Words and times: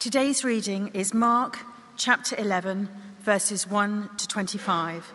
Today's 0.00 0.44
reading 0.44 0.88
is 0.94 1.12
Mark 1.12 1.58
chapter 1.98 2.34
11, 2.34 2.88
verses 3.20 3.68
1 3.68 4.08
to 4.16 4.26
25. 4.26 5.12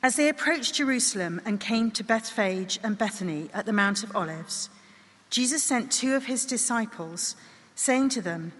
As 0.00 0.14
they 0.14 0.28
approached 0.28 0.76
Jerusalem 0.76 1.40
and 1.44 1.58
came 1.58 1.90
to 1.90 2.04
Bethphage 2.04 2.78
and 2.84 2.96
Bethany 2.96 3.50
at 3.52 3.66
the 3.66 3.72
Mount 3.72 4.04
of 4.04 4.14
Olives, 4.14 4.70
Jesus 5.28 5.60
sent 5.60 5.90
two 5.90 6.14
of 6.14 6.26
his 6.26 6.46
disciples, 6.46 7.34
saying 7.74 8.10
to 8.10 8.22
them, 8.22 8.52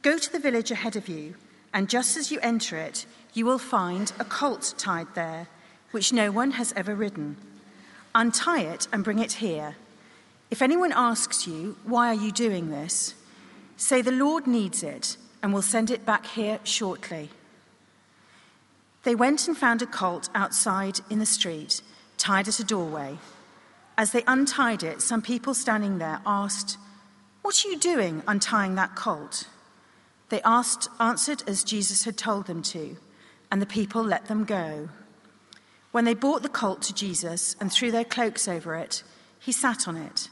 Go 0.00 0.16
to 0.16 0.32
the 0.32 0.38
village 0.38 0.70
ahead 0.70 0.96
of 0.96 1.06
you, 1.06 1.34
and 1.74 1.90
just 1.90 2.16
as 2.16 2.32
you 2.32 2.40
enter 2.40 2.78
it, 2.78 3.04
you 3.34 3.44
will 3.44 3.58
find 3.58 4.10
a 4.18 4.24
colt 4.24 4.72
tied 4.78 5.14
there, 5.14 5.48
which 5.90 6.14
no 6.14 6.32
one 6.32 6.52
has 6.52 6.72
ever 6.72 6.94
ridden. 6.94 7.36
Untie 8.14 8.62
it 8.62 8.88
and 8.90 9.04
bring 9.04 9.18
it 9.18 9.32
here. 9.32 9.76
If 10.50 10.62
anyone 10.62 10.92
asks 10.94 11.46
you, 11.46 11.76
Why 11.84 12.08
are 12.08 12.14
you 12.14 12.32
doing 12.32 12.70
this? 12.70 13.14
Say, 13.78 14.02
The 14.02 14.10
Lord 14.10 14.48
needs 14.48 14.82
it, 14.82 15.16
and 15.40 15.52
we'll 15.52 15.62
send 15.62 15.90
it 15.90 16.04
back 16.04 16.26
here 16.26 16.58
shortly. 16.64 17.30
They 19.04 19.14
went 19.14 19.46
and 19.46 19.56
found 19.56 19.80
a 19.80 19.86
colt 19.86 20.28
outside 20.34 20.98
in 21.08 21.20
the 21.20 21.24
street, 21.24 21.80
tied 22.18 22.48
at 22.48 22.58
a 22.58 22.64
doorway. 22.64 23.18
As 23.96 24.10
they 24.10 24.24
untied 24.26 24.82
it, 24.82 25.00
some 25.00 25.22
people 25.22 25.54
standing 25.54 25.98
there 25.98 26.20
asked, 26.26 26.76
What 27.42 27.64
are 27.64 27.68
you 27.68 27.78
doing 27.78 28.24
untying 28.26 28.74
that 28.74 28.96
colt? 28.96 29.46
They 30.28 30.42
asked, 30.42 30.88
answered 30.98 31.44
as 31.46 31.62
Jesus 31.62 32.04
had 32.04 32.16
told 32.16 32.46
them 32.46 32.62
to, 32.62 32.96
and 33.50 33.62
the 33.62 33.66
people 33.66 34.02
let 34.02 34.26
them 34.26 34.44
go. 34.44 34.88
When 35.92 36.04
they 36.04 36.14
brought 36.14 36.42
the 36.42 36.48
colt 36.48 36.82
to 36.82 36.94
Jesus 36.94 37.54
and 37.60 37.72
threw 37.72 37.92
their 37.92 38.04
cloaks 38.04 38.48
over 38.48 38.74
it, 38.74 39.04
he 39.38 39.52
sat 39.52 39.86
on 39.86 39.96
it. 39.96 40.28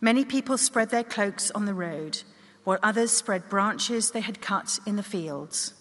Many 0.00 0.24
people 0.24 0.56
spread 0.56 0.90
their 0.90 1.04
cloaks 1.04 1.50
on 1.50 1.64
the 1.64 1.74
road 1.74 2.22
while 2.70 2.78
others 2.84 3.10
spread 3.10 3.48
branches 3.48 4.12
they 4.12 4.20
had 4.20 4.40
cut 4.40 4.78
in 4.86 4.94
the 4.94 5.02
fields. 5.02 5.74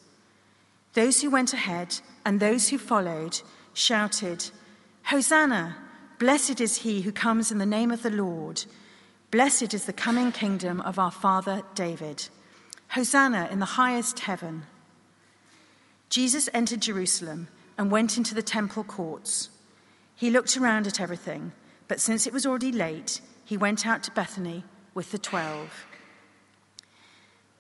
Those 0.93 1.21
who 1.21 1.29
went 1.29 1.53
ahead 1.53 1.99
and 2.25 2.39
those 2.39 2.69
who 2.69 2.79
followed 2.79 3.39
shouted, 3.75 4.49
Hosanna! 5.03 5.77
Blessed 6.17 6.59
is 6.59 6.77
he 6.77 7.01
who 7.01 7.11
comes 7.11 7.51
in 7.51 7.59
the 7.59 7.65
name 7.67 7.91
of 7.91 8.01
the 8.01 8.09
Lord. 8.09 8.65
Blessed 9.29 9.75
is 9.75 9.85
the 9.85 9.93
coming 9.93 10.31
kingdom 10.31 10.81
of 10.81 10.97
our 10.97 11.11
father 11.11 11.61
David. 11.75 12.27
Hosanna 12.87 13.49
in 13.51 13.59
the 13.59 13.77
highest 13.77 14.21
heaven. 14.21 14.63
Jesus 16.09 16.49
entered 16.55 16.81
Jerusalem 16.81 17.49
and 17.77 17.91
went 17.91 18.17
into 18.17 18.33
the 18.33 18.41
temple 18.41 18.83
courts. 18.83 19.51
He 20.15 20.31
looked 20.31 20.57
around 20.57 20.87
at 20.87 20.99
everything, 20.99 21.51
but 21.87 21.99
since 21.99 22.25
it 22.25 22.33
was 22.33 22.47
already 22.47 22.71
late, 22.71 23.21
he 23.45 23.57
went 23.57 23.85
out 23.85 24.01
to 24.05 24.11
Bethany 24.11 24.63
with 24.95 25.11
the 25.11 25.19
twelve. 25.19 25.85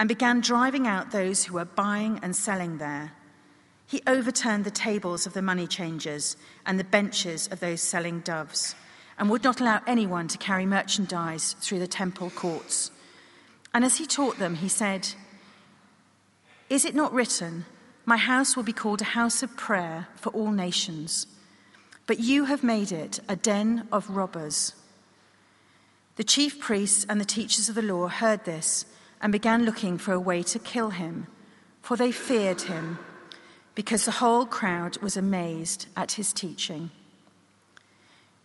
and 0.00 0.08
began 0.08 0.40
driving 0.40 0.86
out 0.86 1.10
those 1.10 1.44
who 1.44 1.52
were 1.52 1.66
buying 1.66 2.18
and 2.22 2.34
selling 2.34 2.78
there. 2.78 3.12
He 3.86 4.00
overturned 4.06 4.64
the 4.64 4.70
tables 4.70 5.26
of 5.26 5.34
the 5.34 5.42
money 5.42 5.66
changers 5.66 6.38
and 6.64 6.80
the 6.80 6.84
benches 6.84 7.48
of 7.48 7.60
those 7.60 7.82
selling 7.82 8.20
doves, 8.20 8.74
and 9.18 9.28
would 9.28 9.44
not 9.44 9.60
allow 9.60 9.82
anyone 9.86 10.26
to 10.28 10.38
carry 10.38 10.64
merchandise 10.64 11.54
through 11.60 11.80
the 11.80 11.86
temple 11.86 12.30
courts. 12.30 12.90
And 13.74 13.84
as 13.84 13.98
he 13.98 14.06
taught 14.06 14.38
them, 14.38 14.54
he 14.54 14.68
said, 14.70 15.06
Is 16.70 16.86
it 16.86 16.94
not 16.94 17.12
written, 17.12 17.66
My 18.06 18.16
house 18.16 18.56
will 18.56 18.62
be 18.62 18.72
called 18.72 19.02
a 19.02 19.12
house 19.18 19.42
of 19.42 19.54
prayer 19.54 20.08
for 20.16 20.30
all 20.30 20.50
nations? 20.50 21.26
But 22.06 22.20
you 22.20 22.46
have 22.46 22.64
made 22.64 22.90
it 22.90 23.20
a 23.28 23.36
den 23.36 23.86
of 23.92 24.08
robbers. 24.08 24.72
The 26.16 26.24
chief 26.24 26.58
priests 26.58 27.04
and 27.06 27.20
the 27.20 27.26
teachers 27.26 27.68
of 27.68 27.74
the 27.74 27.82
law 27.82 28.08
heard 28.08 28.46
this 28.46 28.86
and 29.20 29.32
began 29.32 29.64
looking 29.64 29.98
for 29.98 30.12
a 30.12 30.20
way 30.20 30.42
to 30.42 30.58
kill 30.58 30.90
him, 30.90 31.26
for 31.82 31.96
they 31.96 32.12
feared 32.12 32.62
him, 32.62 32.98
because 33.74 34.04
the 34.04 34.10
whole 34.10 34.46
crowd 34.46 34.98
was 34.98 35.16
amazed 35.16 35.86
at 35.96 36.12
his 36.12 36.32
teaching. 36.32 36.90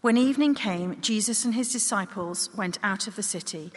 When 0.01 0.17
evening 0.17 0.53
came, 0.53 1.01
Jesus 1.01 1.45
and 1.45 1.55
his 1.55 1.71
disciples 1.71 2.49
went 2.55 2.77
out 2.83 3.07
of 3.07 3.15
the 3.15 3.23
city. 3.23 3.71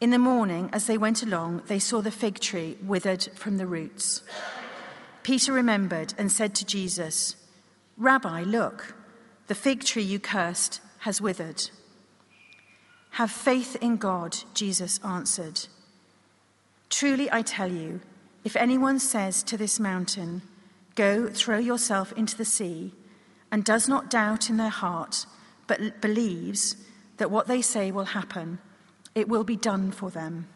In 0.00 0.10
the 0.10 0.18
morning, 0.18 0.68
as 0.72 0.86
they 0.86 0.98
went 0.98 1.22
along, 1.22 1.62
they 1.66 1.78
saw 1.78 2.02
the 2.02 2.10
fig 2.10 2.40
tree 2.40 2.76
withered 2.82 3.22
from 3.34 3.56
the 3.56 3.66
roots. 3.66 4.22
Peter 5.22 5.52
remembered 5.52 6.12
and 6.18 6.30
said 6.30 6.54
to 6.56 6.66
Jesus, 6.66 7.36
Rabbi, 7.96 8.42
look, 8.42 8.94
the 9.46 9.54
fig 9.54 9.82
tree 9.84 10.02
you 10.02 10.18
cursed 10.18 10.82
has 10.98 11.22
withered. 11.22 11.70
Have 13.12 13.30
faith 13.30 13.76
in 13.80 13.96
God, 13.96 14.36
Jesus 14.52 15.00
answered. 15.02 15.68
Truly, 16.90 17.30
I 17.32 17.42
tell 17.42 17.70
you, 17.70 18.00
if 18.44 18.56
anyone 18.56 18.98
says 18.98 19.42
to 19.44 19.56
this 19.56 19.80
mountain, 19.80 20.42
Go, 20.94 21.28
throw 21.28 21.58
yourself 21.58 22.12
into 22.12 22.36
the 22.36 22.44
sea, 22.44 22.92
and 23.50 23.64
does 23.64 23.88
not 23.88 24.10
doubt 24.10 24.48
in 24.48 24.58
their 24.58 24.68
heart, 24.68 25.26
but 25.66 26.00
believes 26.00 26.76
that 27.16 27.30
what 27.30 27.46
they 27.46 27.62
say 27.62 27.90
will 27.90 28.04
happen, 28.04 28.58
it 29.14 29.28
will 29.28 29.44
be 29.44 29.56
done 29.56 29.90
for 29.90 30.10
them. 30.10 30.46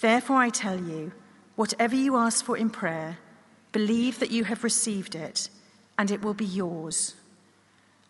Therefore, 0.00 0.36
I 0.36 0.50
tell 0.50 0.78
you, 0.78 1.12
whatever 1.56 1.94
you 1.94 2.16
ask 2.16 2.44
for 2.44 2.56
in 2.56 2.70
prayer, 2.70 3.18
believe 3.70 4.18
that 4.18 4.30
you 4.30 4.44
have 4.44 4.64
received 4.64 5.14
it, 5.14 5.48
and 5.96 6.10
it 6.10 6.22
will 6.22 6.34
be 6.34 6.44
yours. 6.44 7.14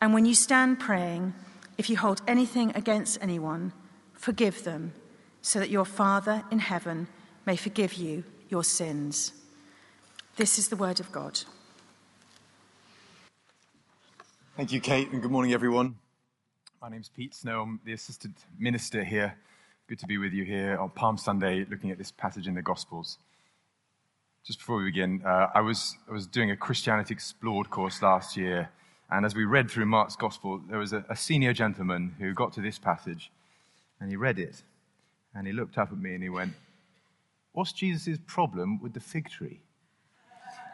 And 0.00 0.14
when 0.14 0.24
you 0.24 0.34
stand 0.34 0.80
praying, 0.80 1.34
if 1.78 1.90
you 1.90 1.96
hold 1.96 2.22
anything 2.26 2.72
against 2.74 3.18
anyone, 3.20 3.72
forgive 4.14 4.64
them 4.64 4.94
so 5.42 5.58
that 5.58 5.70
your 5.70 5.84
Father 5.84 6.44
in 6.50 6.60
heaven 6.60 7.08
may 7.44 7.56
forgive 7.56 7.94
you 7.94 8.24
your 8.48 8.62
sins. 8.62 9.32
This 10.36 10.58
is 10.58 10.68
the 10.68 10.76
word 10.76 11.00
of 11.00 11.10
God. 11.10 11.40
Thank 14.56 14.72
you, 14.72 14.80
Kate, 14.80 15.10
and 15.10 15.20
good 15.20 15.30
morning, 15.30 15.52
everyone. 15.52 15.96
My 16.80 16.88
name's 16.88 17.08
Pete 17.08 17.34
Snow. 17.34 17.62
I'm 17.62 17.80
the 17.84 17.92
assistant 17.92 18.36
minister 18.58 19.02
here. 19.02 19.36
Good 19.88 19.98
to 19.98 20.06
be 20.06 20.16
with 20.16 20.32
you 20.32 20.44
here 20.44 20.78
on 20.78 20.90
Palm 20.90 21.18
Sunday, 21.18 21.66
looking 21.68 21.90
at 21.90 21.98
this 21.98 22.12
passage 22.12 22.46
in 22.46 22.54
the 22.54 22.62
Gospels. 22.62 23.18
Just 24.44 24.60
before 24.60 24.78
we 24.78 24.84
begin, 24.84 25.22
uh, 25.24 25.48
I, 25.54 25.60
was, 25.60 25.96
I 26.08 26.12
was 26.12 26.26
doing 26.26 26.50
a 26.50 26.56
Christianity 26.56 27.14
Explored 27.14 27.70
course 27.70 28.00
last 28.00 28.36
year, 28.36 28.70
and 29.10 29.26
as 29.26 29.34
we 29.34 29.44
read 29.44 29.70
through 29.70 29.86
Mark's 29.86 30.16
Gospel, 30.16 30.60
there 30.68 30.78
was 30.78 30.92
a, 30.92 31.04
a 31.08 31.16
senior 31.16 31.52
gentleman 31.52 32.14
who 32.18 32.32
got 32.32 32.52
to 32.54 32.60
this 32.60 32.78
passage, 32.78 33.30
and 34.00 34.08
he 34.10 34.16
read 34.16 34.38
it, 34.38 34.62
and 35.34 35.46
he 35.46 35.52
looked 35.52 35.78
up 35.78 35.92
at 35.92 35.98
me 35.98 36.14
and 36.14 36.22
he 36.22 36.28
went, 36.28 36.52
What's 37.52 37.72
Jesus' 37.72 38.18
problem 38.26 38.80
with 38.80 38.94
the 38.94 39.00
fig 39.00 39.28
tree? 39.28 39.60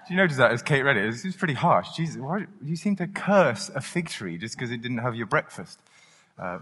Do 0.07 0.15
you 0.15 0.17
notice 0.17 0.37
that 0.37 0.53
as 0.53 0.63
Kate 0.63 0.83
read 0.83 0.97
it? 0.97 1.05
Is 1.05 1.37
pretty 1.37 1.55
harsh. 1.55 1.89
Jesus, 1.97 2.17
why 2.17 2.47
you 2.65 2.77
seem 2.77 2.97
to 2.97 3.07
curse 3.07 3.69
a 3.75 3.81
fig 3.81 4.09
tree 4.09 4.39
just 4.39 4.57
because 4.57 4.71
it 4.71 4.81
didn't 4.81 4.99
have 4.99 5.15
your 5.15 5.27
breakfast? 5.27 5.81
Uh, 6.39 6.61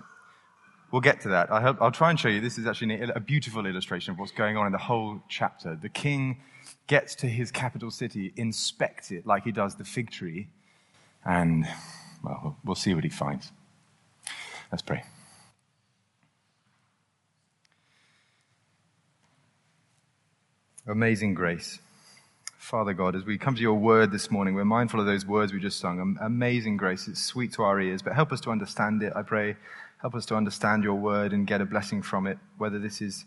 we'll 0.91 1.03
get 1.03 1.21
to 1.21 1.29
that. 1.29 1.53
I 1.53 1.71
will 1.71 1.93
try 1.93 2.11
and 2.11 2.19
show 2.19 2.29
you. 2.29 2.41
This 2.41 2.59
is 2.59 2.67
actually 2.67 3.01
a 3.01 3.21
beautiful 3.21 3.67
illustration 3.67 4.13
of 4.13 4.19
what's 4.19 4.33
going 4.33 4.57
on 4.57 4.67
in 4.67 4.73
the 4.73 4.79
whole 4.79 5.23
chapter. 5.29 5.77
The 5.77 5.89
king 5.89 6.41
gets 6.87 7.15
to 7.17 7.29
his 7.29 7.53
capital 7.53 7.91
city, 7.91 8.33
inspects 8.37 9.11
it 9.11 9.27
like 9.27 9.45
he 9.45 9.53
does 9.53 9.77
the 9.77 9.85
fig 9.85 10.11
tree, 10.11 10.49
and, 11.25 11.69
well, 12.25 12.57
we'll 12.65 12.75
see 12.75 12.95
what 12.95 13.05
he 13.05 13.11
finds. 13.11 13.53
Let's 14.73 14.83
pray. 14.83 15.05
Amazing 20.89 21.35
grace. 21.35 21.81
Father 22.59 22.93
God, 22.93 23.17
as 23.17 23.25
we 23.25 23.39
come 23.39 23.57
to 23.57 23.61
your 23.61 23.75
word 23.75 24.13
this 24.13 24.31
morning, 24.31 24.55
we're 24.55 24.65
mindful 24.65 25.01
of 25.01 25.07
those 25.07 25.27
words 25.27 25.53
we 25.53 25.59
just 25.59 25.81
sung. 25.81 26.17
Amazing 26.21 26.77
grace. 26.77 27.09
It's 27.09 27.21
sweet 27.21 27.53
to 27.55 27.65
our 27.65 27.81
ears, 27.81 28.03
but 28.03 28.13
help 28.13 28.31
us 28.31 28.41
to 28.43 28.51
understand 28.51 29.03
it. 29.03 29.13
I 29.17 29.23
pray, 29.23 29.57
help 30.01 30.15
us 30.15 30.25
to 30.27 30.37
understand 30.37 30.85
your 30.85 30.95
word 30.95 31.33
and 31.33 31.45
get 31.45 31.61
a 31.61 31.65
blessing 31.65 32.03
from 32.03 32.29
it, 32.29 32.39
whether 32.57 32.79
this 32.79 33.03
is 33.03 33.25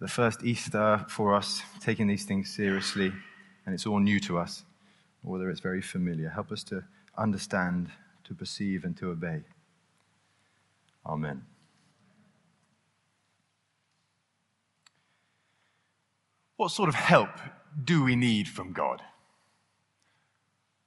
the 0.00 0.08
first 0.08 0.44
Easter 0.44 1.04
for 1.10 1.34
us, 1.34 1.60
taking 1.78 2.06
these 2.06 2.24
things 2.24 2.50
seriously, 2.50 3.12
and 3.66 3.74
it's 3.74 3.84
all 3.84 4.00
new 4.00 4.18
to 4.20 4.38
us, 4.38 4.64
or 5.22 5.32
whether 5.32 5.50
it's 5.50 5.60
very 5.60 5.82
familiar. 5.82 6.30
Help 6.30 6.50
us 6.52 6.64
to 6.64 6.84
understand, 7.18 7.90
to 8.24 8.34
perceive, 8.34 8.82
and 8.82 8.96
to 8.96 9.10
obey. 9.10 9.42
Amen. 11.04 11.42
What 16.64 16.70
sort 16.70 16.88
of 16.88 16.94
help 16.94 17.28
do 17.84 18.02
we 18.02 18.16
need 18.16 18.48
from 18.48 18.72
God? 18.72 19.02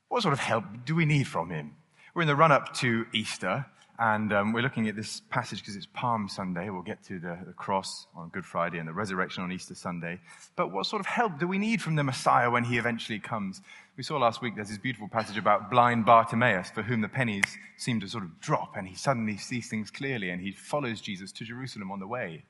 What 0.09 0.24
sort 0.24 0.33
of 0.33 0.39
help 0.39 0.63
do 0.85 0.95
we 0.95 1.06
need 1.06 1.27
from 1.27 1.51
Him? 1.51 1.75
We're 2.15 2.24
in 2.24 2.27
the 2.27 2.35
run 2.35 2.51
up 2.51 2.74
to 2.77 3.06
Easter, 3.13 3.63
and 4.00 4.33
um, 4.33 4.53
we're 4.53 4.63
looking 4.63 4.88
at 4.88 4.95
this 4.95 5.21
passage 5.29 5.59
because 5.59 5.75
it's 5.75 5.85
Palm 5.85 6.29
Sunday. 6.29 6.71
We'll 6.71 6.81
get 6.81 7.03
to 7.03 7.19
the, 7.19 7.38
the, 7.45 7.53
cross 7.53 8.07
on 8.15 8.29
Good 8.29 8.44
Friday 8.44 8.79
and 8.79 8.88
the 8.88 8.94
resurrection 8.94 9.44
on 9.44 9.51
Easter 9.51 9.75
Sunday. 9.75 10.19
But 10.56 10.71
what 10.71 10.88
sort 10.88 11.00
of 11.00 11.06
help 11.06 11.38
do 11.38 11.47
we 11.47 11.59
need 11.59 11.79
from 11.79 11.95
the 11.95 12.03
Messiah 12.03 12.50
when 12.50 12.63
he 12.63 12.79
eventually 12.79 13.19
comes? 13.19 13.62
We 13.97 14.03
saw 14.03 14.18
last 14.18 14.41
week 14.41 14.56
there's 14.56 14.69
this 14.69 14.79
beautiful 14.79 15.07
passage 15.07 15.38
about 15.38 15.69
blind 15.69 16.07
Bartimaeus, 16.07 16.71
for 16.71 16.81
whom 16.81 17.01
the 17.01 17.07
pennies 17.07 17.56
seem 17.77 18.00
to 18.00 18.07
sort 18.07 18.24
of 18.24 18.41
drop, 18.41 18.77
and 18.77 18.88
he 18.88 18.95
suddenly 18.95 19.38
sees 19.38 19.69
things 19.69 19.91
clearly 19.91 20.31
and 20.31 20.41
he 20.41 20.53
follows 20.53 21.01
Jesus 21.01 21.31
to 21.33 21.45
Jerusalem 21.45 21.91
on 21.91 22.00
the 22.00 22.07
way. 22.07 22.45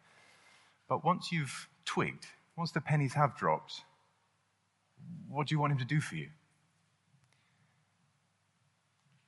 But 0.88 1.04
once 1.04 1.30
you've 1.34 1.68
twigged, 1.84 2.26
once 2.58 2.72
the 2.72 2.82
pennies 2.82 3.14
have 3.14 3.38
dropped, 3.38 3.82
what 5.30 5.48
do 5.48 5.56
you 5.56 5.60
want 5.60 5.72
him 5.72 5.78
to 5.80 5.86
do 5.86 6.02
for 6.02 6.16
you? 6.16 6.30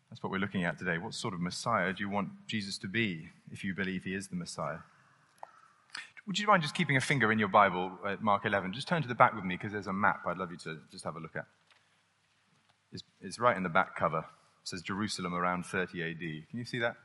That's 0.10 0.24
what 0.24 0.32
we're 0.32 0.40
looking 0.40 0.64
at 0.64 0.80
today. 0.80 0.98
What 0.98 1.14
sort 1.14 1.36
of 1.36 1.40
Messiah 1.40 1.94
do 1.94 2.04
you 2.04 2.10
want 2.10 2.30
Jesus 2.48 2.80
to 2.80 2.88
be 2.88 3.30
if 3.52 3.64
you 3.64 3.76
believe 3.76 4.04
he 4.04 4.16
is 4.16 4.28
the 4.28 4.36
Messiah? 4.36 4.80
Would 6.26 6.40
you 6.40 6.48
mind 6.48 6.64
just 6.64 6.76
keeping 6.76 6.98
a 6.98 7.02
finger 7.02 7.32
in 7.32 7.40
your 7.40 7.48
Bible 7.48 7.92
at 8.06 8.22
Mark 8.22 8.46
11? 8.46 8.74
Just 8.74 8.88
turn 8.88 9.02
to 9.04 9.08
the 9.08 9.16
back 9.16 9.36
with 9.36 9.44
me 9.44 9.56
because 9.56 9.72
there's 9.72 9.88
a 9.88 9.94
map 9.94 10.22
I'd 10.26 10.38
love 10.38 10.52
you 10.52 10.58
to 10.58 10.80
just 10.92 11.04
have 11.04 11.16
a 11.16 11.20
look 11.20 11.36
at. 11.36 11.46
It's, 12.92 13.04
it's 13.22 13.40
right 13.40 13.56
in 13.56 13.64
the 13.64 13.70
back 13.70 13.96
cover. 13.96 14.20
It 14.20 14.68
says 14.68 14.82
Jerusalem 14.82 15.36
around 15.36 15.66
30 15.66 16.04
AD. 16.04 16.20
Can 16.20 16.60
you 16.60 16.66
see 16.66 16.80
that? 16.80 16.96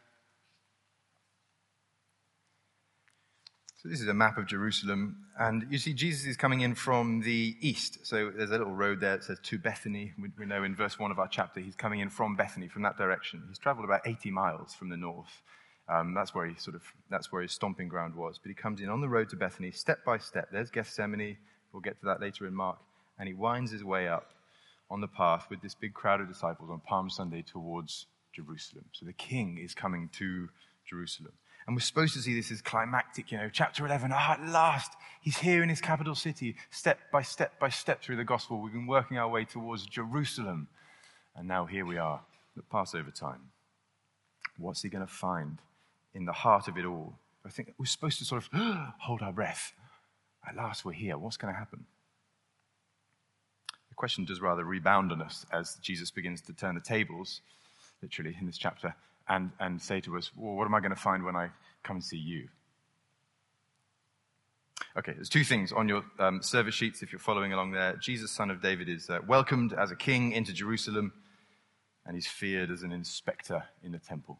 So 3.84 3.90
this 3.90 4.00
is 4.00 4.08
a 4.08 4.14
map 4.14 4.38
of 4.38 4.46
Jerusalem, 4.46 5.26
and 5.38 5.66
you 5.68 5.76
see 5.76 5.92
Jesus 5.92 6.24
is 6.24 6.38
coming 6.38 6.62
in 6.62 6.74
from 6.74 7.20
the 7.20 7.54
east. 7.60 8.06
So 8.06 8.30
there's 8.34 8.48
a 8.48 8.56
little 8.56 8.74
road 8.74 9.00
there 9.00 9.18
that 9.18 9.24
says 9.24 9.38
to 9.42 9.58
Bethany. 9.58 10.14
We, 10.18 10.30
we 10.38 10.46
know 10.46 10.64
in 10.64 10.74
verse 10.74 10.98
1 10.98 11.10
of 11.10 11.18
our 11.18 11.28
chapter 11.28 11.60
he's 11.60 11.74
coming 11.74 12.00
in 12.00 12.08
from 12.08 12.34
Bethany, 12.34 12.66
from 12.66 12.80
that 12.80 12.96
direction. 12.96 13.42
He's 13.46 13.58
traveled 13.58 13.84
about 13.84 14.00
80 14.06 14.30
miles 14.30 14.72
from 14.72 14.88
the 14.88 14.96
north. 14.96 15.42
Um, 15.86 16.14
that's 16.14 16.34
where 16.34 16.46
he 16.46 16.54
sort 16.54 16.76
of 16.76 16.82
that's 17.10 17.30
where 17.30 17.42
his 17.42 17.52
stomping 17.52 17.88
ground 17.88 18.14
was. 18.14 18.38
But 18.42 18.48
he 18.48 18.54
comes 18.54 18.80
in 18.80 18.88
on 18.88 19.02
the 19.02 19.08
road 19.08 19.28
to 19.28 19.36
Bethany, 19.36 19.70
step 19.70 20.02
by 20.02 20.16
step. 20.16 20.48
There's 20.50 20.70
Gethsemane. 20.70 21.36
We'll 21.70 21.82
get 21.82 22.00
to 22.00 22.06
that 22.06 22.22
later 22.22 22.46
in 22.46 22.54
Mark. 22.54 22.78
And 23.18 23.28
he 23.28 23.34
winds 23.34 23.70
his 23.70 23.84
way 23.84 24.08
up 24.08 24.30
on 24.90 25.02
the 25.02 25.08
path 25.08 25.48
with 25.50 25.60
this 25.60 25.74
big 25.74 25.92
crowd 25.92 26.22
of 26.22 26.28
disciples 26.28 26.70
on 26.70 26.80
Palm 26.80 27.10
Sunday 27.10 27.42
towards 27.42 28.06
Jerusalem. 28.32 28.86
So 28.92 29.04
the 29.04 29.12
king 29.12 29.58
is 29.62 29.74
coming 29.74 30.08
to 30.14 30.48
Jerusalem. 30.88 31.34
And 31.66 31.74
we're 31.74 31.80
supposed 31.80 32.14
to 32.14 32.20
see 32.20 32.34
this 32.34 32.50
as 32.50 32.60
climactic, 32.60 33.32
you 33.32 33.38
know, 33.38 33.48
chapter 33.50 33.86
11. 33.86 34.10
Ah, 34.12 34.32
at 34.32 34.46
last, 34.46 34.92
he's 35.20 35.38
here 35.38 35.62
in 35.62 35.68
his 35.70 35.80
capital 35.80 36.14
city, 36.14 36.56
step 36.70 36.98
by 37.10 37.22
step 37.22 37.58
by 37.58 37.70
step 37.70 38.02
through 38.02 38.16
the 38.16 38.24
gospel. 38.24 38.60
We've 38.60 38.72
been 38.72 38.86
working 38.86 39.16
our 39.16 39.28
way 39.28 39.44
towards 39.44 39.86
Jerusalem. 39.86 40.68
And 41.34 41.48
now 41.48 41.64
here 41.64 41.86
we 41.86 41.96
are 41.96 42.20
at 42.56 42.68
Passover 42.68 43.10
time. 43.10 43.50
What's 44.58 44.82
he 44.82 44.88
going 44.88 45.06
to 45.06 45.12
find 45.12 45.58
in 46.12 46.26
the 46.26 46.32
heart 46.32 46.68
of 46.68 46.76
it 46.76 46.84
all? 46.84 47.14
I 47.46 47.48
think 47.48 47.74
we're 47.78 47.86
supposed 47.86 48.18
to 48.18 48.24
sort 48.24 48.44
of 48.44 48.48
hold 49.00 49.22
our 49.22 49.32
breath. 49.32 49.72
At 50.46 50.56
last, 50.56 50.84
we're 50.84 50.92
here. 50.92 51.16
What's 51.16 51.38
going 51.38 51.52
to 51.52 51.58
happen? 51.58 51.86
The 53.88 53.94
question 53.94 54.26
does 54.26 54.40
rather 54.40 54.64
rebound 54.64 55.12
on 55.12 55.22
us 55.22 55.46
as 55.50 55.76
Jesus 55.80 56.10
begins 56.10 56.42
to 56.42 56.52
turn 56.52 56.74
the 56.74 56.80
tables, 56.80 57.40
literally, 58.02 58.36
in 58.38 58.46
this 58.46 58.58
chapter 58.58 58.94
and, 59.28 59.50
and 59.58 59.80
say 59.80 60.00
to 60.02 60.16
us, 60.16 60.30
well, 60.36 60.54
what 60.54 60.66
am 60.66 60.74
I 60.74 60.80
going 60.80 60.94
to 60.94 61.00
find 61.00 61.24
when 61.24 61.36
I 61.36 61.50
come 61.82 61.96
and 61.96 62.04
see 62.04 62.18
you? 62.18 62.48
Okay, 64.96 65.12
there's 65.12 65.28
two 65.28 65.44
things 65.44 65.72
on 65.72 65.88
your 65.88 66.04
um, 66.18 66.40
service 66.42 66.74
sheets 66.74 67.02
if 67.02 67.10
you're 67.10 67.18
following 67.18 67.52
along 67.52 67.72
there. 67.72 67.96
Jesus, 67.96 68.30
son 68.30 68.50
of 68.50 68.62
David, 68.62 68.88
is 68.88 69.10
uh, 69.10 69.18
welcomed 69.26 69.72
as 69.72 69.90
a 69.90 69.96
king 69.96 70.32
into 70.32 70.52
Jerusalem, 70.52 71.12
and 72.06 72.14
he's 72.14 72.28
feared 72.28 72.70
as 72.70 72.82
an 72.82 72.92
inspector 72.92 73.64
in 73.82 73.92
the 73.92 73.98
temple. 73.98 74.38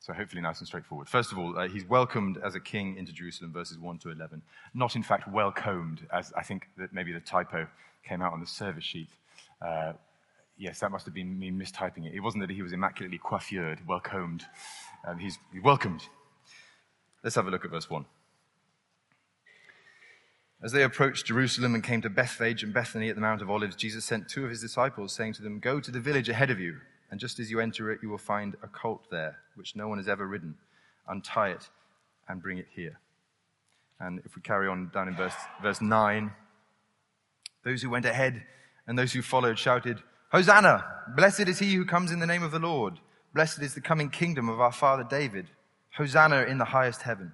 So 0.00 0.12
hopefully 0.12 0.40
nice 0.40 0.60
and 0.60 0.66
straightforward. 0.66 1.08
First 1.08 1.32
of 1.32 1.38
all, 1.38 1.58
uh, 1.58 1.68
he's 1.68 1.84
welcomed 1.84 2.38
as 2.42 2.54
a 2.54 2.60
king 2.60 2.96
into 2.96 3.12
Jerusalem, 3.12 3.52
verses 3.52 3.78
1 3.78 3.98
to 3.98 4.10
11. 4.10 4.42
Not, 4.72 4.96
in 4.96 5.02
fact, 5.02 5.28
welcomed, 5.30 6.06
as 6.12 6.32
I 6.36 6.42
think 6.42 6.68
that 6.78 6.92
maybe 6.92 7.12
the 7.12 7.20
typo 7.20 7.66
came 8.08 8.22
out 8.22 8.32
on 8.32 8.40
the 8.40 8.46
service 8.46 8.84
sheet. 8.84 9.10
Uh, 9.60 9.92
yes, 10.58 10.80
that 10.80 10.90
must 10.90 11.06
have 11.06 11.14
been 11.14 11.38
me 11.38 11.50
mistyping 11.50 12.06
it. 12.06 12.14
It 12.14 12.20
wasn't 12.20 12.46
that 12.46 12.54
he 12.54 12.62
was 12.62 12.72
immaculately 12.72 13.18
coiffured, 13.18 13.86
well 13.86 14.00
combed. 14.00 14.44
Um, 15.06 15.18
he's 15.18 15.38
welcomed. 15.62 16.02
Let's 17.22 17.36
have 17.36 17.46
a 17.46 17.50
look 17.50 17.64
at 17.64 17.70
verse 17.70 17.88
1. 17.88 18.04
As 20.60 20.72
they 20.72 20.82
approached 20.82 21.26
Jerusalem 21.26 21.74
and 21.74 21.84
came 21.84 22.02
to 22.02 22.10
Bethphage 22.10 22.64
and 22.64 22.74
Bethany 22.74 23.08
at 23.08 23.14
the 23.14 23.20
Mount 23.20 23.42
of 23.42 23.50
Olives, 23.50 23.76
Jesus 23.76 24.04
sent 24.04 24.28
two 24.28 24.44
of 24.44 24.50
his 24.50 24.60
disciples, 24.60 25.12
saying 25.12 25.34
to 25.34 25.42
them, 25.42 25.60
Go 25.60 25.78
to 25.78 25.90
the 25.90 26.00
village 26.00 26.28
ahead 26.28 26.50
of 26.50 26.58
you, 26.58 26.78
and 27.10 27.20
just 27.20 27.38
as 27.38 27.48
you 27.50 27.60
enter 27.60 27.92
it, 27.92 28.00
you 28.02 28.08
will 28.08 28.18
find 28.18 28.56
a 28.62 28.66
colt 28.66 29.06
there, 29.10 29.38
which 29.54 29.76
no 29.76 29.86
one 29.86 29.98
has 29.98 30.08
ever 30.08 30.26
ridden. 30.26 30.56
Untie 31.06 31.50
it 31.50 31.70
and 32.28 32.42
bring 32.42 32.58
it 32.58 32.66
here. 32.74 32.98
And 34.00 34.20
if 34.24 34.34
we 34.34 34.42
carry 34.42 34.68
on 34.68 34.90
down 34.92 35.08
in 35.08 35.14
verse, 35.14 35.34
verse 35.62 35.80
9, 35.80 36.32
those 37.64 37.82
who 37.82 37.90
went 37.90 38.04
ahead 38.04 38.42
and 38.86 38.98
those 38.98 39.12
who 39.12 39.22
followed 39.22 39.58
shouted, 39.58 40.02
Hosanna! 40.30 40.84
Blessed 41.16 41.48
is 41.48 41.58
he 41.58 41.74
who 41.74 41.84
comes 41.84 42.12
in 42.12 42.18
the 42.18 42.26
name 42.26 42.42
of 42.42 42.50
the 42.50 42.58
Lord. 42.58 43.00
Blessed 43.34 43.62
is 43.62 43.74
the 43.74 43.80
coming 43.80 44.10
kingdom 44.10 44.48
of 44.48 44.60
our 44.60 44.72
father 44.72 45.04
David. 45.08 45.46
Hosanna 45.96 46.42
in 46.42 46.58
the 46.58 46.66
highest 46.66 47.02
heaven. 47.02 47.32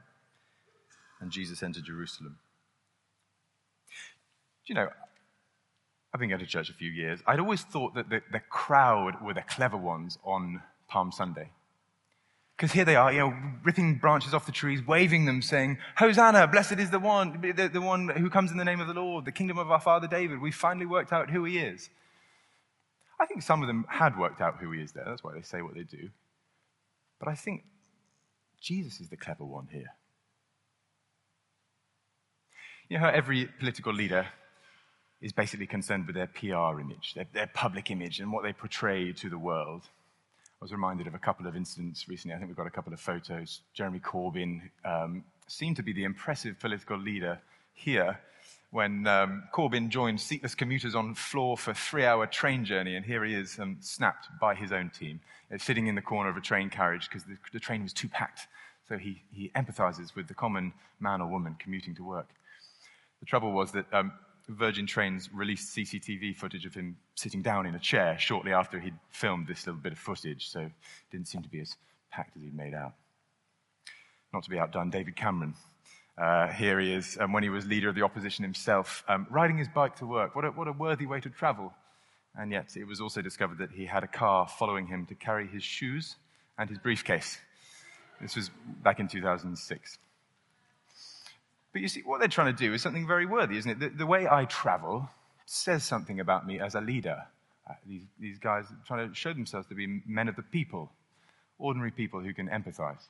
And 1.21 1.31
Jesus 1.31 1.63
entered 1.63 1.85
Jerusalem. 1.85 2.39
Do 4.67 4.73
you 4.73 4.75
know, 4.77 4.89
I've 6.13 6.21
been 6.21 6.29
going 6.29 6.41
to 6.41 6.47
church 6.47 6.71
a 6.71 6.75
few 6.75 6.91
years. 6.91 7.21
I'd 7.27 7.41
always 7.41 7.63
thought 7.63 7.95
that 7.95 8.09
the, 8.09 8.23
the 8.31 8.41
crowd 8.41 9.21
were 9.23 9.35
the 9.35 9.43
clever 9.43 9.77
ones 9.77 10.19
on 10.25 10.63
Palm 10.89 11.11
Sunday. 11.11 11.51
Because 12.57 12.71
here 12.71 12.85
they 12.85 12.95
are, 12.95 13.13
you 13.13 13.19
know, 13.19 13.35
ripping 13.65 13.99
branches 13.99 14.33
off 14.33 14.47
the 14.47 14.53
trees, 14.53 14.87
waving 14.87 15.25
them, 15.25 15.43
saying, 15.43 15.79
Hosanna, 15.97 16.47
blessed 16.47 16.79
is 16.79 16.91
the 16.91 17.01
one, 17.01 17.41
the, 17.41 17.69
the 17.69 17.81
one 17.81 18.09
who 18.09 18.31
comes 18.31 18.53
in 18.53 18.57
the 18.57 18.65
name 18.65 18.81
of 18.81 18.87
the 18.87 18.95
Lord, 18.95 19.25
the 19.25 19.33
kingdom 19.33 19.59
of 19.59 19.73
our 19.73 19.81
father 19.81 20.07
David. 20.07 20.41
We 20.41 20.53
finally 20.53 20.87
worked 20.87 21.13
out 21.13 21.31
who 21.31 21.45
he 21.45 21.59
is. 21.59 21.91
I 23.21 23.27
think 23.27 23.43
some 23.43 23.63
of 23.63 23.69
them 23.69 23.87
had 23.89 24.19
worked 24.19 24.41
out 24.41 24.59
who 24.59 24.73
he 24.73 24.83
is 24.83 24.93
there. 24.93 25.05
That's 25.07 25.23
why 25.23 25.35
they 25.35 25.43
say 25.43 25.63
what 25.63 25.75
they 25.75 25.83
do. 25.83 26.11
But 27.19 27.29
I 27.29 27.35
think 27.35 27.65
Jesus 28.61 29.01
is 29.01 29.09
the 29.09 29.17
clever 29.17 29.45
one 29.45 29.69
here. 29.71 29.95
You 32.89 32.99
know 32.99 33.05
how 33.05 33.11
every 33.11 33.47
political 33.47 33.93
leader 33.93 34.27
is 35.21 35.33
basically 35.33 35.67
concerned 35.67 36.07
with 36.07 36.17
their 36.17 36.27
PR 36.27 36.81
image, 36.81 37.15
their, 37.15 37.27
their, 37.33 37.47
public 37.47 37.91
image, 37.91 38.21
and 38.21 38.31
what 38.31 38.43
they 38.43 38.53
portray 38.53 39.13
to 39.13 39.31
the 39.31 39.39
world. 39.39 39.83
I 40.61 40.65
was 40.65 40.73
reminded 40.73 41.07
of 41.07 41.15
a 41.15 41.19
couple 41.19 41.47
of 41.47 41.57
incidents 41.57 42.09
recently. 42.09 42.35
I 42.35 42.39
think 42.39 42.49
we've 42.49 42.57
got 42.57 42.67
a 42.67 42.71
couple 42.71 42.93
of 42.93 43.01
photos. 43.01 43.61
Jeremy 43.73 44.01
Corbyn 44.01 44.71
um, 44.85 45.25
seemed 45.47 45.77
to 45.77 45.83
be 45.83 45.93
the 45.93 46.05
impressive 46.05 46.59
political 46.59 46.99
leader 46.99 47.41
here 47.73 48.19
when 48.75 49.07
um, 49.07 49.45
Corbyn 49.53 49.89
joined 49.89 50.21
seatless 50.21 50.57
commuters 50.57 50.97
on 50.97 51.15
floor 51.15 51.57
for 51.57 51.73
three-hour 51.73 52.27
train 52.27 52.65
journey, 52.65 52.97
and 52.97 53.07
here 53.07 53.23
he 53.23 53.33
is, 53.33 53.57
um, 53.61 53.77
snapped 53.79 54.27
by 54.41 54.53
his 54.53 54.73
own 54.73 54.91
team, 54.91 55.21
uh, 55.55 55.59
sitting 55.59 55.87
in 55.87 55.95
the 55.95 56.03
corner 56.03 56.29
of 56.29 56.37
a 56.37 56.41
train 56.41 56.69
carriage 56.69 57.09
because 57.09 57.23
the, 57.23 57.37
the, 57.53 57.61
train 57.61 57.85
was 57.85 57.93
too 57.93 58.09
packed. 58.09 58.49
So 58.89 58.99
he, 58.99 59.23
he 59.31 59.53
empathizes 59.55 60.17
with 60.17 60.27
the 60.27 60.35
common 60.35 60.73
man 60.99 61.21
or 61.21 61.29
woman 61.29 61.55
commuting 61.57 61.95
to 61.95 62.03
work. 62.03 62.27
The 63.21 63.27
trouble 63.27 63.53
was 63.53 63.71
that 63.71 63.87
um, 63.93 64.11
Virgin 64.49 64.89
Trains 64.89 65.31
released 65.33 65.77
CCTV 65.77 66.35
footage 66.35 66.67
of 66.67 66.75
him 66.75 66.97
sitting 67.15 67.43
down 67.43 67.67
in 67.67 67.77
a 67.77 67.79
chair 67.79 68.19
shortly 68.19 68.53
after 68.53 68.81
he'd 68.81 68.99
filmed 69.09 69.47
this 69.47 69.69
little 69.69 69.81
bit 69.81 69.93
of 69.93 70.01
footage, 70.01 70.51
so 70.51 70.59
it 70.63 70.73
didn't 71.13 71.29
seem 71.29 71.43
to 71.43 71.49
be 71.49 71.61
as 71.61 71.77
packed 72.11 72.37
as 72.37 72.43
he'd 72.43 72.57
made 72.57 72.75
out. 72.75 72.95
Not 74.33 74.43
to 74.43 74.51
be 74.51 74.59
outdone, 74.59 74.91
David 74.91 75.15
Cameron 75.15 75.55
uh, 76.17 76.47
here 76.49 76.79
he 76.79 76.93
is, 76.93 77.19
um, 77.21 77.33
when 77.33 77.43
he 77.43 77.49
was 77.49 77.67
leader 77.67 77.89
of 77.89 77.95
the 77.95 78.03
opposition 78.03 78.45
himself, 78.45 79.03
um, 79.09 79.27
riding 79.31 79.59
his 79.59 79.69
bike 79.69 79.97
to 79.97 80.07
work. 80.07 80.37
What 80.37 80.45
a, 80.45 80.49
what 80.51 80.69
a 80.69 80.73
worthy 80.73 81.07
way 81.07 81.21
to 81.21 81.29
travel. 81.29 81.73
And 82.37 82.53
yet, 82.53 82.77
it 82.77 82.87
was 82.87 83.01
also 83.01 83.21
discovered 83.21 83.59
that 83.59 83.71
he 83.73 83.87
had 83.87 84.05
a 84.05 84.09
car 84.09 84.49
following 84.49 84.87
him 84.87 85.07
to 85.07 85.15
carry 85.15 85.47
his 85.47 85.63
shoes 85.63 86.17
and 86.59 86.69
his 86.69 86.79
briefcase. 86.79 87.39
This 88.21 88.37
was 88.37 88.51
back 88.83 89.01
in 89.01 89.09
2006. 89.09 89.99
But 91.73 91.83
you 91.83 91.89
see, 91.89 92.03
what 92.03 92.21
they're 92.21 92.29
trying 92.29 92.55
to 92.55 92.59
do 92.59 92.73
is 92.73 92.83
something 92.83 93.07
very 93.07 93.27
worthy, 93.27 93.57
isn't 93.59 93.71
it? 93.71 93.81
The, 93.81 93.89
the 93.89 94.07
way 94.07 94.29
I 94.29 94.45
travel 94.45 95.09
says 95.47 95.83
something 95.83 96.21
about 96.21 96.47
me 96.47 96.61
as 96.61 96.77
a 96.77 96.81
leader. 96.81 97.25
Uh, 97.69 97.75
these, 97.87 98.03
these 98.21 98.39
guys 98.39 98.67
trying 98.87 99.09
to 99.09 99.15
show 99.15 99.33
themselves 99.33 99.67
to 99.69 99.75
be 99.75 100.01
men 100.07 100.29
of 100.29 100.37
the 100.37 100.43
people, 100.43 100.93
ordinary 101.59 101.91
people 101.91 102.21
who 102.21 102.33
can 102.33 102.49
empathize. 102.49 103.03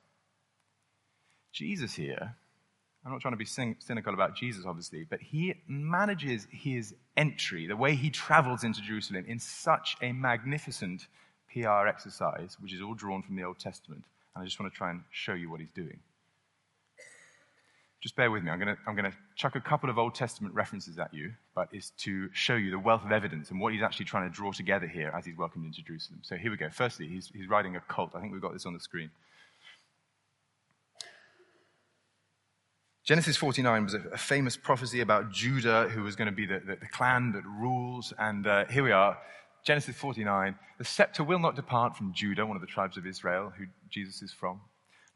Jesus 1.52 1.94
here 1.94 2.34
I'm 3.04 3.12
not 3.12 3.20
trying 3.20 3.34
to 3.34 3.38
be 3.38 3.44
cynical 3.44 4.14
about 4.14 4.34
Jesus, 4.34 4.64
obviously, 4.66 5.04
but 5.04 5.20
he 5.20 5.54
manages 5.68 6.46
his 6.50 6.94
entry, 7.18 7.66
the 7.66 7.76
way 7.76 7.94
he 7.94 8.08
travels 8.08 8.64
into 8.64 8.80
Jerusalem, 8.80 9.26
in 9.28 9.38
such 9.38 9.96
a 10.00 10.12
magnificent 10.12 11.06
PR 11.52 11.86
exercise, 11.86 12.56
which 12.60 12.72
is 12.72 12.80
all 12.80 12.94
drawn 12.94 13.22
from 13.22 13.36
the 13.36 13.42
Old 13.44 13.58
Testament. 13.58 14.04
And 14.34 14.42
I 14.42 14.44
just 14.46 14.58
want 14.58 14.72
to 14.72 14.76
try 14.76 14.90
and 14.90 15.02
show 15.10 15.34
you 15.34 15.50
what 15.50 15.60
he's 15.60 15.70
doing. 15.70 15.98
just 18.00 18.16
bear 18.16 18.30
with 18.30 18.42
me. 18.42 18.50
I'm 18.50 18.58
going 18.58 18.74
to 18.74 18.80
I'm 18.86 18.96
going 18.96 19.10
to 19.10 19.16
chuck 19.36 19.54
a 19.54 19.60
couple 19.60 19.90
of 19.90 19.98
Old 19.98 20.14
Testament 20.14 20.54
references 20.54 20.98
at 20.98 21.12
you, 21.12 21.34
but 21.54 21.68
it's 21.72 21.90
to 21.98 22.30
show 22.32 22.54
you 22.54 22.70
the 22.70 22.78
wealth 22.78 23.04
of 23.04 23.12
evidence 23.12 23.50
and 23.50 23.60
what 23.60 23.74
he's 23.74 23.82
actually 23.82 24.06
trying 24.06 24.28
to 24.28 24.34
draw 24.34 24.50
together 24.50 24.86
here 24.86 25.12
as 25.16 25.26
he's 25.26 25.36
welcomed 25.36 25.66
into 25.66 25.82
Jerusalem. 25.82 26.20
So 26.22 26.36
here 26.36 26.50
we 26.50 26.56
go. 26.56 26.70
Firstly, 26.70 27.06
he's, 27.06 27.28
he's 27.34 27.48
riding 27.48 27.76
a 27.76 27.80
colt. 27.80 28.12
I 28.14 28.20
think 28.20 28.32
we've 28.32 28.42
got 28.42 28.54
this 28.54 28.64
on 28.66 28.72
the 28.72 28.80
screen. 28.80 29.10
Genesis 33.04 33.36
49 33.36 33.84
was 33.84 33.94
a, 33.94 34.00
a 34.12 34.18
famous 34.18 34.56
prophecy 34.56 35.00
about 35.00 35.30
Judah, 35.30 35.88
who 35.88 36.02
was 36.02 36.16
going 36.16 36.26
to 36.26 36.32
be 36.32 36.46
the, 36.46 36.60
the, 36.60 36.76
the 36.76 36.88
clan 36.92 37.32
that 37.32 37.44
rules. 37.44 38.12
And 38.18 38.46
uh, 38.46 38.64
here 38.66 38.82
we 38.82 38.92
are, 38.92 39.18
Genesis 39.64 39.94
49. 39.96 40.54
The 40.78 40.84
scepter 40.84 41.22
will 41.22 41.38
not 41.38 41.54
depart 41.54 41.96
from 41.96 42.12
Judah, 42.14 42.46
one 42.46 42.56
of 42.56 42.62
the 42.62 42.66
tribes 42.66 42.96
of 42.96 43.06
Israel, 43.06 43.52
who 43.56 43.66
Jesus 43.90 44.22
is 44.22 44.32
from 44.32 44.60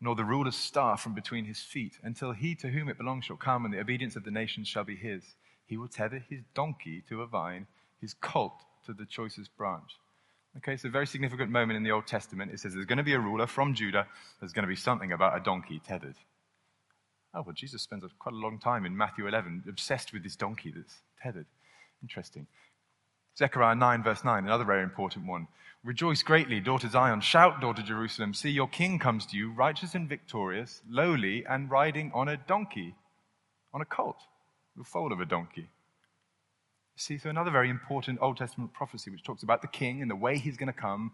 nor 0.01 0.15
the 0.15 0.25
ruler's 0.25 0.57
staff 0.57 1.03
from 1.03 1.15
between 1.15 1.45
his 1.45 1.61
feet, 1.61 1.99
until 2.03 2.33
he 2.33 2.55
to 2.55 2.69
whom 2.69 2.89
it 2.89 2.99
belongs 2.99 3.25
shall 3.25 3.37
come, 3.37 3.65
and 3.65 3.75
the 3.75 3.81
obedience 3.81 4.17
of 4.17 4.25
the 4.25 4.31
nations 4.31 4.69
shall 4.69 4.85
be 4.85 4.97
his. 4.97 5.23
He 5.67 5.77
will 5.77 5.89
tether 5.89 6.25
his 6.31 6.41
donkey 6.55 7.03
to 7.09 7.23
a 7.23 7.27
vine, 7.27 7.67
his 8.01 8.15
colt 8.15 8.63
to 8.87 8.93
the 8.93 9.07
choicest 9.07 9.57
branch. 9.57 9.91
Okay, 10.57 10.77
so 10.77 10.89
a 10.89 10.91
very 10.91 11.07
significant 11.07 11.51
moment 11.51 11.77
in 11.77 11.83
the 11.83 11.91
Old 11.91 12.07
Testament. 12.07 12.53
It 12.53 12.61
says 12.61 12.75
there's 12.75 12.87
going 12.87 12.99
to 12.99 13.05
be 13.05 13.13
a 13.13 13.21
ruler 13.21 13.47
from 13.47 13.75
Judah, 13.75 14.07
there's 14.41 14.53
going 14.53 14.63
to 14.63 14.69
be 14.69 14.77
something 14.77 15.13
about 15.13 15.37
a 15.37 15.41
donkey 15.41 15.81
tethered. 15.85 16.17
Oh, 17.35 17.43
well, 17.43 17.55
Jesus 17.55 17.83
spends 17.83 18.05
quite 18.19 18.35
a 18.35 18.39
long 18.39 18.59
time 18.59 18.87
in 18.87 18.97
Matthew 18.97 19.27
11 19.27 19.65
obsessed 19.69 20.13
with 20.13 20.23
this 20.23 20.37
donkey 20.37 20.73
that's 20.75 21.03
tethered. 21.23 21.47
Interesting. 22.03 22.47
Zechariah 23.37 23.75
9, 23.75 24.03
verse 24.03 24.25
9, 24.25 24.45
another 24.45 24.65
very 24.65 24.83
important 24.83 25.27
one. 25.27 25.47
Rejoice 25.85 26.23
greatly, 26.23 26.59
daughter 26.59 26.89
Zion. 26.89 27.21
Shout, 27.21 27.61
daughter 27.61 27.83
Jerusalem. 27.83 28.35
See, 28.35 28.51
your 28.51 28.67
king 28.67 28.99
comes 28.99 29.27
to 29.27 29.37
you, 29.37 29.53
righteous 29.53 29.95
and 29.95 30.09
victorious, 30.09 30.83
lowly, 30.91 31.47
and 31.47 31.71
riding 31.71 32.11
on 32.15 32.29
a 32.29 32.37
donkey, 32.37 32.95
on 33.73 33.81
a 33.81 33.85
colt, 33.85 34.17
the 34.77 34.83
foal 34.83 35.13
of 35.13 35.21
a 35.21 35.25
donkey. 35.25 35.69
See, 36.97 37.17
so 37.17 37.31
another 37.31 37.53
very 37.53 37.71
important 37.71 38.19
Old 38.21 38.39
Testament 38.39 38.73
prophecy 38.73 39.11
which 39.11 39.23
talks 39.23 39.45
about 39.45 39.63
the 39.63 39.69
king 39.69 40.03
and 40.03 40.11
the 40.11 40.17
way 40.17 40.37
he's 40.37 40.57
going 40.57 40.73
to 40.73 40.73
come. 40.73 41.13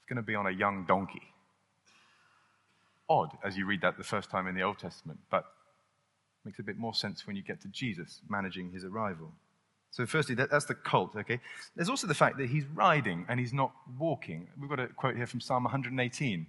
It's 0.00 0.08
going 0.08 0.16
to 0.16 0.26
be 0.26 0.34
on 0.34 0.46
a 0.46 0.50
young 0.50 0.84
donkey. 0.84 1.22
Odd 3.08 3.30
as 3.44 3.56
you 3.56 3.66
read 3.66 3.82
that 3.82 3.96
the 3.96 4.04
first 4.04 4.30
time 4.30 4.46
in 4.46 4.54
the 4.54 4.62
Old 4.62 4.78
Testament, 4.78 5.18
but 5.30 5.44
makes 6.44 6.58
a 6.58 6.62
bit 6.62 6.78
more 6.78 6.94
sense 6.94 7.26
when 7.26 7.36
you 7.36 7.42
get 7.42 7.60
to 7.62 7.68
Jesus 7.68 8.20
managing 8.28 8.70
his 8.70 8.84
arrival. 8.84 9.32
So, 9.90 10.06
firstly, 10.06 10.34
that, 10.36 10.50
that's 10.50 10.66
the 10.66 10.74
cult, 10.74 11.16
okay? 11.16 11.40
There's 11.74 11.88
also 11.88 12.06
the 12.06 12.14
fact 12.14 12.38
that 12.38 12.48
he's 12.48 12.66
riding 12.66 13.24
and 13.28 13.40
he's 13.40 13.52
not 13.52 13.72
walking. 13.98 14.48
We've 14.60 14.68
got 14.68 14.80
a 14.80 14.88
quote 14.88 15.16
here 15.16 15.26
from 15.26 15.40
Psalm 15.40 15.64
118. 15.64 16.46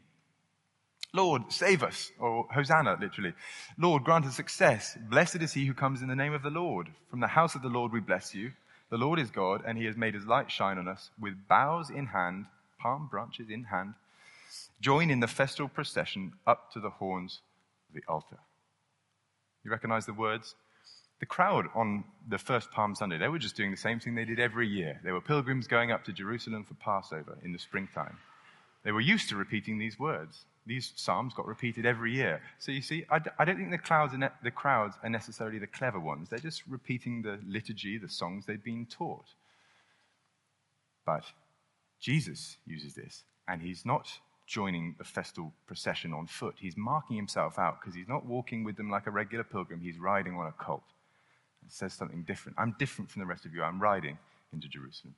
Lord, 1.13 1.43
save 1.49 1.83
us, 1.83 2.11
or 2.19 2.45
Hosanna, 2.53 2.97
literally. 2.99 3.33
Lord, 3.77 4.03
grant 4.03 4.25
us 4.25 4.35
success. 4.35 4.97
Blessed 5.09 5.37
is 5.37 5.53
he 5.53 5.65
who 5.65 5.73
comes 5.73 6.01
in 6.01 6.09
the 6.09 6.15
name 6.15 6.33
of 6.33 6.43
the 6.43 6.49
Lord. 6.49 6.89
From 7.09 7.21
the 7.21 7.27
house 7.27 7.55
of 7.55 7.61
the 7.61 7.69
Lord 7.69 7.91
we 7.91 8.01
bless 8.01 8.35
you. 8.35 8.51
The 8.89 8.97
Lord 8.97 9.19
is 9.19 9.31
God, 9.31 9.63
and 9.65 9.77
he 9.77 9.85
has 9.85 9.97
made 9.97 10.13
his 10.13 10.25
light 10.25 10.51
shine 10.51 10.77
on 10.77 10.87
us 10.87 11.09
with 11.19 11.47
boughs 11.47 11.89
in 11.89 12.07
hand, 12.07 12.45
palm 12.79 13.07
branches 13.09 13.49
in 13.49 13.63
hand. 13.63 13.93
Join 14.79 15.09
in 15.09 15.19
the 15.19 15.27
festal 15.27 15.67
procession 15.67 16.33
up 16.45 16.71
to 16.73 16.79
the 16.79 16.89
horns 16.89 17.41
of 17.89 17.95
the 17.95 18.01
altar. 18.07 18.37
You 19.63 19.71
recognize 19.71 20.05
the 20.05 20.13
words? 20.13 20.55
the 21.19 21.25
crowd 21.25 21.65
on 21.73 22.03
the 22.27 22.37
first 22.37 22.71
Palm 22.71 22.93
Sunday, 22.95 23.17
they 23.17 23.27
were 23.27 23.39
just 23.39 23.55
doing 23.55 23.71
the 23.71 23.77
same 23.77 23.99
thing 23.99 24.15
they 24.15 24.25
did 24.25 24.39
every 24.39 24.67
year. 24.67 24.99
They 25.03 25.11
were 25.11 25.21
pilgrims 25.21 25.67
going 25.67 25.91
up 25.91 26.03
to 26.05 26.13
Jerusalem 26.13 26.63
for 26.63 26.75
Passover 26.75 27.37
in 27.43 27.53
the 27.53 27.59
springtime. 27.59 28.17
They 28.83 28.91
were 28.91 29.01
used 29.01 29.29
to 29.29 29.35
repeating 29.35 29.79
these 29.79 29.99
words. 29.99 30.45
These 30.65 30.93
psalms 30.95 31.33
got 31.33 31.47
repeated 31.47 31.85
every 31.85 32.13
year. 32.13 32.41
So 32.59 32.71
you 32.71 32.81
see, 32.81 33.05
I 33.09 33.19
d- 33.19 33.31
I 33.39 33.45
don't 33.45 33.57
think 33.57 33.71
the 33.71 33.77
crowds, 33.77 34.13
ne- 34.13 34.29
the 34.43 34.51
crowds 34.51 34.95
are 35.01 35.09
necessarily 35.09 35.59
the 35.59 35.67
clever 35.67 35.99
ones. 35.99 36.29
They're 36.29 36.39
just 36.39 36.61
repeating 36.67 37.21
the 37.21 37.39
liturgy, 37.47 37.97
the 37.97 38.09
songs 38.09 38.45
they've 38.45 38.63
been 38.63 38.85
taught. 38.85 39.25
But 41.05 41.23
Jesus 41.99 42.57
uses 42.65 42.93
this, 42.93 43.23
and 43.47 43.61
he's 43.61 43.85
not 43.85 44.07
joining 44.47 44.95
the 44.97 45.03
festal 45.03 45.53
procession 45.67 46.13
on 46.13 46.25
foot. 46.25 46.55
He's 46.57 46.77
marking 46.77 47.17
himself 47.17 47.59
out 47.59 47.79
because 47.79 47.93
he's 47.93 48.07
not 48.07 48.25
walking 48.25 48.63
with 48.63 48.77
them 48.77 48.89
like 48.89 49.05
a 49.05 49.11
regular 49.11 49.43
pilgrim, 49.43 49.81
he's 49.81 49.99
riding 49.99 50.35
on 50.35 50.47
a 50.47 50.51
colt. 50.53 50.83
It 51.65 51.73
says 51.73 51.93
something 51.93 52.23
different. 52.23 52.57
I'm 52.57 52.75
different 52.79 53.11
from 53.11 53.19
the 53.19 53.25
rest 53.25 53.45
of 53.45 53.53
you. 53.53 53.61
I'm 53.61 53.81
riding 53.81 54.17
into 54.53 54.67
Jerusalem. 54.69 55.15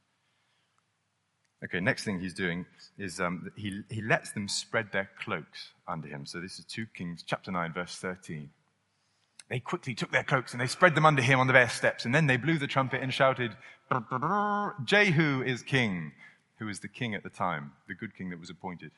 Okay, 1.63 1.79
next 1.79 2.05
thing 2.05 2.19
he's 2.19 2.33
doing 2.33 2.65
is 2.97 3.19
um, 3.19 3.51
he, 3.55 3.81
he 3.89 4.01
lets 4.01 4.31
them 4.31 4.47
spread 4.47 4.91
their 4.91 5.09
cloaks 5.19 5.69
under 5.87 6.07
him. 6.07 6.25
So 6.25 6.39
this 6.39 6.57
is 6.57 6.65
2 6.65 6.87
Kings 6.95 7.23
chapter 7.25 7.51
9, 7.51 7.73
verse 7.73 7.95
13. 7.95 8.49
They 9.49 9.59
quickly 9.59 9.93
took 9.93 10.11
their 10.11 10.23
cloaks 10.23 10.53
and 10.53 10.61
they 10.61 10.67
spread 10.67 10.95
them 10.95 11.05
under 11.05 11.21
him 11.21 11.39
on 11.39 11.47
the 11.47 11.53
bare 11.53 11.69
steps. 11.69 12.05
And 12.05 12.15
then 12.15 12.27
they 12.27 12.37
blew 12.37 12.57
the 12.57 12.67
trumpet 12.67 13.01
and 13.01 13.13
shouted, 13.13 13.57
Jehu 14.85 15.43
is 15.43 15.61
king, 15.61 16.13
who 16.59 16.67
was 16.67 16.79
the 16.79 16.87
king 16.87 17.13
at 17.13 17.23
the 17.23 17.29
time, 17.29 17.73
the 17.87 17.95
good 17.95 18.15
king 18.15 18.29
that 18.29 18.39
was 18.39 18.49
appointed. 18.49 18.91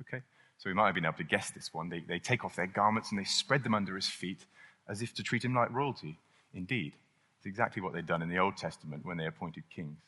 Okay, 0.00 0.22
so 0.58 0.70
we 0.70 0.74
might 0.74 0.86
have 0.86 0.94
been 0.94 1.04
able 1.04 1.14
to 1.18 1.24
guess 1.24 1.50
this 1.50 1.72
one. 1.72 1.88
They, 1.88 2.00
they 2.00 2.18
take 2.18 2.44
off 2.44 2.56
their 2.56 2.66
garments 2.66 3.10
and 3.10 3.18
they 3.18 3.24
spread 3.24 3.64
them 3.64 3.74
under 3.74 3.96
his 3.96 4.08
feet 4.08 4.44
as 4.88 5.02
if 5.02 5.14
to 5.14 5.22
treat 5.22 5.44
him 5.44 5.54
like 5.54 5.70
royalty. 5.70 6.18
Indeed, 6.54 6.94
it's 7.38 7.46
exactly 7.46 7.80
what 7.80 7.92
they'd 7.92 8.06
done 8.06 8.22
in 8.22 8.28
the 8.28 8.38
Old 8.38 8.56
Testament 8.56 9.06
when 9.06 9.16
they 9.16 9.26
appointed 9.26 9.64
kings. 9.74 9.98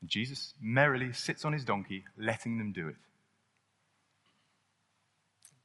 And 0.00 0.08
Jesus 0.08 0.54
merrily 0.60 1.12
sits 1.12 1.44
on 1.44 1.52
his 1.52 1.64
donkey, 1.64 2.04
letting 2.16 2.58
them 2.58 2.72
do 2.72 2.88
it. 2.88 2.96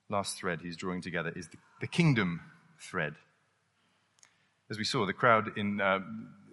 Last 0.10 0.38
thread 0.38 0.60
he's 0.62 0.76
drawing 0.76 1.02
together 1.02 1.32
is 1.36 1.48
the, 1.48 1.58
the 1.82 1.88
kingdom 1.88 2.42
thread. 2.80 3.16
As 4.70 4.78
we 4.78 4.84
saw, 4.84 5.06
the 5.06 5.14
crowd 5.14 5.58
in, 5.58 5.80
uh, 5.80 6.00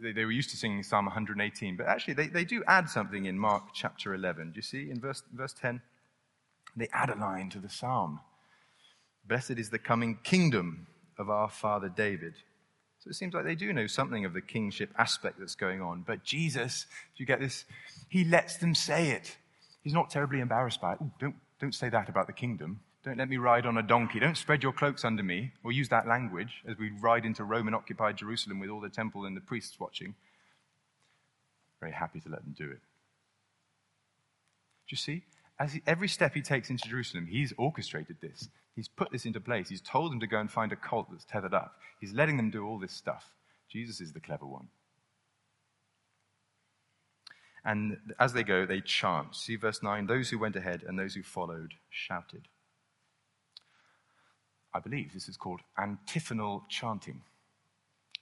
they, 0.03 0.13
they, 0.13 0.25
were 0.25 0.31
used 0.31 0.51
to 0.51 0.57
singing 0.57 0.83
Psalm 0.83 1.07
118, 1.07 1.77
but 1.77 1.87
actually 1.87 2.15
they, 2.15 2.27
they 2.27 2.45
do 2.45 2.63
add 2.67 2.89
something 2.89 3.25
in 3.25 3.39
Mark 3.39 3.65
chapter 3.73 4.15
11. 4.15 4.51
Do 4.51 4.57
you 4.57 4.63
see 4.63 4.91
in 4.91 5.01
verse, 5.01 5.23
verse 5.33 5.55
10? 5.55 5.81
They 6.81 6.89
add 6.95 7.11
a 7.11 7.15
line 7.15 7.51
to 7.51 7.59
the 7.59 7.69
psalm. 7.69 8.21
Blessed 9.29 9.53
is 9.53 9.69
the 9.69 9.79
coming 9.79 10.19
kingdom 10.25 10.87
of 11.19 11.29
our 11.29 11.51
father 11.51 11.91
David. 11.91 12.35
So 13.01 13.11
it 13.11 13.15
seems 13.15 13.35
like 13.35 13.45
they 13.45 13.55
do 13.55 13.71
know 13.73 13.87
something 13.87 14.25
of 14.25 14.33
the 14.33 14.41
kingship 14.41 14.91
aspect 14.97 15.39
that's 15.39 15.55
going 15.55 15.83
on. 15.83 16.05
But 16.07 16.25
Jesus, 16.25 16.87
do 17.17 17.23
you 17.23 17.27
get 17.27 17.39
this? 17.39 17.67
He 18.09 18.25
lets 18.25 18.57
them 18.57 18.75
say 18.75 19.11
it. 19.11 19.37
He's 19.83 19.93
not 19.93 20.09
terribly 20.09 20.41
embarrassed 20.41 20.81
by 20.81 20.95
it. 20.95 20.99
Ooh, 21.03 21.11
don't, 21.21 21.37
don't 21.61 21.75
say 21.75 21.91
that 21.91 22.09
about 22.09 22.27
the 22.27 22.33
kingdom. 22.33 22.81
Don't 23.05 23.19
let 23.19 23.29
me 23.29 23.37
ride 23.37 23.67
on 23.67 23.77
a 23.77 23.83
donkey. 23.83 24.19
Don't 24.19 24.37
spread 24.37 24.63
your 24.63 24.73
cloaks 24.73 25.05
under 25.05 25.23
me, 25.23 25.53
or 25.63 25.73
use 25.73 25.91
that 25.91 26.09
language 26.09 26.63
as 26.67 26.79
we 26.79 26.91
ride 27.01 27.27
into 27.27 27.45
Roman 27.45 27.75
occupied 27.75 28.17
Jerusalem 28.17 28.59
with 28.59 28.71
all 28.71 28.81
the 28.81 28.89
temple 28.89 29.27
and 29.27 29.37
the 29.37 29.41
priests 29.43 29.79
watching. 29.79 30.15
Very 31.79 31.93
happy 31.93 32.21
to 32.21 32.29
let 32.31 32.43
them 32.43 32.55
do 32.57 32.65
it. 32.65 32.81
Do 34.89 34.91
you 34.91 34.97
see? 34.97 35.25
As 35.61 35.75
he, 35.75 35.83
every 35.87 36.09
step 36.09 36.33
he 36.33 36.41
takes 36.41 36.71
into 36.71 36.89
Jerusalem, 36.89 37.27
he's 37.27 37.53
orchestrated 37.59 38.17
this. 38.23 38.49
He's 38.75 38.89
put 38.89 39.13
this 39.13 39.27
into 39.27 39.41
place. 39.41 39.69
He's 39.69 39.83
told 39.83 40.11
them 40.11 40.21
to 40.21 40.27
go 40.27 40.39
and 40.39 40.51
find 40.51 40.73
a 40.73 40.77
colt 40.77 41.09
that's 41.11 41.27
tethered 41.27 41.53
up. 41.53 41.75
He's 42.01 42.15
letting 42.15 42.39
them 42.39 42.51
do 42.51 42.67
all 42.67 42.79
this 42.79 42.95
stuff. 42.95 43.31
Jesus 43.71 44.01
is 44.01 44.15
the 44.15 44.21
clever 44.21 44.47
one. 44.47 44.69
And 47.63 47.99
as 48.19 48.33
they 48.33 48.43
go, 48.43 48.65
they 48.65 48.81
chant. 48.81 49.37
See 49.37 49.57
verse 49.57 49.83
9 49.83 50.07
those 50.07 50.31
who 50.31 50.39
went 50.39 50.57
ahead 50.57 50.83
and 50.87 50.99
those 50.99 51.15
who 51.15 51.23
followed 51.23 51.75
shouted. 51.91 52.49
I 54.73 54.81
believe 54.81 55.13
this 55.13 55.29
is 55.29 55.37
called 55.37 55.61
antiphonal 55.77 56.65
chanting. 56.71 57.21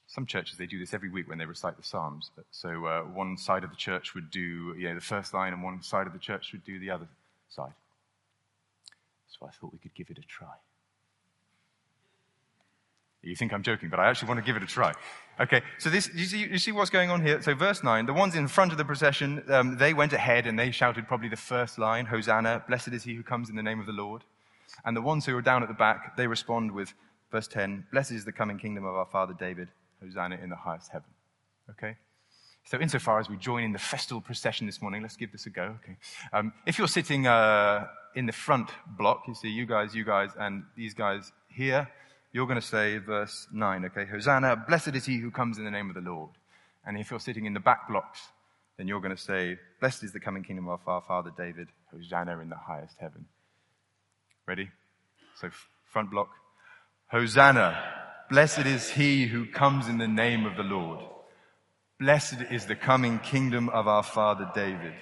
Some 0.09 0.26
churches, 0.26 0.57
they 0.57 0.66
do 0.66 0.80
this 0.80 0.95
every 0.95 1.11
week 1.11 1.28
when 1.28 1.38
they 1.38 1.45
recite 1.45 1.76
the 1.76 1.85
Psalms. 1.85 2.33
So 2.50 2.87
uh, 2.87 3.02
one 3.02 3.37
side 3.37 3.62
of 3.62 3.71
the 3.71 3.76
church 3.76 4.14
would 4.14 4.30
do 4.30 4.75
you 4.76 4.88
know, 4.88 4.95
the 4.95 5.00
first 5.02 5.35
line, 5.35 5.52
and 5.52 5.62
one 5.62 5.83
side 5.83 6.07
of 6.07 6.14
the 6.14 6.18
church 6.18 6.50
would 6.52 6.64
do 6.64 6.80
the 6.80 6.90
other 6.90 7.07
side. 7.49 7.73
So 9.26 9.47
I 9.47 9.50
thought 9.50 9.73
we 9.73 9.78
could 9.78 9.95
give 9.95 10.11
it 10.11 10.19
a 10.19 10.23
try. 10.23 10.55
You 13.23 13.35
think 13.35 13.52
I'm 13.52 13.62
joking, 13.62 13.88
but 13.88 13.99
I 13.99 14.09
actually 14.09 14.28
want 14.28 14.40
to 14.40 14.47
give 14.47 14.57
it 14.57 14.62
a 14.62 14.67
try. 14.67 14.93
Okay, 15.40 15.62
so 15.78 15.90
this, 15.90 16.11
you 16.14 16.25
see, 16.25 16.38
you 16.38 16.59
see 16.59 16.73
what's 16.73 16.90
going 16.90 17.11
on 17.11 17.25
here? 17.25 17.43
So 17.43 17.55
verse 17.55 17.83
9, 17.83 18.07
the 18.07 18.12
ones 18.12 18.35
in 18.35 18.49
front 18.49 18.73
of 18.73 18.78
the 18.78 18.85
procession, 18.85 19.43
um, 19.49 19.76
they 19.76 19.93
went 19.93 20.12
ahead 20.12 20.47
and 20.47 20.59
they 20.59 20.71
shouted 20.71 21.07
probably 21.07 21.28
the 21.28 21.37
first 21.37 21.78
line, 21.78 22.07
Hosanna, 22.07 22.64
blessed 22.69 22.88
is 22.88 23.05
he 23.05 23.14
who 23.14 23.23
comes 23.23 23.50
in 23.50 23.57
the 23.57 23.62
name 23.62 23.81
of 23.81 23.87
the 23.87 23.93
Lord. 23.93 24.25
And 24.85 24.97
the 24.97 25.02
ones 25.02 25.26
who 25.26 25.37
are 25.37 25.43
down 25.43 25.62
at 25.62 25.69
the 25.69 25.75
back, 25.75 26.17
they 26.17 26.26
respond 26.26 26.73
with 26.73 26.95
verse 27.31 27.49
10, 27.49 27.87
blessed 27.93 28.12
is 28.12 28.25
the 28.25 28.33
coming 28.33 28.59
kingdom 28.59 28.85
of 28.85 28.95
our 28.95 29.07
father 29.07 29.35
David, 29.38 29.69
Hosanna 30.02 30.38
in 30.43 30.50
the 30.50 30.57
highest 30.57 30.90
heaven. 30.90 31.11
Okay? 31.71 31.97
So, 32.71 32.79
insofar 32.79 33.19
as 33.19 33.31
we 33.31 33.39
join 33.39 33.65
in 33.65 33.73
the 33.73 33.79
festal 33.79 34.21
procession 34.21 34.67
this 34.67 34.83
morning, 34.83 35.01
let's 35.01 35.17
give 35.17 35.33
this 35.33 35.47
a 35.47 35.51
go. 35.51 35.75
Okay. 35.83 35.97
Um, 36.35 36.53
if 36.67 36.77
you're 36.77 36.87
sitting 36.87 37.27
uh, 37.27 37.87
in 38.15 38.27
the 38.27 38.33
front 38.33 38.69
block, 38.87 39.23
you 39.27 39.35
see 39.35 39.49
you 39.49 39.65
guys, 39.65 39.95
you 39.95 40.05
guys, 40.05 40.33
and 40.39 40.65
these 40.77 40.93
guys 40.93 41.33
here, 41.49 41.89
you're 42.31 42.47
going 42.47 42.61
to 42.61 42.67
say 42.67 42.99
verse 42.99 43.47
9, 43.55 43.87
okay? 43.87 44.05
Hosanna, 44.05 44.55
blessed 44.69 44.89
is 44.89 45.07
he 45.07 45.17
who 45.17 45.31
comes 45.31 45.57
in 45.57 45.65
the 45.65 45.71
name 45.71 45.89
of 45.89 45.95
the 45.95 46.03
Lord. 46.03 46.33
And 46.85 46.99
if 46.99 47.11
you're 47.11 47.21
sitting 47.21 47.47
in 47.47 47.55
the 47.55 47.61
back 47.61 47.89
blocks, 47.89 48.21
then 48.77 48.87
you're 48.87 49.01
going 49.01 49.17
to 49.17 49.23
say, 49.23 49.57
Blessed 49.81 50.05
is 50.05 50.13
the 50.13 50.21
coming 50.21 50.43
kingdom 50.43 50.69
of 50.69 50.81
our 50.87 51.01
father 51.01 51.33
David, 51.39 51.69
Hosanna 51.91 52.39
in 52.41 52.51
the 52.51 52.57
highest 52.57 52.97
heaven. 53.01 53.25
Ready? 54.47 54.69
So, 55.41 55.49
front 55.91 56.11
block, 56.11 56.29
Hosanna, 57.07 57.83
Blessed 58.29 58.67
is 58.67 58.91
he 58.91 59.27
who 59.27 59.47
comes 59.47 59.89
in 59.89 59.97
the 59.97 60.07
name 60.07 60.45
of 60.45 60.59
the 60.59 60.65
Lord. 60.65 61.01
Blessed 61.99 62.43
is 62.52 62.67
the 62.67 62.76
coming 62.76 63.19
kingdom 63.19 63.69
of 63.71 63.88
our 63.88 64.05
father 64.05 64.49
David. 64.55 64.95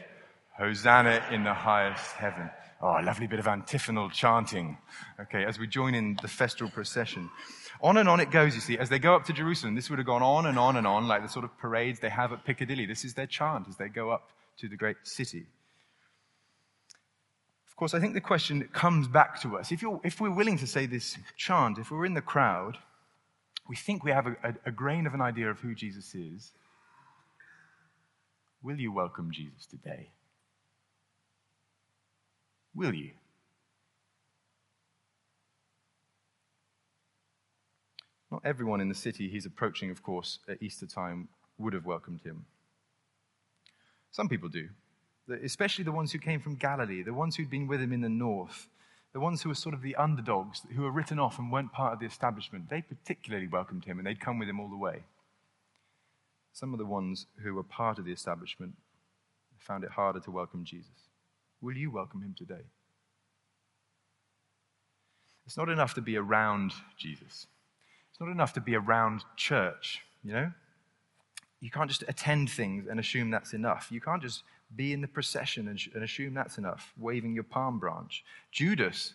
Hosanna 0.57 1.23
in 1.31 1.45
the 1.45 1.53
highest 1.53 2.13
heaven. 2.13 2.49
Oh, 2.81 2.99
lovely 3.05 3.27
bit 3.27 3.39
of 3.39 3.47
antiphonal 3.47 4.09
chanting. 4.09 4.79
Okay, 5.21 5.45
as 5.45 5.59
we 5.59 5.67
join 5.67 5.95
in 5.95 6.17
the 6.23 6.29
festal 6.29 6.71
procession. 6.71 7.29
On 7.83 7.99
and 7.99 8.09
on 8.09 8.19
it 8.21 8.31
goes, 8.31 8.55
you 8.55 8.63
see, 8.63 8.79
as 8.79 8.89
they 8.89 8.99
go 8.99 9.15
up 9.15 9.27
to 9.27 9.35
Jerusalem. 9.35 9.75
This 9.75 9.91
would 9.91 9.99
have 9.99 10.07
gone 10.07 10.23
on 10.23 10.47
and 10.47 10.59
on 10.59 10.79
and 10.79 10.87
on, 10.87 11.07
like 11.07 11.23
the 11.23 11.29
sort 11.29 11.45
of 11.45 11.59
parades 11.59 12.01
they 12.01 12.09
have 12.09 12.33
at 12.33 12.47
Piccadilly. 12.47 12.87
This 12.87 13.05
is 13.05 13.13
their 13.13 13.27
chant 13.27 13.69
as 13.69 13.77
they 13.77 13.89
go 13.89 14.09
up 14.09 14.31
to 14.57 14.67
the 14.67 14.77
great 14.77 14.97
city. 15.03 15.45
Of 17.69 17.77
course, 17.77 17.93
I 17.93 18.01
think 18.01 18.15
the 18.15 18.23
question 18.23 18.67
comes 18.73 19.07
back 19.07 19.39
to 19.43 19.59
us. 19.59 19.71
If, 19.71 19.85
if 20.03 20.19
we're 20.19 20.31
willing 20.31 20.57
to 20.57 20.67
say 20.67 20.87
this 20.87 21.19
chant, 21.37 21.77
if 21.77 21.91
we're 21.91 22.07
in 22.07 22.15
the 22.15 22.23
crowd, 22.23 22.79
we 23.69 23.77
think 23.77 24.03
we 24.03 24.13
have 24.13 24.27
a, 24.27 24.37
a, 24.43 24.55
a 24.67 24.73
grain 24.73 25.07
of 25.07 25.13
an 25.13 25.21
idea 25.21 25.51
of 25.51 25.61
who 25.61 25.75
Jesus 25.75 26.15
is. 26.15 26.53
Will 28.67 28.81
you 28.81 28.91
welcome 28.91 29.31
Jesus 29.31 29.65
today? 29.65 30.09
Will 32.75 32.93
you? 32.93 33.13
Not 38.29 38.43
everyone 38.45 38.81
in 38.81 38.89
the 38.89 38.95
city 38.97 39.29
he's 39.29 39.47
approaching, 39.47 39.93
of 39.93 40.03
course, 40.03 40.41
at 40.49 40.61
Easter 40.61 40.85
time 40.85 41.29
would 41.59 41.75
have 41.75 41.87
welcomed 41.87 42.23
him. 42.23 42.47
Some 44.11 44.29
people 44.29 44.49
do, 44.49 44.71
especially 45.45 45.85
the 45.85 45.93
ones 45.93 46.11
who 46.11 46.19
came 46.19 46.41
from 46.41 46.57
Galilee, 46.57 47.05
the 47.05 47.15
ones 47.15 47.37
who'd 47.37 47.49
been 47.49 47.69
with 47.69 47.81
him 47.81 47.93
in 47.93 48.01
the 48.01 48.09
north, 48.09 48.69
the 49.13 49.21
ones 49.21 49.43
who 49.43 49.49
were 49.49 49.55
sort 49.55 49.77
of 49.77 49.83
the 49.83 49.95
underdogs, 49.95 50.63
who 50.75 50.83
were 50.83 50.91
written 50.91 51.21
off 51.21 51.39
and 51.39 51.53
weren't 51.53 51.71
part 51.71 51.93
of 51.93 52.01
the 52.01 52.07
establishment. 52.07 52.69
They 52.69 52.83
particularly 52.83 53.47
welcomed 53.47 53.85
him 53.85 53.99
and 53.99 54.09
they'd 54.09 54.19
come 54.19 54.41
with 54.41 54.49
him 54.49 54.59
all 54.59 54.69
the 54.69 54.77
way. 54.77 55.05
Some 56.57 56.73
of 56.73 56.79
the 56.79 56.87
ones 56.87 57.27
who 57.43 57.53
were 57.53 57.63
part 57.63 57.99
of 57.99 58.07
the 58.07 58.13
establishment 58.13 58.73
found 59.59 59.85
it 59.85 59.91
harder 59.91 60.21
to 60.21 60.31
welcome 60.31 60.65
Jesus. 60.65 61.11
Will 61.61 61.77
you 61.77 61.91
welcome 61.91 62.23
him 62.23 62.35
today? 62.35 62.65
It's 65.45 65.59
not 65.59 65.69
enough 65.69 65.93
to 65.97 66.01
be 66.01 66.17
around 66.17 66.73
Jesus. 66.97 67.47
It's 68.11 68.19
not 68.19 68.31
enough 68.31 68.55
to 68.55 68.63
be 68.63 68.75
around 68.75 69.21
church, 69.37 70.01
you 70.25 70.33
know? 70.33 70.51
You 71.61 71.71
can't 71.71 71.91
just 71.91 72.05
attend 72.09 72.49
things 72.49 72.87
and 72.91 72.99
assume 72.99 73.31
that's 73.31 73.53
enough. 73.53 73.89
You 73.91 74.01
can't 74.01 74.23
just 74.23 74.43
be 74.75 74.95
in 74.95 75.03
the 75.03 75.09
procession 75.09 75.69
and, 75.69 76.03
assume 76.03 76.33
that's 76.33 76.57
enough, 76.57 76.95
waving 76.99 77.35
your 77.35 77.45
palm 77.45 77.79
branch. 77.79 78.25
Judas 78.51 79.13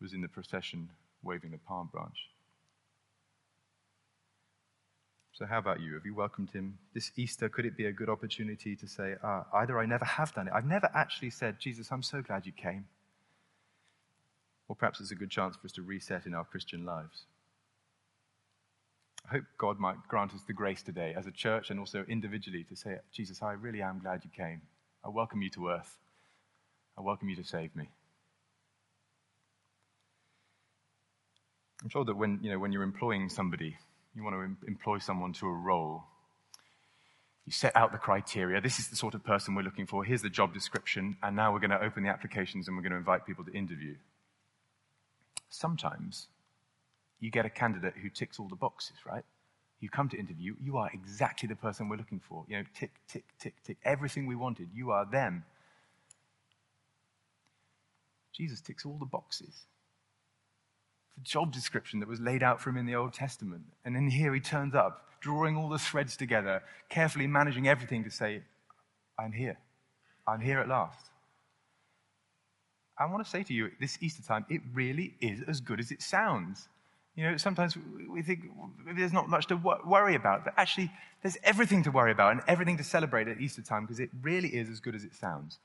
was 0.00 0.14
in 0.14 0.22
the 0.22 0.28
procession 0.28 0.88
waving 1.22 1.50
the 1.50 1.58
palm 1.58 1.90
branch. 1.92 2.29
So, 5.32 5.46
how 5.46 5.58
about 5.58 5.80
you? 5.80 5.94
Have 5.94 6.04
you 6.04 6.14
welcomed 6.14 6.50
him 6.50 6.78
this 6.92 7.12
Easter? 7.16 7.48
Could 7.48 7.64
it 7.64 7.76
be 7.76 7.86
a 7.86 7.92
good 7.92 8.08
opportunity 8.08 8.76
to 8.76 8.86
say, 8.86 9.14
ah, 9.22 9.46
either 9.54 9.78
I 9.78 9.86
never 9.86 10.04
have 10.04 10.34
done 10.34 10.48
it, 10.48 10.52
I've 10.54 10.66
never 10.66 10.90
actually 10.94 11.30
said, 11.30 11.58
Jesus, 11.60 11.90
I'm 11.90 12.02
so 12.02 12.20
glad 12.20 12.46
you 12.46 12.52
came. 12.52 12.86
Or 14.68 14.76
perhaps 14.76 15.00
it's 15.00 15.10
a 15.10 15.16
good 15.16 15.30
chance 15.30 15.56
for 15.56 15.66
us 15.66 15.72
to 15.72 15.82
reset 15.82 16.26
in 16.26 16.34
our 16.34 16.44
Christian 16.44 16.84
lives. 16.84 17.24
I 19.28 19.34
hope 19.34 19.44
God 19.58 19.78
might 19.78 19.96
grant 20.08 20.34
us 20.34 20.42
the 20.46 20.52
grace 20.52 20.82
today 20.82 21.14
as 21.16 21.26
a 21.26 21.30
church 21.30 21.70
and 21.70 21.78
also 21.78 22.04
individually 22.08 22.64
to 22.64 22.76
say, 22.76 22.98
Jesus, 23.12 23.42
I 23.42 23.52
really 23.52 23.82
am 23.82 24.00
glad 24.00 24.22
you 24.24 24.30
came. 24.36 24.62
I 25.04 25.08
welcome 25.08 25.42
you 25.42 25.50
to 25.50 25.68
earth. 25.68 25.96
I 26.98 27.02
welcome 27.02 27.28
you 27.28 27.36
to 27.36 27.44
save 27.44 27.74
me. 27.76 27.88
I'm 31.82 31.88
sure 31.88 32.04
that 32.04 32.16
when, 32.16 32.40
you 32.42 32.50
know, 32.50 32.58
when 32.58 32.72
you're 32.72 32.82
employing 32.82 33.28
somebody, 33.28 33.76
you 34.20 34.24
want 34.24 34.36
to 34.36 34.42
em- 34.42 34.58
employ 34.68 34.98
someone 34.98 35.32
to 35.34 35.46
a 35.46 35.52
role, 35.52 36.04
you 37.46 37.52
set 37.52 37.74
out 37.74 37.90
the 37.92 37.98
criteria. 37.98 38.60
This 38.60 38.78
is 38.78 38.88
the 38.88 38.96
sort 38.96 39.14
of 39.14 39.24
person 39.24 39.54
we're 39.54 39.62
looking 39.62 39.86
for. 39.86 40.04
Here's 40.04 40.22
the 40.22 40.30
job 40.30 40.52
description. 40.54 41.16
And 41.22 41.34
now 41.34 41.52
we're 41.52 41.60
going 41.60 41.70
to 41.70 41.82
open 41.82 42.04
the 42.04 42.10
applications 42.10 42.68
and 42.68 42.76
we're 42.76 42.82
going 42.82 42.92
to 42.92 42.98
invite 42.98 43.26
people 43.26 43.44
to 43.44 43.52
interview. 43.52 43.96
Sometimes 45.48 46.28
you 47.18 47.30
get 47.30 47.46
a 47.46 47.50
candidate 47.50 47.94
who 48.00 48.08
ticks 48.08 48.38
all 48.38 48.48
the 48.48 48.56
boxes, 48.56 48.96
right? 49.04 49.24
You 49.80 49.88
come 49.88 50.08
to 50.10 50.18
interview, 50.18 50.54
you 50.62 50.76
are 50.76 50.90
exactly 50.92 51.48
the 51.48 51.56
person 51.56 51.88
we're 51.88 51.96
looking 51.96 52.20
for. 52.20 52.44
You 52.46 52.58
know, 52.58 52.64
tick, 52.78 52.92
tick, 53.08 53.24
tick, 53.40 53.54
tick. 53.64 53.78
Everything 53.84 54.26
we 54.26 54.36
wanted, 54.36 54.68
you 54.74 54.90
are 54.90 55.06
them. 55.10 55.44
Jesus 58.32 58.60
ticks 58.60 58.84
all 58.84 58.98
the 58.98 59.06
boxes. 59.06 59.66
The 61.20 61.28
job 61.28 61.52
description 61.52 62.00
that 62.00 62.08
was 62.08 62.20
laid 62.20 62.42
out 62.42 62.60
for 62.60 62.70
him 62.70 62.78
in 62.78 62.86
the 62.86 62.94
Old 62.94 63.12
Testament. 63.12 63.62
And 63.84 63.94
then 63.94 64.08
here 64.08 64.32
he 64.32 64.40
turns 64.40 64.74
up, 64.74 65.06
drawing 65.20 65.56
all 65.56 65.68
the 65.68 65.78
threads 65.78 66.16
together, 66.16 66.62
carefully 66.88 67.26
managing 67.26 67.68
everything 67.68 68.04
to 68.04 68.10
say, 68.10 68.42
I'm 69.18 69.32
here. 69.32 69.58
I'm 70.26 70.40
here 70.40 70.60
at 70.60 70.68
last. 70.68 71.10
I 72.98 73.06
want 73.06 73.24
to 73.24 73.30
say 73.30 73.42
to 73.42 73.52
you 73.52 73.70
this 73.80 73.98
Easter 74.00 74.22
time, 74.22 74.46
it 74.48 74.62
really 74.72 75.14
is 75.20 75.40
as 75.46 75.60
good 75.60 75.80
as 75.80 75.90
it 75.90 76.02
sounds. 76.02 76.68
You 77.16 77.24
know, 77.24 77.36
sometimes 77.36 77.76
we 78.08 78.22
think 78.22 78.44
there's 78.96 79.12
not 79.12 79.28
much 79.28 79.46
to 79.48 79.56
worry 79.84 80.14
about, 80.14 80.44
but 80.44 80.54
actually, 80.56 80.90
there's 81.22 81.36
everything 81.42 81.82
to 81.82 81.90
worry 81.90 82.12
about 82.12 82.32
and 82.32 82.40
everything 82.46 82.78
to 82.78 82.84
celebrate 82.84 83.28
at 83.28 83.40
Easter 83.40 83.62
time 83.62 83.84
because 83.84 84.00
it 84.00 84.10
really 84.22 84.48
is 84.48 84.70
as 84.70 84.80
good 84.80 84.94
as 84.94 85.04
it 85.04 85.14
sounds. 85.14 85.58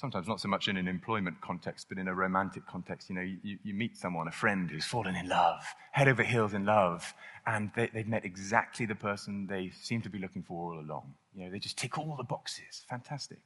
Sometimes 0.00 0.26
not 0.26 0.40
so 0.40 0.48
much 0.48 0.68
in 0.68 0.78
an 0.78 0.88
employment 0.88 1.38
context, 1.42 1.90
but 1.90 1.98
in 1.98 2.08
a 2.08 2.14
romantic 2.14 2.66
context. 2.66 3.10
You 3.10 3.16
know, 3.16 3.20
you, 3.42 3.58
you 3.62 3.74
meet 3.74 3.98
someone, 3.98 4.28
a 4.28 4.32
friend 4.32 4.70
who's 4.70 4.86
fallen 4.86 5.14
in 5.14 5.28
love, 5.28 5.62
head 5.92 6.08
over 6.08 6.22
heels 6.22 6.54
in 6.54 6.64
love, 6.64 7.12
and 7.46 7.70
they, 7.76 7.90
they've 7.92 8.08
met 8.08 8.24
exactly 8.24 8.86
the 8.86 8.94
person 8.94 9.46
they 9.46 9.70
seem 9.78 10.00
to 10.00 10.08
be 10.08 10.18
looking 10.18 10.42
for 10.42 10.72
all 10.72 10.80
along. 10.80 11.12
You 11.34 11.44
know, 11.44 11.50
they 11.50 11.58
just 11.58 11.76
tick 11.76 11.98
all 11.98 12.14
the 12.16 12.24
boxes. 12.24 12.86
Fantastic. 12.88 13.40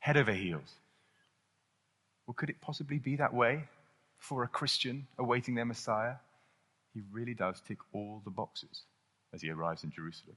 Head 0.00 0.18
over 0.18 0.34
heels. 0.34 0.74
Well, 2.26 2.34
could 2.34 2.50
it 2.50 2.60
possibly 2.60 2.98
be 2.98 3.16
that 3.16 3.32
way 3.32 3.64
for 4.18 4.44
a 4.44 4.48
Christian 4.48 5.06
awaiting 5.18 5.54
their 5.54 5.64
Messiah, 5.64 6.16
he 6.92 7.00
really 7.10 7.32
does 7.32 7.62
tick 7.66 7.78
all 7.94 8.20
the 8.26 8.30
boxes 8.30 8.82
as 9.32 9.40
he 9.40 9.48
arrives 9.48 9.82
in 9.82 9.90
Jerusalem. 9.90 10.36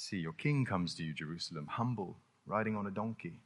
See, 0.00 0.18
your 0.18 0.32
king 0.32 0.64
comes 0.64 0.94
to 0.94 1.02
you, 1.02 1.12
Jerusalem, 1.12 1.66
humble, 1.68 2.18
riding 2.46 2.76
on 2.76 2.86
a 2.86 2.90
donkey. 2.90 3.40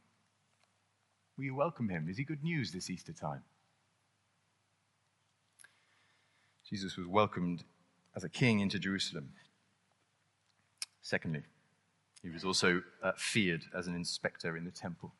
Will 1.35 1.45
you 1.45 1.55
welcome 1.55 1.89
him? 1.89 2.07
Is 2.07 2.17
he 2.17 2.23
good 2.23 2.43
news 2.43 2.71
this 2.71 2.91
Easter 2.91 3.11
time? 3.11 3.41
Jesus 6.69 6.95
was 6.95 7.07
welcomed 7.07 7.63
as 8.15 8.23
a 8.23 8.29
king 8.29 8.59
into 8.59 8.77
Jerusalem. 8.77 9.31
Secondly, 11.01 11.41
he 12.21 12.29
was 12.29 12.45
also 12.45 12.83
uh, 13.01 13.13
feared 13.17 13.63
as 13.75 13.87
an 13.87 13.95
inspector 13.95 14.55
in 14.55 14.63
the 14.63 14.71
temple 14.71 15.11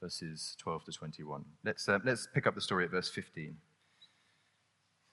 verses 0.00 0.56
12 0.58 0.86
to 0.86 0.92
21. 0.92 1.44
Let's, 1.62 1.88
uh, 1.88 1.98
let's 2.04 2.26
pick 2.26 2.46
up 2.46 2.56
the 2.56 2.60
story 2.60 2.86
at 2.86 2.90
verse 2.90 3.08
15. 3.08 3.56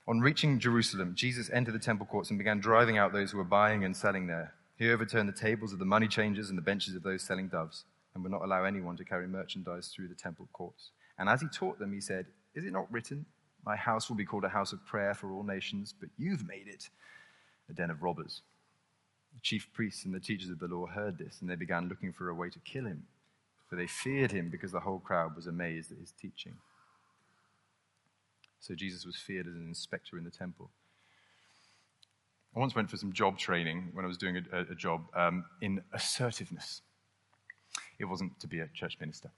On 0.08 0.22
reaching 0.22 0.60
Jerusalem, 0.60 1.16
Jesus 1.16 1.50
entered 1.52 1.74
the 1.74 1.80
temple 1.80 2.06
courts 2.06 2.30
and 2.30 2.38
began 2.38 2.60
driving 2.60 2.98
out 2.98 3.12
those 3.12 3.32
who 3.32 3.38
were 3.38 3.44
buying 3.44 3.84
and 3.84 3.96
selling 3.96 4.28
there. 4.28 4.54
He 4.78 4.90
overturned 4.90 5.28
the 5.28 5.34
tables 5.34 5.74
of 5.74 5.80
the 5.80 5.86
money 5.86 6.08
changers 6.08 6.50
and 6.50 6.58
the 6.58 6.62
benches 6.62 6.96
of 6.96 7.04
those 7.04 7.24
selling 7.24 7.50
doves, 7.50 7.84
and 8.14 8.24
would 8.24 8.32
not 8.32 8.44
allow 8.44 8.64
anyone 8.64 8.96
to 8.98 9.04
carry 9.04 9.28
merchandise 9.28 9.88
through 9.88 10.08
the 10.08 10.16
temple 10.16 10.48
courts. 10.54 10.92
And 11.20 11.28
as 11.28 11.42
he 11.42 11.48
taught 11.48 11.78
them, 11.78 11.92
he 11.92 12.00
said, 12.00 12.28
Is 12.56 12.64
it 12.64 12.72
not 12.72 12.92
written, 12.92 13.26
My 13.66 13.76
house 13.76 14.08
will 14.08 14.16
be 14.16 14.26
called 14.26 14.46
a 14.46 14.50
house 14.50 14.72
of 14.72 14.86
prayer 14.86 15.14
for 15.14 15.32
all 15.32 15.44
nations, 15.44 15.94
but 16.00 16.10
you've 16.18 16.48
made 16.48 16.68
it 16.68 16.90
a 17.70 17.74
den 17.74 17.90
of 17.90 18.02
robbers? 18.02 18.42
The 19.34 19.42
chief 19.42 19.68
priests 19.74 20.06
and 20.06 20.14
the 20.14 20.20
teachers 20.20 20.50
of 20.50 20.60
the 20.60 20.68
law 20.68 20.86
heard 20.86 21.18
this, 21.18 21.42
and 21.42 21.50
they 21.50 21.56
began 21.56 21.90
looking 21.90 22.14
for 22.14 22.30
a 22.30 22.36
way 22.36 22.50
to 22.50 22.60
kill 22.60 22.86
him 22.86 23.08
for 23.68 23.76
they 23.76 23.88
feared 23.88 24.32
him 24.32 24.50
because 24.50 24.72
the 24.72 24.80
whole 24.80 25.00
crowd 25.00 25.36
was 25.36 25.48
amazed 25.48 25.92
at 25.92 25.98
his 25.98 26.12
teaching. 26.12 26.56
So 28.60 28.76
Jesus 28.76 29.06
was 29.06 29.16
feared 29.16 29.48
as 29.48 29.54
an 29.54 29.68
inspector 29.68 30.18
in 30.18 30.24
the 30.24 30.32
temple. 30.32 30.70
I 32.56 32.60
once 32.60 32.76
went 32.76 32.90
for 32.90 32.98
some 32.98 33.14
job 33.14 33.38
training 33.38 33.90
when 33.94 34.04
I 34.04 34.08
was 34.08 34.18
doing 34.18 34.44
a, 34.52 34.62
a 34.62 34.76
job 34.76 35.06
um, 35.14 35.46
in 35.62 35.82
assertiveness. 35.94 36.82
It 38.00 38.06
wasn't 38.06 38.40
to 38.40 38.48
be 38.48 38.60
a 38.60 38.68
church 38.74 38.98
minister. 39.00 39.32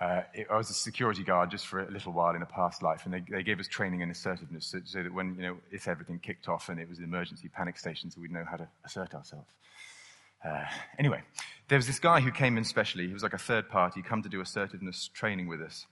Uh, 0.00 0.22
it, 0.32 0.46
I 0.50 0.56
was 0.56 0.70
a 0.70 0.74
security 0.74 1.22
guard 1.22 1.50
just 1.50 1.66
for 1.66 1.80
a 1.80 1.90
little 1.90 2.12
while 2.12 2.34
in 2.34 2.40
a 2.40 2.46
past 2.46 2.82
life, 2.82 3.04
and 3.04 3.12
they, 3.12 3.22
they 3.30 3.42
gave 3.42 3.60
us 3.60 3.68
training 3.68 4.00
in 4.00 4.10
assertiveness 4.10 4.66
so, 4.66 4.80
so, 4.84 5.02
that 5.02 5.12
when, 5.12 5.36
you 5.36 5.42
know, 5.42 5.56
if 5.70 5.86
everything 5.86 6.18
kicked 6.18 6.48
off 6.48 6.70
and 6.70 6.80
it 6.80 6.88
was 6.88 6.98
an 6.98 7.04
emergency 7.04 7.48
panic 7.48 7.76
station, 7.76 8.10
so 8.10 8.20
we'd 8.20 8.32
know 8.32 8.46
how 8.50 8.56
to 8.56 8.66
assert 8.84 9.14
ourselves. 9.14 9.52
Uh, 10.42 10.64
anyway, 10.98 11.20
there 11.68 11.76
was 11.76 11.86
this 11.86 11.98
guy 11.98 12.20
who 12.20 12.30
came 12.32 12.56
in 12.56 12.64
specially. 12.64 13.06
He 13.06 13.12
was 13.12 13.22
like 13.22 13.34
a 13.34 13.38
third 13.38 13.68
party, 13.68 14.00
come 14.00 14.22
to 14.22 14.28
do 14.28 14.40
assertiveness 14.40 15.08
training 15.12 15.48
with 15.48 15.60
us. 15.60 15.86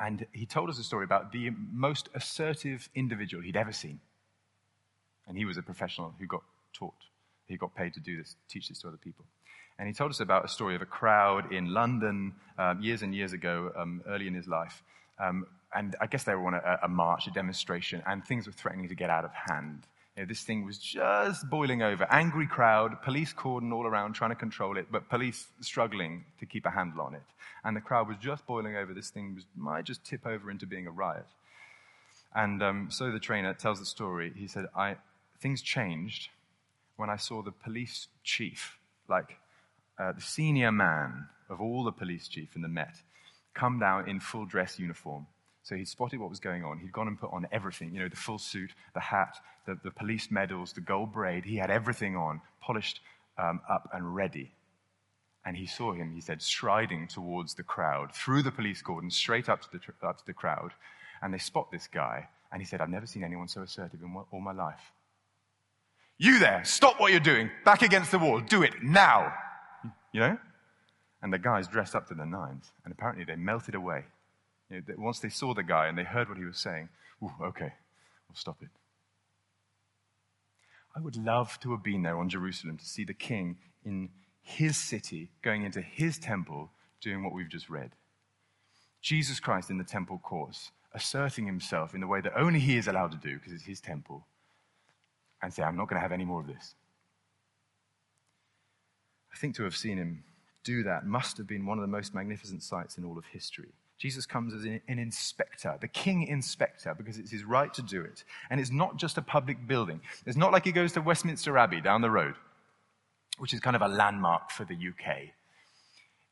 And 0.00 0.26
he 0.32 0.46
told 0.46 0.70
us 0.70 0.78
a 0.78 0.84
story 0.84 1.04
about 1.04 1.32
the 1.32 1.50
most 1.72 2.08
assertive 2.14 2.88
individual 2.94 3.42
he'd 3.42 3.56
ever 3.56 3.72
seen. 3.72 4.00
And 5.26 5.36
he 5.36 5.44
was 5.44 5.56
a 5.58 5.62
professional 5.62 6.14
who 6.18 6.26
got 6.26 6.42
taught. 6.72 6.94
He 7.46 7.56
got 7.56 7.74
paid 7.74 7.94
to 7.94 8.00
do 8.00 8.16
this, 8.16 8.36
teach 8.48 8.68
this 8.68 8.80
to 8.80 8.88
other 8.88 8.96
people. 8.96 9.24
And 9.78 9.86
he 9.86 9.94
told 9.94 10.10
us 10.10 10.20
about 10.20 10.44
a 10.44 10.48
story 10.48 10.74
of 10.74 10.82
a 10.82 10.86
crowd 10.86 11.52
in 11.52 11.72
London 11.72 12.34
um, 12.58 12.80
years 12.80 13.02
and 13.02 13.14
years 13.14 13.32
ago, 13.32 13.72
um, 13.76 14.02
early 14.08 14.26
in 14.26 14.34
his 14.34 14.48
life. 14.48 14.82
Um, 15.18 15.46
and 15.74 15.96
I 16.00 16.06
guess 16.06 16.24
they 16.24 16.34
were 16.34 16.46
on 16.46 16.54
a, 16.54 16.78
a, 16.84 16.88
march, 16.88 17.26
a 17.26 17.30
demonstration, 17.30 18.02
and 18.06 18.24
things 18.24 18.46
were 18.46 18.52
threatening 18.52 18.88
to 18.88 18.94
get 18.94 19.10
out 19.10 19.24
of 19.24 19.30
hand. 19.32 19.86
Know, 20.18 20.24
this 20.24 20.42
thing 20.42 20.64
was 20.64 20.78
just 20.78 21.48
boiling 21.48 21.82
over. 21.82 22.04
Angry 22.10 22.46
crowd, 22.46 23.02
police 23.02 23.32
cordon 23.32 23.72
all 23.72 23.86
around 23.86 24.14
trying 24.14 24.30
to 24.30 24.36
control 24.36 24.76
it, 24.76 24.88
but 24.90 25.08
police 25.08 25.46
struggling 25.60 26.24
to 26.40 26.46
keep 26.46 26.66
a 26.66 26.70
handle 26.70 27.02
on 27.02 27.14
it. 27.14 27.22
And 27.64 27.76
the 27.76 27.80
crowd 27.80 28.08
was 28.08 28.16
just 28.16 28.44
boiling 28.44 28.74
over. 28.74 28.92
This 28.92 29.10
thing 29.10 29.36
was, 29.36 29.44
might 29.56 29.84
just 29.84 30.04
tip 30.04 30.26
over 30.26 30.50
into 30.50 30.66
being 30.66 30.88
a 30.88 30.90
riot. 30.90 31.26
And 32.34 32.62
um, 32.64 32.88
so 32.90 33.12
the 33.12 33.20
trainer 33.20 33.54
tells 33.54 33.78
the 33.78 33.86
story. 33.86 34.32
He 34.34 34.48
said, 34.48 34.66
I, 34.76 34.96
Things 35.40 35.62
changed 35.62 36.30
when 36.96 37.10
I 37.10 37.16
saw 37.16 37.42
the 37.42 37.52
police 37.52 38.08
chief, 38.24 38.76
like 39.08 39.38
uh, 40.00 40.12
the 40.12 40.20
senior 40.20 40.72
man 40.72 41.28
of 41.48 41.60
all 41.60 41.84
the 41.84 41.92
police 41.92 42.26
chief 42.26 42.56
in 42.56 42.62
the 42.62 42.68
Met, 42.68 42.96
come 43.54 43.78
down 43.78 44.08
in 44.08 44.18
full 44.18 44.46
dress 44.46 44.80
uniform 44.80 45.28
so 45.68 45.76
he'd 45.76 45.86
spotted 45.86 46.18
what 46.18 46.30
was 46.30 46.40
going 46.40 46.64
on. 46.64 46.78
He'd 46.78 46.92
gone 46.92 47.08
and 47.08 47.20
put 47.20 47.30
on 47.30 47.46
everything, 47.52 47.92
you 47.92 48.00
know, 48.00 48.08
the 48.08 48.16
full 48.16 48.38
suit, 48.38 48.70
the 48.94 49.00
hat, 49.00 49.36
the, 49.66 49.78
the 49.84 49.90
police 49.90 50.30
medals, 50.30 50.72
the 50.72 50.80
gold 50.80 51.12
braid. 51.12 51.44
He 51.44 51.56
had 51.56 51.70
everything 51.70 52.16
on, 52.16 52.40
polished 52.58 53.00
um, 53.36 53.60
up 53.68 53.86
and 53.92 54.14
ready. 54.14 54.54
And 55.44 55.54
he 55.58 55.66
saw 55.66 55.92
him, 55.92 56.14
he 56.14 56.22
said, 56.22 56.40
striding 56.40 57.06
towards 57.06 57.52
the 57.52 57.62
crowd, 57.62 58.14
through 58.14 58.44
the 58.44 58.50
police 58.50 58.80
cordon, 58.80 59.10
straight 59.10 59.50
up 59.50 59.60
to 59.60 59.68
the, 59.70 60.06
up 60.06 60.16
to 60.16 60.26
the 60.26 60.32
crowd. 60.32 60.72
And 61.20 61.34
they 61.34 61.38
spot 61.38 61.70
this 61.70 61.86
guy. 61.86 62.28
And 62.50 62.62
he 62.62 62.66
said, 62.66 62.80
I've 62.80 62.88
never 62.88 63.06
seen 63.06 63.22
anyone 63.22 63.48
so 63.48 63.60
assertive 63.60 64.00
in 64.00 64.16
all 64.32 64.40
my 64.40 64.52
life. 64.52 64.92
You 66.16 66.38
there, 66.38 66.62
stop 66.64 66.98
what 66.98 67.10
you're 67.10 67.20
doing. 67.20 67.50
Back 67.66 67.82
against 67.82 68.10
the 68.10 68.18
wall. 68.18 68.40
Do 68.40 68.62
it 68.62 68.82
now. 68.82 69.34
You 70.12 70.20
know? 70.20 70.38
And 71.20 71.30
the 71.30 71.38
guy's 71.38 71.68
dressed 71.68 71.94
up 71.94 72.08
to 72.08 72.14
the 72.14 72.24
nines. 72.24 72.72
And 72.84 72.92
apparently 72.92 73.26
they 73.26 73.36
melted 73.36 73.74
away. 73.74 74.06
You 74.70 74.82
know, 74.86 74.94
once 74.98 75.20
they 75.20 75.28
saw 75.28 75.54
the 75.54 75.62
guy 75.62 75.86
and 75.86 75.96
they 75.96 76.04
heard 76.04 76.28
what 76.28 76.38
he 76.38 76.44
was 76.44 76.58
saying, 76.58 76.88
Ooh, 77.22 77.32
okay, 77.42 77.72
we'll 78.28 78.36
stop 78.36 78.58
it. 78.62 78.68
I 80.94 81.00
would 81.00 81.16
love 81.16 81.58
to 81.60 81.70
have 81.72 81.82
been 81.82 82.02
there 82.02 82.18
on 82.18 82.28
Jerusalem 82.28 82.76
to 82.76 82.84
see 82.84 83.04
the 83.04 83.14
king 83.14 83.56
in 83.84 84.10
his 84.42 84.76
city, 84.76 85.30
going 85.42 85.64
into 85.64 85.80
his 85.80 86.18
temple, 86.18 86.70
doing 87.00 87.22
what 87.22 87.32
we've 87.32 87.48
just 87.48 87.70
read. 87.70 87.92
Jesus 89.00 89.40
Christ 89.40 89.70
in 89.70 89.78
the 89.78 89.84
temple 89.84 90.18
courts, 90.18 90.72
asserting 90.92 91.46
himself 91.46 91.94
in 91.94 92.00
the 92.00 92.06
way 92.06 92.20
that 92.20 92.32
only 92.36 92.58
he 92.58 92.76
is 92.76 92.88
allowed 92.88 93.12
to 93.12 93.18
do 93.18 93.36
because 93.36 93.52
it's 93.52 93.64
his 93.64 93.80
temple, 93.80 94.26
and 95.42 95.52
say, 95.52 95.62
I'm 95.62 95.76
not 95.76 95.88
going 95.88 95.98
to 95.98 96.02
have 96.02 96.12
any 96.12 96.24
more 96.24 96.40
of 96.40 96.46
this. 96.46 96.74
I 99.32 99.36
think 99.36 99.54
to 99.56 99.64
have 99.64 99.76
seen 99.76 99.98
him 99.98 100.24
do 100.64 100.82
that 100.82 101.06
must 101.06 101.36
have 101.38 101.46
been 101.46 101.64
one 101.64 101.78
of 101.78 101.82
the 101.82 101.88
most 101.88 102.14
magnificent 102.14 102.62
sights 102.62 102.98
in 102.98 103.04
all 103.04 103.16
of 103.16 103.26
history. 103.26 103.72
Jesus 103.98 104.26
comes 104.26 104.54
as 104.54 104.64
an 104.64 104.80
inspector, 104.86 105.76
the 105.80 105.88
king 105.88 106.22
inspector, 106.22 106.94
because 106.96 107.18
it's 107.18 107.32
his 107.32 107.42
right 107.42 107.74
to 107.74 107.82
do 107.82 108.00
it. 108.00 108.22
And 108.48 108.60
it's 108.60 108.70
not 108.70 108.96
just 108.96 109.18
a 109.18 109.22
public 109.22 109.66
building. 109.66 110.00
It's 110.24 110.36
not 110.36 110.52
like 110.52 110.64
he 110.64 110.72
goes 110.72 110.92
to 110.92 111.00
Westminster 111.00 111.58
Abbey 111.58 111.80
down 111.80 112.00
the 112.00 112.10
road, 112.10 112.34
which 113.38 113.52
is 113.52 113.58
kind 113.58 113.74
of 113.74 113.82
a 113.82 113.88
landmark 113.88 114.52
for 114.52 114.64
the 114.64 114.74
UK. 114.74 115.30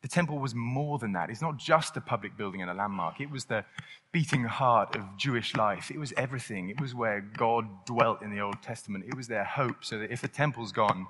The 0.02 0.08
temple 0.08 0.38
was 0.38 0.54
more 0.54 0.98
than 0.98 1.12
that. 1.14 1.28
It's 1.30 1.42
not 1.42 1.56
just 1.56 1.96
a 1.96 2.00
public 2.00 2.36
building 2.36 2.62
and 2.62 2.70
a 2.70 2.74
landmark. 2.74 3.20
It 3.20 3.30
was 3.30 3.46
the 3.46 3.64
beating 4.12 4.44
heart 4.44 4.94
of 4.94 5.02
Jewish 5.16 5.56
life. 5.56 5.90
It 5.90 5.98
was 5.98 6.12
everything. 6.16 6.68
It 6.68 6.80
was 6.80 6.94
where 6.94 7.20
God 7.20 7.66
dwelt 7.84 8.22
in 8.22 8.30
the 8.30 8.40
Old 8.40 8.62
Testament. 8.62 9.04
It 9.08 9.16
was 9.16 9.26
their 9.26 9.42
hope, 9.42 9.84
so 9.84 9.98
that 9.98 10.12
if 10.12 10.20
the 10.20 10.28
temple's 10.28 10.70
gone, 10.70 11.08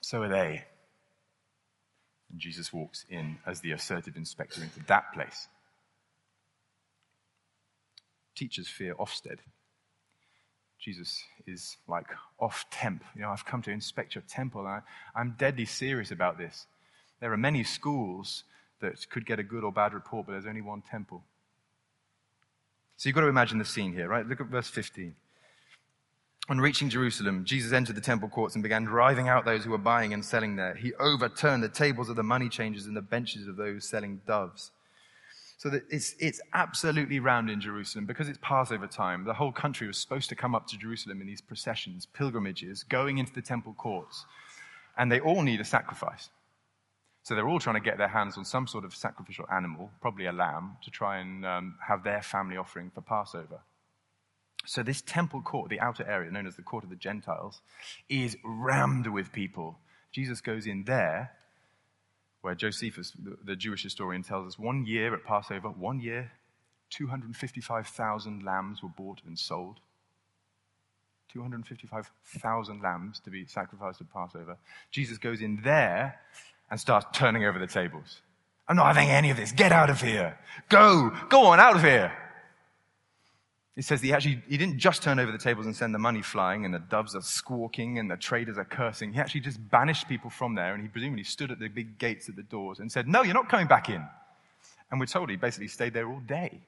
so 0.00 0.22
are 0.22 0.28
they. 0.28 0.64
And 2.30 2.40
Jesus 2.40 2.72
walks 2.72 3.04
in 3.08 3.38
as 3.46 3.60
the 3.60 3.72
assertive 3.72 4.16
inspector 4.16 4.62
into 4.62 4.80
that 4.86 5.12
place. 5.12 5.48
Teachers 8.34 8.68
fear 8.68 8.94
Ofsted. 8.94 9.38
Jesus 10.78 11.22
is 11.46 11.76
like 11.86 12.06
off 12.38 12.64
temp. 12.70 13.04
You 13.14 13.22
know, 13.22 13.30
I've 13.30 13.44
come 13.44 13.60
to 13.62 13.70
inspect 13.70 14.14
your 14.14 14.24
temple. 14.28 14.66
I, 14.66 14.80
I'm 15.14 15.34
deadly 15.38 15.66
serious 15.66 16.10
about 16.10 16.38
this. 16.38 16.66
There 17.20 17.32
are 17.32 17.36
many 17.36 17.64
schools 17.64 18.44
that 18.80 19.08
could 19.10 19.26
get 19.26 19.38
a 19.38 19.42
good 19.42 19.62
or 19.62 19.72
bad 19.72 19.92
report, 19.92 20.26
but 20.26 20.32
there's 20.32 20.46
only 20.46 20.62
one 20.62 20.82
temple. 20.82 21.22
So 22.96 23.08
you've 23.08 23.14
got 23.14 23.22
to 23.22 23.28
imagine 23.28 23.58
the 23.58 23.64
scene 23.64 23.92
here, 23.92 24.08
right? 24.08 24.26
Look 24.26 24.40
at 24.40 24.46
verse 24.46 24.68
15. 24.68 25.14
On 26.50 26.60
reaching 26.60 26.88
Jerusalem, 26.88 27.44
Jesus 27.44 27.72
entered 27.72 27.94
the 27.94 28.00
temple 28.00 28.28
courts 28.28 28.56
and 28.56 28.62
began 28.64 28.82
driving 28.82 29.28
out 29.28 29.44
those 29.44 29.64
who 29.64 29.70
were 29.70 29.78
buying 29.78 30.12
and 30.12 30.24
selling 30.24 30.56
there. 30.56 30.74
He 30.74 30.92
overturned 30.94 31.62
the 31.62 31.68
tables 31.68 32.08
of 32.08 32.16
the 32.16 32.24
money 32.24 32.48
changers 32.48 32.86
and 32.86 32.96
the 32.96 33.02
benches 33.02 33.46
of 33.46 33.54
those 33.54 33.88
selling 33.88 34.20
doves. 34.26 34.72
So 35.58 35.70
that 35.70 35.84
it's, 35.90 36.16
it's 36.18 36.40
absolutely 36.52 37.20
round 37.20 37.50
in 37.50 37.60
Jerusalem 37.60 38.04
because 38.04 38.28
it's 38.28 38.40
Passover 38.42 38.88
time. 38.88 39.22
The 39.22 39.34
whole 39.34 39.52
country 39.52 39.86
was 39.86 39.96
supposed 39.98 40.28
to 40.30 40.34
come 40.34 40.56
up 40.56 40.66
to 40.68 40.76
Jerusalem 40.76 41.20
in 41.20 41.28
these 41.28 41.40
processions, 41.40 42.04
pilgrimages, 42.04 42.82
going 42.82 43.18
into 43.18 43.32
the 43.32 43.42
temple 43.42 43.74
courts. 43.74 44.24
And 44.98 45.12
they 45.12 45.20
all 45.20 45.42
need 45.42 45.60
a 45.60 45.64
sacrifice. 45.64 46.30
So 47.22 47.36
they're 47.36 47.48
all 47.48 47.60
trying 47.60 47.76
to 47.76 47.80
get 47.80 47.96
their 47.96 48.08
hands 48.08 48.36
on 48.36 48.44
some 48.44 48.66
sort 48.66 48.84
of 48.84 48.92
sacrificial 48.92 49.46
animal, 49.52 49.92
probably 50.00 50.26
a 50.26 50.32
lamb, 50.32 50.78
to 50.82 50.90
try 50.90 51.18
and 51.18 51.46
um, 51.46 51.76
have 51.86 52.02
their 52.02 52.22
family 52.22 52.56
offering 52.56 52.90
for 52.92 53.02
Passover. 53.02 53.60
So, 54.70 54.84
this 54.84 55.02
temple 55.02 55.42
court, 55.42 55.68
the 55.68 55.80
outer 55.80 56.08
area 56.08 56.30
known 56.30 56.46
as 56.46 56.54
the 56.54 56.62
court 56.62 56.84
of 56.84 56.90
the 56.90 56.94
Gentiles, 56.96 57.60
is 58.08 58.36
rammed 58.44 59.08
with 59.08 59.32
people. 59.32 59.80
Jesus 60.12 60.40
goes 60.40 60.64
in 60.64 60.84
there, 60.84 61.32
where 62.42 62.54
Josephus, 62.54 63.12
the 63.44 63.56
Jewish 63.56 63.82
historian, 63.82 64.22
tells 64.22 64.46
us 64.46 64.60
one 64.60 64.86
year 64.86 65.12
at 65.12 65.24
Passover, 65.24 65.70
one 65.70 65.98
year, 65.98 66.30
255,000 66.90 68.44
lambs 68.44 68.80
were 68.80 68.90
bought 68.90 69.22
and 69.26 69.36
sold. 69.36 69.80
255,000 71.32 72.80
lambs 72.80 73.18
to 73.24 73.30
be 73.30 73.46
sacrificed 73.46 74.00
at 74.00 74.12
Passover. 74.12 74.56
Jesus 74.92 75.18
goes 75.18 75.40
in 75.40 75.56
there 75.64 76.20
and 76.70 76.78
starts 76.78 77.06
turning 77.12 77.44
over 77.44 77.58
the 77.58 77.66
tables. 77.66 78.20
I'm 78.68 78.76
not 78.76 78.94
having 78.94 79.10
any 79.10 79.30
of 79.30 79.36
this. 79.36 79.50
Get 79.50 79.72
out 79.72 79.90
of 79.90 80.00
here. 80.00 80.38
Go. 80.68 81.10
Go 81.28 81.46
on 81.46 81.58
out 81.58 81.74
of 81.74 81.82
here. 81.82 82.12
It 83.76 83.84
says 83.84 84.02
he 84.02 84.12
actually, 84.12 84.42
he 84.48 84.56
didn't 84.56 84.78
just 84.78 85.02
turn 85.02 85.18
over 85.18 85.30
the 85.30 85.38
tables 85.38 85.64
and 85.64 85.74
send 85.74 85.94
the 85.94 85.98
money 85.98 86.22
flying 86.22 86.64
and 86.64 86.74
the 86.74 86.80
doves 86.80 87.14
are 87.14 87.22
squawking 87.22 87.98
and 87.98 88.10
the 88.10 88.16
traders 88.16 88.58
are 88.58 88.64
cursing. 88.64 89.12
He 89.12 89.20
actually 89.20 89.40
just 89.40 89.58
banished 89.70 90.08
people 90.08 90.28
from 90.28 90.54
there 90.54 90.74
and 90.74 90.82
he 90.82 90.88
presumably 90.88 91.24
stood 91.24 91.50
at 91.50 91.60
the 91.60 91.68
big 91.68 91.98
gates 91.98 92.28
at 92.28 92.36
the 92.36 92.42
doors 92.42 92.80
and 92.80 92.90
said, 92.90 93.06
no, 93.06 93.22
you're 93.22 93.34
not 93.34 93.48
coming 93.48 93.68
back 93.68 93.88
in. 93.88 94.04
And 94.90 94.98
we're 94.98 95.06
told 95.06 95.30
he 95.30 95.36
basically 95.36 95.68
stayed 95.68 95.94
there 95.94 96.08
all 96.08 96.20
day 96.20 96.60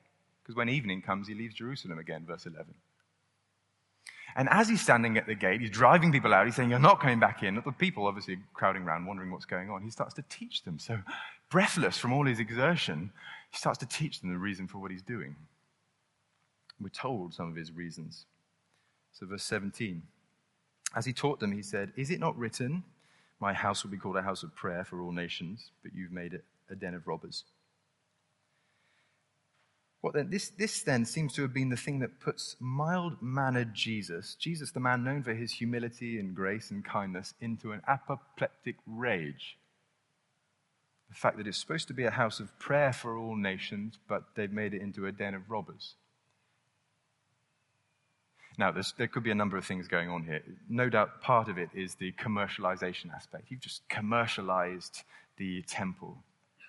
because 0.42 0.56
when 0.56 0.68
evening 0.68 1.02
comes, 1.02 1.28
he 1.28 1.34
leaves 1.34 1.54
Jerusalem 1.54 1.98
again, 1.98 2.24
verse 2.26 2.46
11. 2.46 2.72
And 4.34 4.48
as 4.48 4.68
he's 4.68 4.80
standing 4.80 5.18
at 5.18 5.26
the 5.26 5.34
gate, 5.34 5.60
he's 5.60 5.70
driving 5.70 6.10
people 6.10 6.32
out. 6.32 6.46
He's 6.46 6.56
saying, 6.56 6.70
You're 6.70 6.78
not 6.78 7.00
coming 7.00 7.20
back 7.20 7.42
in. 7.42 7.56
The 7.56 7.72
people 7.72 8.06
obviously 8.06 8.38
crowding 8.54 8.82
around, 8.82 9.06
wondering 9.06 9.30
what's 9.30 9.44
going 9.44 9.70
on. 9.70 9.82
He 9.82 9.90
starts 9.90 10.14
to 10.14 10.24
teach 10.30 10.62
them. 10.62 10.78
So, 10.78 10.98
breathless 11.50 11.98
from 11.98 12.12
all 12.12 12.24
his 12.24 12.40
exertion, 12.40 13.12
he 13.50 13.58
starts 13.58 13.78
to 13.80 13.86
teach 13.86 14.20
them 14.20 14.30
the 14.30 14.38
reason 14.38 14.66
for 14.66 14.78
what 14.78 14.90
he's 14.90 15.02
doing. 15.02 15.36
We're 16.82 16.88
told 16.88 17.34
some 17.34 17.48
of 17.48 17.56
his 17.56 17.72
reasons. 17.72 18.26
So, 19.12 19.26
verse 19.26 19.44
17. 19.44 20.02
As 20.94 21.06
he 21.06 21.12
taught 21.12 21.40
them, 21.40 21.52
he 21.52 21.62
said, 21.62 21.92
Is 21.96 22.10
it 22.10 22.20
not 22.20 22.36
written, 22.36 22.84
My 23.40 23.52
house 23.52 23.82
will 23.82 23.90
be 23.90 23.96
called 23.96 24.16
a 24.16 24.22
house 24.22 24.42
of 24.42 24.54
prayer 24.54 24.84
for 24.84 25.00
all 25.00 25.12
nations, 25.12 25.70
but 25.82 25.94
you've 25.94 26.12
made 26.12 26.34
it 26.34 26.44
a 26.70 26.74
den 26.74 26.94
of 26.94 27.06
robbers? 27.06 27.44
What 30.02 30.14
then? 30.14 30.30
This, 30.30 30.48
this 30.50 30.82
then 30.82 31.04
seems 31.04 31.32
to 31.34 31.42
have 31.42 31.54
been 31.54 31.68
the 31.68 31.76
thing 31.76 32.00
that 32.00 32.20
puts 32.20 32.56
mild 32.58 33.22
mannered 33.22 33.72
Jesus, 33.72 34.34
Jesus, 34.34 34.72
the 34.72 34.80
man 34.80 35.04
known 35.04 35.22
for 35.22 35.32
his 35.32 35.52
humility 35.52 36.18
and 36.18 36.34
grace 36.34 36.72
and 36.72 36.84
kindness, 36.84 37.34
into 37.40 37.70
an 37.70 37.82
apoplectic 37.86 38.76
rage. 38.84 39.56
The 41.08 41.14
fact 41.14 41.36
that 41.36 41.46
it's 41.46 41.58
supposed 41.58 41.86
to 41.88 41.94
be 41.94 42.04
a 42.04 42.10
house 42.10 42.40
of 42.40 42.58
prayer 42.58 42.92
for 42.92 43.16
all 43.16 43.36
nations, 43.36 43.98
but 44.08 44.24
they've 44.34 44.50
made 44.50 44.74
it 44.74 44.82
into 44.82 45.06
a 45.06 45.12
den 45.12 45.34
of 45.34 45.50
robbers. 45.50 45.94
Now, 48.62 48.70
there 48.70 49.08
could 49.08 49.24
be 49.24 49.32
a 49.32 49.34
number 49.34 49.56
of 49.56 49.64
things 49.64 49.88
going 49.88 50.08
on 50.08 50.22
here. 50.22 50.40
No 50.68 50.88
doubt 50.88 51.20
part 51.20 51.48
of 51.48 51.58
it 51.58 51.68
is 51.74 51.96
the 51.96 52.12
commercialization 52.12 53.12
aspect. 53.12 53.46
You've 53.48 53.58
just 53.58 53.82
commercialized 53.88 55.02
the 55.36 55.62
temple. 55.62 56.16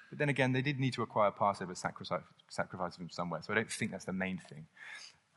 But 0.10 0.17
then 0.17 0.27
again, 0.27 0.53
they 0.53 0.63
did 0.63 0.79
need 0.79 0.93
to 0.93 1.03
acquire 1.03 1.29
Passover 1.29 1.75
sacrifice, 1.75 2.23
sacrifice 2.49 2.95
from 2.95 3.12
somewhere, 3.12 3.41
so 3.43 3.53
I 3.53 3.58
don't 3.58 3.71
think 3.71 3.91
that's 3.91 4.06
the 4.06 4.12
main 4.12 4.39
thing. 4.49 4.65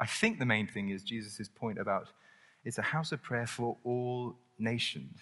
I 0.01 0.07
think 0.07 0.38
the 0.38 0.47
main 0.47 0.66
thing 0.66 0.88
is 0.88 1.03
Jesus' 1.03 1.47
point 1.47 1.79
about 1.79 2.09
it's 2.64 2.79
a 2.79 2.88
house 2.95 3.12
of 3.12 3.23
prayer 3.23 3.47
for 3.47 3.77
all 3.85 4.35
nations. 4.59 5.19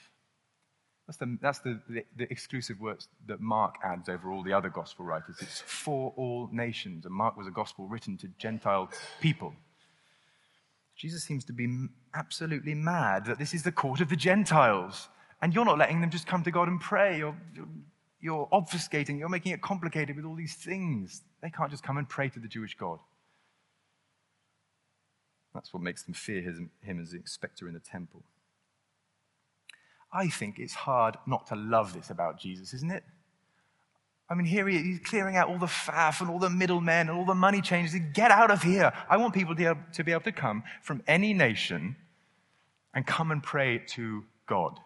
That's, 1.08 1.18
the, 1.18 1.36
that's 1.42 1.58
the, 1.58 1.80
the, 1.88 2.04
the, 2.16 2.30
exclusive 2.30 2.78
words 2.78 3.08
that 3.26 3.40
Mark 3.40 3.74
adds 3.82 4.08
over 4.08 4.30
all 4.30 4.44
the 4.44 4.52
other 4.52 4.68
gospel 4.68 5.04
writers. 5.04 5.34
It's 5.40 5.62
for 5.62 6.12
all 6.16 6.48
nations. 6.52 7.06
And 7.06 7.12
Mark 7.12 7.36
was 7.36 7.48
a 7.48 7.50
gospel 7.50 7.88
written 7.88 8.16
to 8.18 8.28
Gentile 8.38 8.88
people. 9.20 9.52
Jesus 10.96 11.24
seems 11.24 11.44
to 11.46 11.52
be 11.52 11.88
absolutely 12.14 12.74
mad 12.74 13.26
that 13.26 13.38
this 13.38 13.54
is 13.54 13.62
the 13.62 13.72
court 13.72 14.00
of 14.00 14.08
the 14.08 14.16
Gentiles. 14.16 15.08
And 15.42 15.54
you're 15.54 15.64
not 15.64 15.78
letting 15.78 16.00
them 16.00 16.10
just 16.10 16.26
come 16.26 16.42
to 16.44 16.50
God 16.50 16.68
and 16.68 16.80
pray. 16.80 17.18
You're, 17.18 17.36
you're, 18.20 18.48
obfuscating, 18.52 19.18
you're 19.18 19.28
making 19.28 19.52
it 19.52 19.60
complicated 19.60 20.16
with 20.16 20.24
all 20.24 20.34
these 20.34 20.54
things. 20.54 21.22
They 21.42 21.50
can't 21.50 21.70
just 21.70 21.82
come 21.82 21.98
and 21.98 22.08
pray 22.08 22.28
to 22.30 22.40
the 22.40 22.48
Jewish 22.48 22.76
God. 22.76 22.98
That's 25.52 25.72
what 25.72 25.82
makes 25.82 26.02
them 26.02 26.14
fear 26.14 26.40
his, 26.40 26.58
him 26.80 27.00
as 27.00 27.10
the 27.10 27.20
specter 27.26 27.68
in 27.68 27.74
the 27.74 27.80
temple. 27.80 28.22
I 30.12 30.28
think 30.28 30.58
it's 30.58 30.74
hard 30.74 31.16
not 31.26 31.46
to 31.48 31.56
love 31.56 31.92
this 31.92 32.10
about 32.10 32.38
Jesus, 32.38 32.72
isn't 32.72 32.90
it? 32.90 33.04
I 34.28 34.34
mean, 34.34 34.46
here 34.46 34.66
he, 34.66 34.78
he's 34.78 35.00
clearing 35.00 35.36
out 35.36 35.48
all 35.48 35.58
the 35.58 35.66
faff 35.66 36.20
and 36.20 36.30
all 36.30 36.38
the 36.38 36.50
middlemen 36.50 37.08
and 37.08 37.10
all 37.10 37.26
the 37.26 37.34
money 37.34 37.60
changers. 37.60 38.00
Get 38.14 38.30
out 38.30 38.50
of 38.50 38.62
here. 38.62 38.92
I 39.08 39.16
want 39.18 39.34
people 39.34 39.54
to 39.54 40.04
be 40.04 40.12
able 40.12 40.22
to 40.22 40.32
come 40.32 40.62
from 40.82 41.02
any 41.06 41.34
nation 41.34 41.96
and 42.94 43.06
come 43.06 43.30
and 43.30 43.42
pray 43.42 43.82
to 43.88 44.24
God 44.46 44.78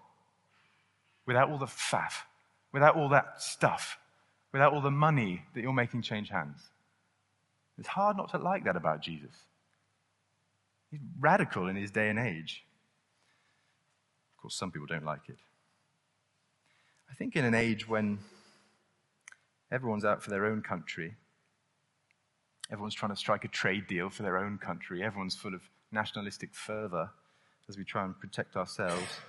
without 1.27 1.51
all 1.51 1.59
the 1.59 1.67
faff, 1.67 2.23
without 2.73 2.97
all 2.97 3.11
that 3.11 3.41
stuff, 3.41 3.99
without 4.53 4.73
all 4.73 4.81
the 4.81 4.91
money 4.91 5.43
that 5.55 5.61
you're 5.61 5.73
making 5.73 6.03
change 6.03 6.31
hands. 6.31 6.61
It's 7.79 7.89
hard 7.89 8.17
not 8.17 8.31
to 8.31 8.39
like 8.39 8.65
that 8.65 8.77
about 8.77 9.03
Jesus. 9.03 9.35
He's 10.91 11.01
radical 11.21 11.69
in 11.69 11.77
his 11.77 11.91
day 11.91 12.09
and 12.09 12.19
age. 12.19 12.65
Of 14.37 14.43
course, 14.43 14.57
some 14.57 14.73
people 14.73 14.87
don't 14.87 15.05
like 15.05 15.29
it. 15.29 15.39
I 17.11 17.15
think 17.15 17.37
in 17.37 17.45
an 17.45 17.55
age 17.55 17.89
when 17.89 18.19
everyone's 19.71 20.05
out 20.05 20.23
for 20.23 20.31
their 20.31 20.47
own 20.47 20.63
country, 20.63 21.15
everyone's 22.71 22.95
trying 22.95 23.13
to 23.13 23.17
strike 23.17 23.45
a 23.45 23.49
trade 23.49 23.87
deal 23.87 24.11
for 24.11 24.23
their 24.23 24.39
own 24.39 24.59
country, 24.59 25.03
everyone's 25.03 25.37
full 25.37 25.55
of 25.55 25.63
nationalistic 25.93 26.55
fervor 26.55 27.11
as 27.69 27.77
we 27.77 27.85
try 27.85 28.05
and 28.05 28.19
protect 28.19 28.57
ourselves, 28.57 29.21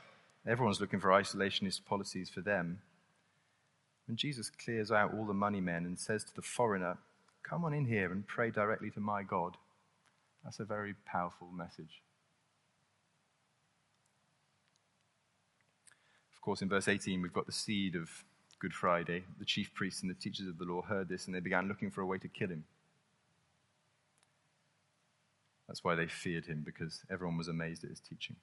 everyone's 0.47 0.79
looking 0.79 0.99
for 0.99 1.09
isolationist 1.09 1.85
policies 1.85 2.29
for 2.29 2.41
them. 2.41 2.81
When 4.07 4.15
Jesus 4.15 4.49
clears 4.49 4.91
out 4.91 5.13
all 5.13 5.25
the 5.25 5.33
money 5.33 5.61
men 5.61 5.85
and 5.85 5.99
says 5.99 6.23
to 6.23 6.35
the 6.35 6.41
foreigner, 6.41 6.97
Come 7.43 7.65
on 7.65 7.73
in 7.73 7.85
here 7.85 8.11
and 8.11 8.27
pray 8.27 8.49
directly 8.49 8.91
to 8.91 8.99
my 8.99 9.23
God, 9.23 9.57
that's 10.43 10.59
a 10.59 10.65
very 10.65 10.95
powerful 11.05 11.49
message. 11.51 12.01
Of 16.33 16.41
course, 16.41 16.61
in 16.61 16.69
verse 16.69 16.87
18, 16.87 17.21
we've 17.21 17.33
got 17.33 17.45
the 17.45 17.51
seed 17.51 17.95
of 17.95 18.23
Good 18.59 18.73
Friday. 18.73 19.23
The 19.39 19.45
chief 19.45 19.73
priests 19.73 20.01
and 20.01 20.09
the 20.09 20.15
teachers 20.15 20.47
of 20.47 20.57
the 20.57 20.65
law 20.65 20.81
heard 20.81 21.07
this 21.07 21.25
and 21.25 21.33
they 21.33 21.39
began 21.39 21.67
looking 21.67 21.89
for 21.89 22.01
a 22.01 22.05
way 22.05 22.17
to 22.17 22.27
kill 22.27 22.49
him. 22.49 22.65
That's 25.67 25.83
why 25.83 25.95
they 25.95 26.07
feared 26.07 26.45
him, 26.47 26.63
because 26.65 27.03
everyone 27.11 27.37
was 27.37 27.47
amazed 27.47 27.83
at 27.83 27.91
his 27.91 27.99
teaching. 27.99 28.35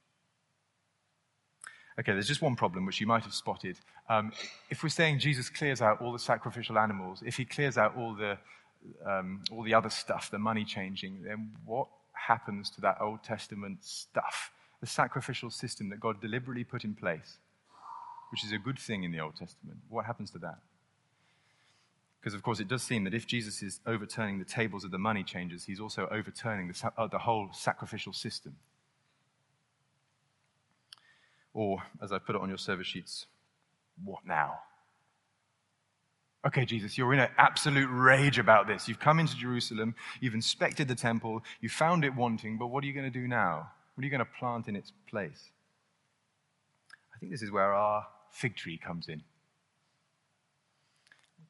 Okay, 1.98 2.12
there's 2.12 2.28
just 2.28 2.40
one 2.40 2.56
problem 2.56 2.86
which 2.86 3.00
you 3.00 3.06
might 3.06 3.24
have 3.24 3.34
spotted. 3.34 3.78
Um, 4.08 4.32
if 4.70 4.82
we're 4.82 4.90
saying 4.90 5.18
Jesus 5.18 5.50
clears 5.50 5.82
out 5.82 6.00
all 6.00 6.12
the 6.12 6.18
sacrificial 6.18 6.78
animals, 6.78 7.22
if 7.26 7.36
he 7.36 7.44
clears 7.44 7.76
out 7.76 7.96
all 7.96 8.14
the, 8.14 8.38
um, 9.04 9.42
all 9.50 9.64
the 9.64 9.74
other 9.74 9.90
stuff, 9.90 10.30
the 10.30 10.38
money 10.38 10.64
changing, 10.64 11.22
then 11.22 11.50
what 11.64 11.88
happens 12.12 12.70
to 12.70 12.80
that 12.82 12.98
Old 13.00 13.24
Testament 13.24 13.78
stuff, 13.82 14.52
the 14.80 14.86
sacrificial 14.86 15.50
system 15.50 15.88
that 15.88 15.98
God 15.98 16.20
deliberately 16.20 16.64
put 16.64 16.84
in 16.84 16.94
place? 16.94 17.38
Which 18.30 18.44
is 18.44 18.52
a 18.52 18.58
good 18.58 18.78
thing 18.78 19.04
in 19.04 19.12
the 19.12 19.20
Old 19.20 19.36
Testament. 19.36 19.78
What 19.88 20.04
happens 20.04 20.30
to 20.32 20.38
that? 20.38 20.58
Because, 22.20 22.34
of 22.34 22.42
course, 22.42 22.58
it 22.58 22.66
does 22.66 22.82
seem 22.82 23.04
that 23.04 23.14
if 23.14 23.26
Jesus 23.26 23.62
is 23.62 23.80
overturning 23.86 24.40
the 24.40 24.44
tables 24.44 24.82
of 24.82 24.90
the 24.90 24.98
money 24.98 25.22
changers, 25.22 25.64
he's 25.64 25.78
also 25.78 26.08
overturning 26.10 26.66
the, 26.66 26.92
uh, 26.98 27.06
the 27.06 27.18
whole 27.18 27.50
sacrificial 27.52 28.12
system. 28.12 28.56
Or, 31.54 31.82
as 32.02 32.10
I 32.10 32.18
put 32.18 32.34
it 32.34 32.42
on 32.42 32.48
your 32.48 32.58
service 32.58 32.88
sheets, 32.88 33.26
what 34.04 34.26
now? 34.26 34.58
Okay, 36.46 36.64
Jesus, 36.64 36.98
you're 36.98 37.14
in 37.14 37.20
an 37.20 37.30
absolute 37.38 37.88
rage 37.88 38.38
about 38.38 38.66
this. 38.66 38.88
You've 38.88 39.00
come 39.00 39.18
into 39.18 39.36
Jerusalem, 39.36 39.94
you've 40.20 40.34
inspected 40.34 40.86
the 40.88 40.94
temple, 40.94 41.42
you 41.60 41.68
found 41.68 42.04
it 42.04 42.14
wanting, 42.14 42.58
but 42.58 42.66
what 42.68 42.84
are 42.84 42.86
you 42.86 42.92
going 42.92 43.10
to 43.10 43.18
do 43.20 43.26
now? 43.26 43.70
What 43.94 44.02
are 44.02 44.04
you 44.04 44.10
going 44.10 44.18
to 44.18 44.38
plant 44.38 44.68
in 44.68 44.76
its 44.76 44.92
place? 45.08 45.50
I 47.14 47.18
think 47.18 47.32
this 47.32 47.42
is 47.42 47.50
where 47.50 47.72
our 47.72 48.06
fig 48.30 48.56
tree 48.56 48.78
comes 48.78 49.08
in. 49.08 49.22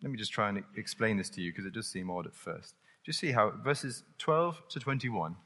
Let 0.02 0.10
me 0.12 0.18
just 0.18 0.32
try 0.32 0.48
and 0.48 0.62
explain 0.76 1.16
this 1.16 1.30
to 1.30 1.40
you 1.40 1.52
because 1.52 1.66
it 1.66 1.72
does 1.72 1.86
seem 1.86 2.10
odd 2.10 2.26
at 2.26 2.34
first. 2.34 2.74
Just 3.04 3.18
see 3.18 3.32
how 3.32 3.52
verses 3.62 4.02
12 4.18 4.60
to 4.70 4.80
21, 4.80 5.36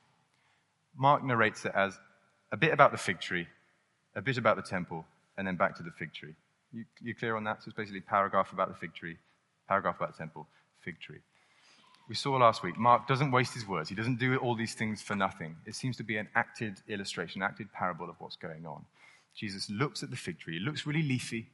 Mark 0.97 1.23
narrates 1.23 1.65
it 1.65 1.73
as 1.75 1.99
a 2.53 2.57
bit 2.57 2.73
about 2.73 2.91
the 2.91 2.99
fig 2.99 3.21
tree, 3.21 3.47
a 4.17 4.23
bit 4.23 4.39
about 4.39 4.57
the 4.57 4.63
temple, 4.63 5.05
and 5.37 5.47
then 5.47 5.57
back 5.57 5.77
to 5.77 5.83
the 5.83 5.91
fig 5.93 6.13
tree. 6.13 6.35
You, 6.73 6.85
you 7.01 7.15
clear 7.15 7.37
on 7.37 7.45
that? 7.45 7.63
So 7.63 7.69
it's 7.69 7.77
basically 7.77 8.01
paragraph 8.01 8.53
about 8.53 8.69
the 8.69 8.75
fig 8.75 8.95
tree, 8.95 9.17
paragraph 9.69 9.97
about 9.97 10.13
the 10.13 10.19
temple, 10.19 10.47
fig 10.81 10.99
tree. 11.01 11.21
We 12.09 12.15
saw 12.17 12.33
last 12.37 12.63
week, 12.63 12.77
Mark 12.77 13.07
doesn't 13.07 13.31
waste 13.31 13.55
his 13.55 13.69
words. 13.69 13.89
He 13.89 13.95
doesn't 13.95 14.19
do 14.19 14.37
all 14.39 14.57
these 14.57 14.75
things 14.75 15.01
for 15.01 15.15
nothing. 15.15 15.55
It 15.65 15.77
seems 15.77 15.97
to 15.99 16.03
be 16.03 16.17
an 16.17 16.29
acted 16.35 16.81
illustration, 16.89 17.41
acted 17.41 17.73
parable 17.73 18.11
of 18.11 18.17
what's 18.19 18.37
going 18.37 18.67
on. 18.67 18.85
Jesus 19.35 19.71
looks 19.71 20.03
at 20.03 20.11
the 20.11 20.17
fig 20.17 20.39
tree. 20.39 20.57
It 20.57 20.63
looks 20.63 20.87
really 20.87 21.03
leafy, 21.03 21.51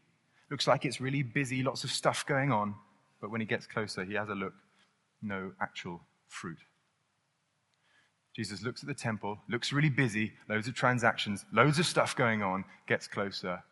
looks 0.51 0.67
like 0.67 0.85
it's 0.85 1.01
really 1.01 1.23
busy, 1.23 1.63
lots 1.63 1.85
of 1.85 1.91
stuff 1.91 2.25
going 2.27 2.51
on. 2.51 2.75
But 3.21 3.31
when 3.31 3.41
he 3.41 3.47
gets 3.47 3.67
closer, 3.67 4.05
he 4.05 4.15
has 4.15 4.29
a 4.29 4.35
look, 4.35 4.55
no 5.23 5.53
actual 5.61 6.01
fruit. 6.29 6.59
Jesus 8.35 8.63
looks 8.63 8.83
at 8.83 8.89
the 8.89 8.95
temple, 8.95 9.39
looks 9.49 9.73
really 9.73 9.89
busy, 9.89 10.35
loads 10.49 10.69
of 10.69 10.75
transactions, 10.75 11.47
loads 11.55 11.79
of 11.79 11.87
stuff 11.87 12.15
going 12.15 12.43
on, 12.43 12.65
gets 12.87 13.09
closer. 13.09 13.63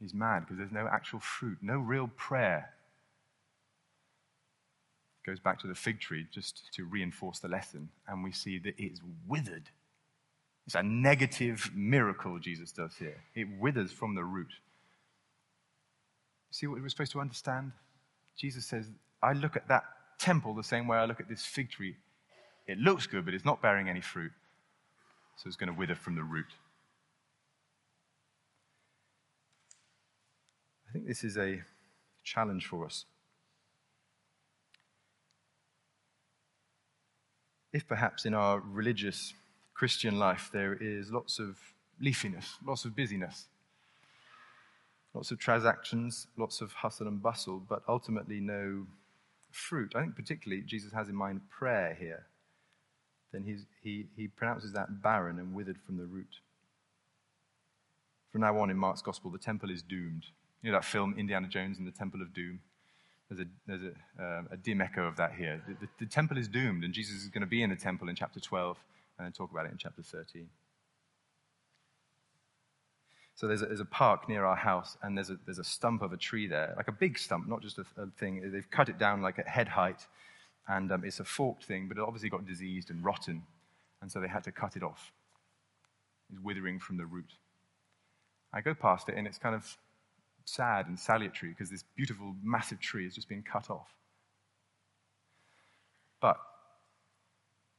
He's 0.00 0.14
mad 0.14 0.40
because 0.40 0.56
there's 0.56 0.72
no 0.72 0.88
actual 0.90 1.20
fruit, 1.20 1.58
no 1.60 1.78
real 1.78 2.08
prayer. 2.16 2.70
Goes 5.26 5.40
back 5.40 5.60
to 5.60 5.66
the 5.66 5.74
fig 5.74 6.00
tree 6.00 6.26
just 6.32 6.72
to 6.74 6.84
reinforce 6.84 7.40
the 7.40 7.48
lesson, 7.48 7.90
and 8.08 8.24
we 8.24 8.32
see 8.32 8.58
that 8.60 8.78
it 8.78 8.92
is 8.92 9.00
withered. 9.26 9.68
It's 10.66 10.74
a 10.74 10.82
negative 10.82 11.70
miracle 11.74 12.38
Jesus 12.38 12.72
does 12.72 12.94
here. 12.98 13.22
It 13.34 13.46
withers 13.60 13.92
from 13.92 14.14
the 14.14 14.24
root. 14.24 14.52
See 16.50 16.66
what 16.66 16.80
we're 16.80 16.88
supposed 16.88 17.12
to 17.12 17.20
understand? 17.20 17.72
Jesus 18.36 18.64
says, 18.64 18.86
I 19.22 19.32
look 19.32 19.56
at 19.56 19.68
that 19.68 19.84
temple 20.18 20.54
the 20.54 20.62
same 20.62 20.86
way 20.86 20.96
I 20.96 21.04
look 21.04 21.20
at 21.20 21.28
this 21.28 21.44
fig 21.44 21.70
tree. 21.70 21.96
It 22.66 22.78
looks 22.78 23.06
good, 23.06 23.24
but 23.24 23.34
it's 23.34 23.44
not 23.44 23.60
bearing 23.60 23.88
any 23.88 24.00
fruit. 24.00 24.32
So 25.36 25.48
it's 25.48 25.56
going 25.56 25.72
to 25.72 25.78
wither 25.78 25.94
from 25.94 26.14
the 26.14 26.22
root. 26.22 26.46
I 30.88 30.92
think 30.92 31.06
this 31.06 31.24
is 31.24 31.36
a 31.36 31.60
challenge 32.22 32.66
for 32.66 32.86
us. 32.86 33.04
If 37.72 37.86
perhaps 37.86 38.24
in 38.24 38.32
our 38.32 38.60
religious 38.60 39.34
Christian 39.74 40.18
life, 40.18 40.50
there 40.52 40.74
is 40.74 41.10
lots 41.10 41.38
of 41.38 41.58
leafiness, 42.02 42.54
lots 42.64 42.84
of 42.84 42.94
busyness, 42.94 43.48
lots 45.12 45.30
of 45.30 45.38
transactions, 45.38 46.28
lots 46.36 46.60
of 46.60 46.72
hustle 46.72 47.08
and 47.08 47.22
bustle, 47.22 47.60
but 47.68 47.82
ultimately 47.88 48.40
no 48.40 48.86
fruit. 49.50 49.92
I 49.94 50.00
think 50.00 50.16
particularly 50.16 50.62
Jesus 50.62 50.92
has 50.92 51.08
in 51.08 51.14
mind 51.14 51.42
prayer 51.50 51.96
here. 51.98 52.26
Then 53.32 53.44
he, 53.82 54.06
he 54.16 54.28
pronounces 54.28 54.72
that 54.72 55.02
barren 55.02 55.38
and 55.40 55.54
withered 55.54 55.78
from 55.84 55.96
the 55.96 56.06
root. 56.06 56.38
From 58.30 58.42
now 58.42 58.58
on 58.58 58.70
in 58.70 58.76
Mark's 58.76 59.02
Gospel, 59.02 59.30
the 59.30 59.38
temple 59.38 59.70
is 59.70 59.82
doomed. 59.82 60.26
You 60.62 60.70
know 60.70 60.78
that 60.78 60.84
film, 60.84 61.14
Indiana 61.18 61.48
Jones 61.48 61.78
and 61.78 61.86
the 61.86 61.92
Temple 61.92 62.22
of 62.22 62.32
Doom? 62.32 62.60
There's 63.28 63.40
a, 63.40 63.44
there's 63.66 63.82
a, 63.82 64.22
uh, 64.22 64.42
a 64.52 64.56
dim 64.56 64.80
echo 64.80 65.04
of 65.04 65.16
that 65.16 65.34
here. 65.34 65.62
The, 65.66 65.74
the, 65.74 65.88
the 66.00 66.06
temple 66.06 66.38
is 66.38 66.48
doomed, 66.48 66.84
and 66.84 66.94
Jesus 66.94 67.22
is 67.22 67.28
going 67.28 67.42
to 67.42 67.46
be 67.46 67.62
in 67.62 67.70
the 67.70 67.76
temple 67.76 68.08
in 68.08 68.16
chapter 68.16 68.40
12 68.40 68.76
and 69.18 69.24
then 69.24 69.32
talk 69.32 69.50
about 69.50 69.66
it 69.66 69.72
in 69.72 69.78
chapter 69.78 70.02
13. 70.02 70.48
So 73.36 73.48
there's 73.48 73.62
a, 73.62 73.66
there's 73.66 73.80
a 73.80 73.84
park 73.84 74.28
near 74.28 74.44
our 74.44 74.56
house, 74.56 74.96
and 75.02 75.16
there's 75.16 75.30
a, 75.30 75.36
there's 75.44 75.58
a 75.58 75.64
stump 75.64 76.02
of 76.02 76.12
a 76.12 76.16
tree 76.16 76.46
there, 76.46 76.72
like 76.76 76.88
a 76.88 76.92
big 76.92 77.18
stump, 77.18 77.48
not 77.48 77.62
just 77.62 77.78
a, 77.78 77.84
a 77.96 78.06
thing. 78.18 78.50
They've 78.52 78.70
cut 78.70 78.88
it 78.88 78.98
down 78.98 79.22
like 79.22 79.38
at 79.38 79.48
head 79.48 79.68
height, 79.68 80.06
and 80.68 80.90
um, 80.92 81.04
it's 81.04 81.20
a 81.20 81.24
forked 81.24 81.64
thing, 81.64 81.88
but 81.88 81.98
it 81.98 82.04
obviously 82.04 82.28
got 82.28 82.46
diseased 82.46 82.90
and 82.90 83.04
rotten, 83.04 83.42
and 84.00 84.10
so 84.10 84.20
they 84.20 84.28
had 84.28 84.44
to 84.44 84.52
cut 84.52 84.76
it 84.76 84.82
off. 84.84 85.12
It's 86.30 86.40
withering 86.40 86.78
from 86.78 86.96
the 86.96 87.06
root. 87.06 87.32
I 88.52 88.60
go 88.60 88.72
past 88.72 89.08
it, 89.08 89.16
and 89.16 89.26
it's 89.26 89.38
kind 89.38 89.54
of 89.54 89.76
sad 90.44 90.86
and 90.86 90.98
salutary 90.98 91.50
because 91.50 91.70
this 91.70 91.84
beautiful, 91.96 92.36
massive 92.42 92.78
tree 92.80 93.04
has 93.04 93.14
just 93.14 93.28
been 93.28 93.42
cut 93.42 93.68
off. 93.68 93.88
But 96.20 96.38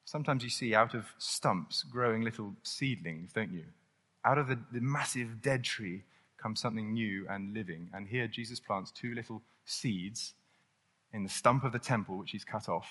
Sometimes 0.06 0.44
you 0.44 0.52
see 0.52 0.76
out 0.76 0.94
of 0.94 1.08
stumps 1.18 1.84
growing 1.84 2.22
little 2.22 2.54
seedlings, 2.62 3.34
don't 3.34 3.52
you? 3.52 3.66
Out 4.24 4.38
of 4.38 4.48
the, 4.48 4.60
the 4.72 4.80
massive 4.80 5.42
dead 5.42 5.64
tree 5.64 6.04
comes 6.38 6.60
something 6.60 6.94
new 6.94 7.26
and 7.28 7.56
living. 7.56 7.90
And 7.92 8.08
here 8.08 8.28
Jesus 8.28 8.60
plants 8.60 8.92
two 8.92 9.16
little 9.16 9.42
seeds 9.66 10.36
in 11.12 11.24
the 11.24 11.30
stump 11.30 11.64
of 11.64 11.72
the 11.72 11.80
temple, 11.80 12.18
which 12.20 12.32
he's 12.32 12.46
cut 12.46 12.70
off. 12.70 12.88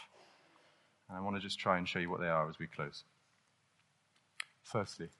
And 1.08 1.16
I 1.16 1.20
want 1.20 1.36
to 1.36 1.42
just 1.42 1.58
try 1.58 1.78
and 1.78 1.88
show 1.88 2.00
you 2.00 2.10
what 2.10 2.20
they 2.20 2.28
are 2.28 2.48
as 2.48 2.58
we 2.58 2.66
close. 2.66 3.04
Firstly, 4.62 5.10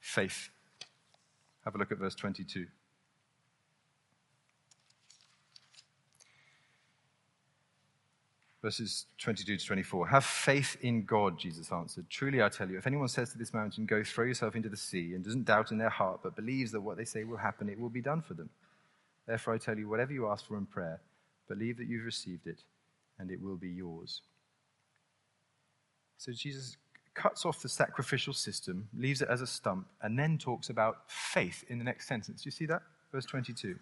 faith. 0.00 0.48
Have 1.64 1.74
a 1.74 1.78
look 1.78 1.92
at 1.92 1.98
verse 1.98 2.14
22. 2.14 2.66
Verses 8.62 9.06
22 9.18 9.56
to 9.56 9.66
24. 9.66 10.06
Have 10.06 10.24
faith 10.24 10.76
in 10.82 11.04
God, 11.04 11.36
Jesus 11.38 11.72
answered. 11.72 12.06
Truly 12.08 12.42
I 12.42 12.48
tell 12.48 12.70
you, 12.70 12.78
if 12.78 12.86
anyone 12.86 13.08
says 13.08 13.32
to 13.32 13.38
this 13.38 13.52
mountain, 13.52 13.86
Go 13.86 14.04
throw 14.04 14.24
yourself 14.24 14.54
into 14.54 14.68
the 14.68 14.76
sea, 14.76 15.14
and 15.14 15.24
doesn't 15.24 15.46
doubt 15.46 15.72
in 15.72 15.78
their 15.78 15.88
heart, 15.88 16.20
but 16.22 16.36
believes 16.36 16.70
that 16.72 16.80
what 16.80 16.96
they 16.96 17.04
say 17.04 17.24
will 17.24 17.36
happen, 17.36 17.68
it 17.68 17.78
will 17.78 17.90
be 17.90 18.00
done 18.00 18.22
for 18.22 18.34
them. 18.34 18.50
Therefore 19.26 19.54
I 19.54 19.58
tell 19.58 19.76
you, 19.76 19.88
whatever 19.88 20.12
you 20.12 20.28
ask 20.28 20.46
for 20.46 20.56
in 20.56 20.66
prayer, 20.66 21.00
believe 21.48 21.76
that 21.78 21.88
you've 21.88 22.04
received 22.04 22.46
it, 22.46 22.62
and 23.18 23.30
it 23.32 23.42
will 23.42 23.56
be 23.56 23.68
yours. 23.68 24.22
So 26.18 26.30
Jesus 26.30 26.76
cuts 27.14 27.44
off 27.44 27.62
the 27.62 27.68
sacrificial 27.68 28.32
system, 28.32 28.88
leaves 28.96 29.22
it 29.22 29.28
as 29.28 29.40
a 29.42 29.46
stump, 29.46 29.88
and 30.02 30.16
then 30.16 30.38
talks 30.38 30.70
about 30.70 30.98
faith 31.08 31.64
in 31.68 31.78
the 31.78 31.84
next 31.84 32.06
sentence. 32.06 32.42
Do 32.42 32.46
you 32.46 32.52
see 32.52 32.66
that? 32.66 32.82
Verse 33.10 33.26
22. 33.26 33.76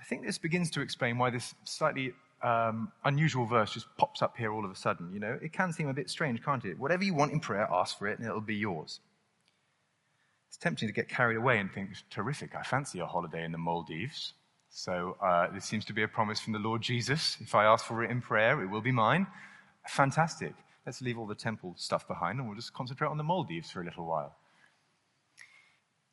I 0.00 0.04
think 0.04 0.24
this 0.24 0.38
begins 0.38 0.70
to 0.70 0.80
explain 0.80 1.18
why 1.18 1.30
this 1.30 1.54
slightly 1.64 2.12
um, 2.42 2.90
unusual 3.04 3.44
verse 3.44 3.72
just 3.72 3.86
pops 3.98 4.22
up 4.22 4.36
here 4.36 4.52
all 4.52 4.64
of 4.64 4.70
a 4.70 4.76
sudden. 4.76 5.12
You 5.12 5.20
know, 5.20 5.38
it 5.42 5.52
can 5.52 5.72
seem 5.72 5.88
a 5.88 5.94
bit 5.94 6.08
strange, 6.08 6.42
can't 6.42 6.64
it? 6.64 6.78
Whatever 6.78 7.04
you 7.04 7.14
want 7.14 7.32
in 7.32 7.40
prayer, 7.40 7.68
ask 7.70 7.98
for 7.98 8.08
it, 8.08 8.18
and 8.18 8.26
it'll 8.26 8.40
be 8.40 8.56
yours. 8.56 9.00
It's 10.48 10.56
tempting 10.56 10.88
to 10.88 10.92
get 10.92 11.08
carried 11.08 11.36
away 11.36 11.58
and 11.58 11.70
think, 11.70 11.90
terrific, 12.10 12.56
I 12.56 12.62
fancy 12.62 12.98
a 12.98 13.06
holiday 13.06 13.44
in 13.44 13.52
the 13.52 13.58
Maldives. 13.58 14.32
So 14.70 15.16
uh, 15.22 15.48
this 15.52 15.64
seems 15.64 15.84
to 15.86 15.92
be 15.92 16.02
a 16.02 16.08
promise 16.08 16.40
from 16.40 16.54
the 16.54 16.58
Lord 16.58 16.80
Jesus. 16.80 17.36
If 17.40 17.54
I 17.54 17.64
ask 17.64 17.84
for 17.84 18.02
it 18.02 18.10
in 18.10 18.20
prayer, 18.20 18.62
it 18.62 18.66
will 18.66 18.80
be 18.80 18.92
mine. 18.92 19.26
Fantastic. 19.86 20.54
Let's 20.86 21.02
leave 21.02 21.18
all 21.18 21.26
the 21.26 21.34
temple 21.34 21.74
stuff 21.76 22.08
behind 22.08 22.38
and 22.38 22.48
we'll 22.48 22.56
just 22.56 22.72
concentrate 22.72 23.08
on 23.08 23.18
the 23.18 23.24
Maldives 23.24 23.70
for 23.70 23.82
a 23.82 23.84
little 23.84 24.06
while. 24.06 24.34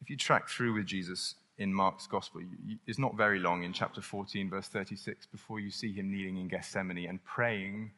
If 0.02 0.10
you 0.10 0.18
track 0.18 0.50
through 0.50 0.74
with 0.74 0.86
Jesus 0.86 1.36
in 1.58 1.74
Mark's 1.74 2.08
gospel, 2.08 2.42
it's 2.86 3.00
not 3.00 3.16
very 3.16 3.40
long 3.40 3.64
in 3.64 3.74
chapter 3.74 4.02
14, 4.02 4.50
verse 4.50 4.68
36, 4.68 5.26
before 5.28 5.60
you 5.60 5.72
see 5.72 5.92
him 5.92 6.12
kneeling 6.12 6.38
in 6.38 6.48
Gethsemane 6.48 7.08
and 7.08 7.24
praying, 7.24 7.92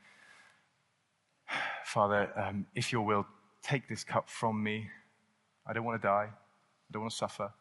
Father, 1.83 2.31
um, 2.35 2.65
if 2.75 2.91
your 2.91 3.01
will, 3.01 3.25
take 3.61 3.89
this 3.89 4.03
cup 4.03 4.29
from 4.29 4.63
me. 4.63 4.89
I 5.65 5.73
don't 5.73 5.83
want 5.83 6.01
to 6.01 6.07
die. 6.07 6.29
I 6.29 6.89
don't 6.91 7.01
want 7.01 7.11
to 7.11 7.17
suffer. 7.17 7.51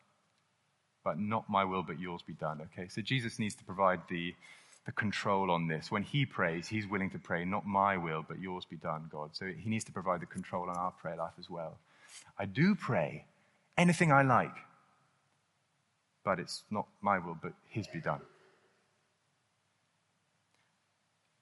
But 1.02 1.18
not 1.18 1.48
my 1.48 1.64
will, 1.64 1.82
but 1.82 1.98
yours 1.98 2.22
be 2.22 2.34
done. 2.34 2.60
Okay? 2.60 2.88
So 2.88 3.00
Jesus 3.00 3.38
needs 3.38 3.54
to 3.56 3.64
provide 3.64 4.00
the 4.08 4.34
the 4.88 4.92
control 4.92 5.50
on 5.50 5.68
this. 5.68 5.90
When 5.90 6.02
he 6.02 6.24
prays, 6.24 6.66
he's 6.66 6.86
willing 6.86 7.10
to 7.10 7.18
pray, 7.18 7.44
not 7.44 7.66
my 7.66 7.98
will, 7.98 8.24
but 8.26 8.40
yours 8.40 8.64
be 8.64 8.76
done, 8.76 9.06
God. 9.12 9.36
So 9.36 9.44
he 9.44 9.68
needs 9.68 9.84
to 9.84 9.92
provide 9.92 10.20
the 10.22 10.26
control 10.26 10.70
on 10.70 10.78
our 10.78 10.92
prayer 10.92 11.16
life 11.16 11.34
as 11.38 11.50
well. 11.50 11.76
I 12.38 12.46
do 12.46 12.74
pray 12.74 13.26
anything 13.76 14.10
I 14.10 14.22
like, 14.22 14.54
but 16.28 16.38
it's 16.38 16.64
not 16.70 16.86
my 17.00 17.18
will, 17.18 17.38
but 17.42 17.54
his 17.70 17.86
be 17.86 18.02
done. 18.02 18.20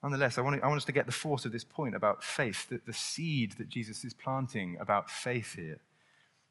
Nonetheless, 0.00 0.38
I 0.38 0.42
want, 0.42 0.62
I 0.62 0.68
want 0.68 0.76
us 0.76 0.84
to 0.84 0.92
get 0.92 1.06
the 1.06 1.12
force 1.26 1.44
of 1.44 1.50
this 1.50 1.64
point 1.64 1.96
about 1.96 2.22
faith, 2.22 2.68
that 2.68 2.86
the 2.86 2.92
seed 2.92 3.54
that 3.58 3.68
Jesus 3.68 4.04
is 4.04 4.14
planting 4.14 4.76
about 4.78 5.10
faith 5.10 5.56
here, 5.56 5.80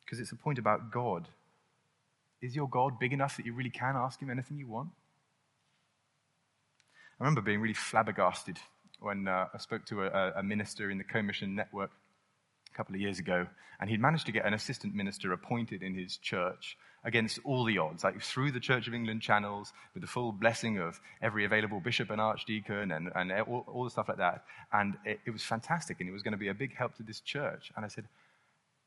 because 0.03 0.19
it's 0.19 0.33
a 0.33 0.35
point 0.35 0.59
about 0.59 0.91
God. 0.91 1.29
Is 2.41 2.57
your 2.57 2.67
God 2.67 2.99
big 2.99 3.13
enough 3.13 3.37
that 3.37 3.45
you 3.45 3.53
really 3.53 3.69
can 3.69 3.95
ask 3.95 4.19
him 4.19 4.29
anything 4.29 4.57
you 4.57 4.67
want? 4.67 4.89
I 7.17 7.23
remember 7.23 7.39
being 7.39 7.61
really 7.61 7.73
flabbergasted 7.73 8.57
when 8.99 9.29
uh, 9.29 9.45
I 9.53 9.57
spoke 9.59 9.85
to 9.85 10.03
a, 10.03 10.33
a 10.35 10.43
minister 10.43 10.91
in 10.91 10.97
the 10.97 11.05
Co-Mission 11.05 11.55
Network 11.55 11.91
a 12.75 12.77
couple 12.77 12.93
of 12.93 13.01
years 13.01 13.19
ago, 13.19 13.47
and 13.79 13.89
he'd 13.89 14.01
managed 14.01 14.25
to 14.25 14.31
get 14.31 14.45
an 14.45 14.53
assistant 14.53 14.93
minister 14.93 15.31
appointed 15.31 15.81
in 15.81 15.95
his 15.95 16.17
church 16.17 16.77
against 17.05 17.39
all 17.45 17.63
the 17.63 17.77
odds, 17.77 18.03
like 18.03 18.21
through 18.21 18.51
the 18.51 18.59
Church 18.59 18.87
of 18.87 18.93
England 18.93 19.21
channels, 19.21 19.71
with 19.93 20.01
the 20.01 20.07
full 20.07 20.31
blessing 20.31 20.79
of 20.79 20.99
every 21.21 21.45
available 21.45 21.79
bishop 21.79 22.09
and 22.09 22.19
archdeacon 22.19 22.91
and, 22.91 23.11
and 23.15 23.31
all, 23.31 23.65
all 23.67 23.83
the 23.83 23.89
stuff 23.89 24.09
like 24.09 24.17
that. 24.17 24.43
And 24.73 24.95
it, 25.05 25.19
it 25.25 25.31
was 25.31 25.43
fantastic, 25.43 25.99
and 25.99 26.09
it 26.09 26.11
was 26.11 26.23
going 26.23 26.33
to 26.33 26.37
be 26.37 26.49
a 26.49 26.53
big 26.53 26.75
help 26.75 26.95
to 26.95 27.03
this 27.03 27.21
church. 27.21 27.71
And 27.75 27.85
I 27.85 27.87
said, 27.87 28.05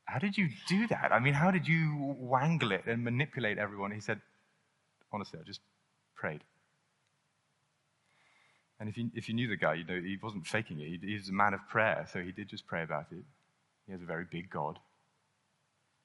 How 0.05 0.19
did 0.19 0.37
you 0.37 0.49
do 0.67 0.87
that? 0.87 1.11
I 1.11 1.19
mean, 1.19 1.33
how 1.33 1.49
did 1.49 1.67
you 1.67 2.15
wangle 2.19 2.71
it 2.71 2.83
and 2.85 3.03
manipulate 3.03 3.57
everyone? 3.57 3.91
He 3.91 4.01
said, 4.01 4.21
Honestly, 5.11 5.39
I 5.41 5.43
just 5.43 5.61
prayed. 6.15 6.43
And 8.79 8.87
if 8.87 8.97
you, 8.97 9.09
if 9.13 9.27
you 9.27 9.35
knew 9.35 9.47
the 9.47 9.57
guy, 9.57 9.73
you 9.73 9.83
know 9.83 9.99
he 9.99 10.17
wasn't 10.21 10.45
faking 10.45 10.79
it. 10.79 10.87
He, 10.87 10.99
he 11.01 11.13
was 11.15 11.29
a 11.29 11.33
man 11.33 11.53
of 11.53 11.59
prayer, 11.67 12.07
so 12.11 12.21
he 12.21 12.31
did 12.31 12.47
just 12.47 12.67
pray 12.67 12.83
about 12.83 13.07
it. 13.11 13.23
He 13.89 13.93
has 13.93 14.03
a 14.03 14.05
very 14.05 14.25
big 14.29 14.51
God. 14.51 14.77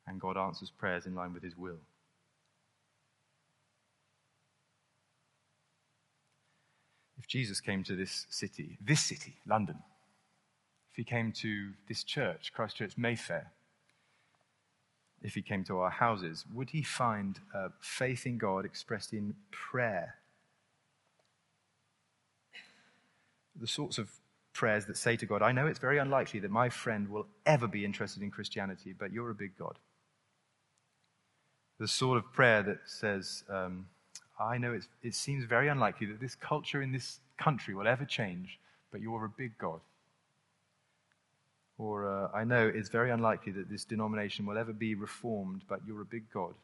And 0.07 0.19
God 0.19 0.39
answers 0.39 0.71
prayers 0.71 1.05
in 1.05 1.15
line 1.15 1.35
with 1.35 1.43
his 1.43 1.55
will. 1.55 1.81
If 7.19 7.29
Jesus 7.29 7.61
came 7.61 7.85
to 7.85 7.95
this 7.95 8.25
city, 8.31 8.79
this 8.83 9.03
city, 9.03 9.35
London, 9.47 9.77
if 10.93 10.97
he 10.97 11.05
came 11.05 11.31
to 11.33 11.73
this 11.87 12.03
church, 12.05 12.53
Christchurch 12.55 12.97
Mayfair, 12.97 13.53
if 15.23 15.35
he 15.35 15.43
came 15.43 15.63
to 15.65 15.77
our 15.81 15.91
houses, 15.91 16.47
would 16.55 16.71
he 16.71 16.83
find 16.83 17.39
uh, 17.55 17.69
faith 17.81 18.25
in 18.25 18.39
God 18.39 18.65
expressed 18.65 19.13
in 19.13 19.35
prayer 19.51 20.15
the 23.55 23.67
sorts 23.67 23.99
of 23.99 24.09
prayers 24.55 24.87
that 24.87 24.97
say 24.97 25.17
to 25.17 25.27
God, 25.27 25.43
I 25.43 25.53
know 25.53 25.67
it's 25.67 25.79
very 25.79 25.99
unlikely 25.99 26.41
that 26.41 26.51
my 26.51 26.71
friend 26.71 27.09
will 27.09 27.27
ever 27.45 27.67
be 27.67 27.85
interested 27.85 28.23
in 28.23 28.31
Christianity, 28.31 28.95
but 28.99 29.13
you're 29.13 29.31
a 29.31 29.35
big 29.35 29.59
God. 29.59 29.79
The 31.79 31.89
sort 31.89 32.17
of 32.17 32.33
prayer 32.33 32.63
that 32.63 32.79
says, 32.87 33.45
um, 33.51 33.87
I 34.41 34.59
know 34.59 34.79
it 35.03 35.15
seems 35.15 35.45
very 35.45 35.69
unlikely 35.69 36.07
that 36.07 36.21
this 36.21 36.35
culture 36.35 36.81
in 36.81 36.93
this 36.93 37.21
country 37.37 37.75
will 37.75 37.87
ever 37.87 38.05
change, 38.05 38.59
but 38.91 39.01
you're 39.01 39.25
a 39.25 39.29
big 39.29 39.59
God. 39.59 39.81
Or, 41.77 42.07
uh, 42.09 42.29
I 42.33 42.45
know 42.45 42.71
it's 42.73 42.89
very 42.89 43.11
unlikely 43.11 43.53
that 43.53 43.69
this 43.69 43.85
denomination 43.85 44.47
will 44.47 44.57
ever 44.57 44.73
be 44.73 44.95
reformed, 44.95 45.63
but 45.69 45.81
you're 45.87 46.01
a 46.01 46.07
big 46.07 46.31
God. 46.33 46.55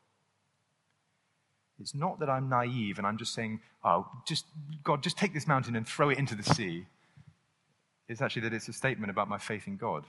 It's 1.80 1.94
not 1.94 2.20
that 2.20 2.30
I'm 2.30 2.48
naive 2.48 2.98
and 2.98 3.06
I'm 3.06 3.18
just 3.18 3.34
saying, 3.34 3.60
oh, 3.84 4.06
just, 4.26 4.44
God, 4.84 5.02
just 5.02 5.18
take 5.18 5.34
this 5.34 5.48
mountain 5.48 5.74
and 5.74 5.86
throw 5.86 6.10
it 6.10 6.18
into 6.18 6.36
the 6.36 6.44
sea. 6.44 6.86
It's 8.10 8.20
actually 8.20 8.42
that 8.42 8.52
it's 8.52 8.66
a 8.66 8.72
statement 8.72 9.08
about 9.08 9.28
my 9.28 9.38
faith 9.38 9.68
in 9.68 9.76
God. 9.76 10.04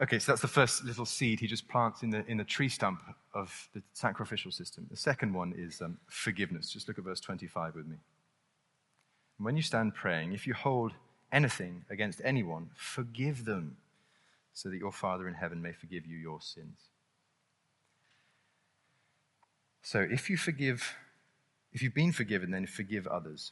Okay, 0.00 0.20
so 0.20 0.30
that's 0.30 0.42
the 0.42 0.46
first 0.46 0.84
little 0.84 1.04
seed 1.04 1.40
he 1.40 1.48
just 1.48 1.66
plants 1.66 2.04
in 2.04 2.10
the, 2.10 2.24
in 2.30 2.36
the 2.36 2.44
tree 2.44 2.68
stump 2.68 3.02
of 3.34 3.68
the 3.74 3.82
sacrificial 3.94 4.52
system. 4.52 4.86
The 4.88 4.96
second 4.96 5.34
one 5.34 5.52
is 5.58 5.82
um, 5.82 5.98
forgiveness. 6.06 6.70
Just 6.70 6.86
look 6.86 6.98
at 6.98 7.04
verse 7.04 7.18
25 7.18 7.74
with 7.74 7.88
me. 7.88 7.96
When 9.38 9.56
you 9.56 9.62
stand 9.62 9.96
praying, 9.96 10.34
if 10.34 10.46
you 10.46 10.54
hold 10.54 10.92
anything 11.32 11.84
against 11.90 12.20
anyone, 12.24 12.70
forgive 12.76 13.44
them, 13.44 13.76
so 14.54 14.68
that 14.68 14.78
your 14.78 14.92
Father 14.92 15.26
in 15.26 15.34
heaven 15.34 15.60
may 15.60 15.72
forgive 15.72 16.06
you 16.06 16.16
your 16.16 16.40
sins. 16.40 16.78
So 19.82 19.98
if 19.98 20.30
you 20.30 20.36
forgive, 20.36 20.94
if 21.72 21.82
you've 21.82 21.94
been 21.94 22.12
forgiven, 22.12 22.52
then 22.52 22.66
forgive 22.66 23.08
others. 23.08 23.50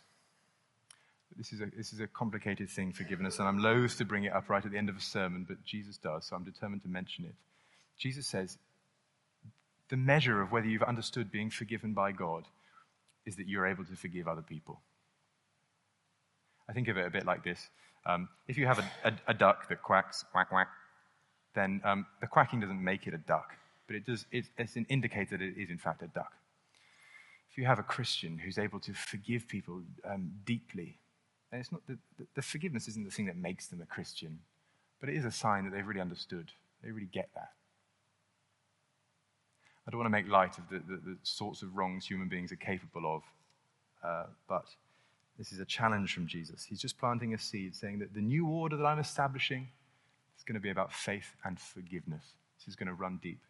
This 1.37 1.53
is, 1.53 1.61
a, 1.61 1.67
this 1.77 1.93
is 1.93 2.01
a 2.01 2.07
complicated 2.07 2.71
thing, 2.71 2.93
forgiveness, 2.93 3.39
and 3.39 3.47
I'm 3.47 3.59
loath 3.59 3.99
to 3.99 4.05
bring 4.05 4.25
it 4.25 4.33
up 4.33 4.49
right 4.49 4.65
at 4.65 4.71
the 4.71 4.79
end 4.79 4.89
of 4.89 4.97
a 4.97 5.01
sermon, 5.01 5.45
but 5.47 5.63
Jesus 5.65 5.99
does, 5.99 6.27
so 6.27 6.37
I'm 6.37 6.45
determined 6.45 6.83
to 6.83 6.89
mention 6.89 7.25
it. 7.25 7.35
Jesus 7.99 8.27
says 8.27 8.59
the 9.89 9.97
measure 9.97 10.41
of 10.41 10.53
whether 10.53 10.67
you've 10.67 10.83
understood 10.83 11.31
being 11.31 11.51
forgiven 11.51 11.93
by 11.93 12.13
God 12.13 12.45
is 13.25 13.37
that 13.37 13.49
you're 13.49 13.67
able 13.67 13.85
to 13.85 13.97
forgive 13.97 14.29
other 14.29 14.43
people. 14.43 14.81
I 16.69 16.73
think 16.73 16.89
of 16.89 16.97
it 16.97 17.07
a 17.07 17.11
bit 17.11 17.27
like 17.27 17.45
this. 17.45 17.69
Um, 18.05 18.29
if 18.49 18.57
you 18.57 18.67
have 18.67 18.79
a, 18.79 19.09
a, 19.09 19.13
a, 19.29 19.35
duck 19.35 19.69
that 19.69 19.83
quacks, 19.83 20.25
quack, 20.33 20.49
quack, 20.49 20.69
then 21.55 21.81
um, 21.85 22.07
the 22.21 22.27
quacking 22.27 22.61
doesn't 22.61 22.83
make 22.83 23.07
it 23.07 23.15
a 23.15 23.19
duck 23.19 23.57
but 23.87 23.97
it 23.97 24.05
does, 24.05 24.27
it, 24.33 24.45
it's 24.59 24.77
an 24.77 24.87
indicator 24.89 25.37
that 25.37 25.45
it 25.45 25.57
is, 25.57 25.71
in 25.71 25.79
fact, 25.79 26.03
a 26.03 26.09
duck. 26.09 26.33
If 27.51 27.59
you 27.59 27.67
have 27.67 27.79
a 27.79 27.83
Christian 27.83 28.39
who's 28.39 28.59
able 28.59 28.81
to 28.81 28.93
forgive 28.93 29.49
people 29.49 29.83
um, 30.05 30.33
deeply, 30.45 30.99
and 31.57 31.63
it's 31.63 31.73
not 31.73 31.87
the, 31.87 31.97
the, 32.19 32.27
the 32.35 32.43
forgiveness 32.43 32.87
isn't 32.87 33.07
the 33.07 33.11
thing 33.11 33.25
that 33.27 33.37
makes 33.37 33.67
them 33.69 33.81
a 33.81 33.87
Christian, 33.87 34.41
but 35.01 35.09
it 35.09 35.17
is 35.17 35.25
a 35.25 35.31
sign 35.31 35.65
that 35.65 35.73
they've 35.73 35.87
really 35.87 36.03
understood. 36.03 36.53
They 36.85 36.91
really 36.91 37.09
get 37.11 37.31
that. 37.35 37.53
I 39.87 39.91
don't 39.91 39.99
want 39.99 40.07
to 40.07 40.11
make 40.11 40.29
light 40.29 40.59
of 40.59 40.69
the, 40.69 40.81
the, 40.81 40.97
the 40.97 41.17
sorts 41.23 41.63
of 41.63 41.75
wrongs 41.75 42.07
human 42.07 42.29
beings 42.29 42.53
are 42.53 42.57
capable 42.57 43.17
of, 43.17 43.23
uh, 44.05 44.27
but 44.47 44.67
this 45.39 45.51
is 45.51 45.59
a 45.59 45.65
challenge 45.65 46.13
from 46.13 46.27
Jesus. 46.27 46.63
He's 46.63 46.81
just 46.81 46.99
planting 46.99 47.33
a 47.33 47.39
seed 47.39 47.75
saying 47.75 48.01
that 48.01 48.13
the 48.13 48.21
new 48.21 48.47
order 48.47 48.77
that 48.77 48.85
I'm 48.85 48.99
establishing 48.99 49.69
is 50.37 50.45
going 50.45 50.57
to 50.57 50.61
be 50.61 50.71
about 50.71 50.93
faith 50.93 51.37
and 51.43 51.59
forgiveness. 51.59 52.35
This 52.59 52.69
is 52.69 52.77
going 52.77 52.89
to 52.89 52.95
run 52.95 53.19
deep. 53.23 53.41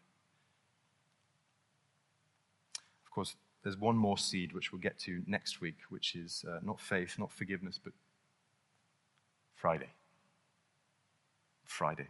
Of 3.05 3.11
course, 3.11 3.35
there's 3.67 3.77
one 3.77 3.97
more 3.97 4.17
seed 4.17 4.53
which 4.53 4.71
we'll 4.71 4.81
get 4.81 4.97
to 4.97 5.25
next 5.27 5.61
week, 5.61 5.75
which 5.89 6.15
is 6.15 6.45
uh, 6.49 6.61
not 6.63 6.81
faith, 6.81 7.17
not 7.19 7.33
forgiveness, 7.33 7.81
but 7.83 7.93
Friday. 9.57 9.89
Friday. 11.65 12.07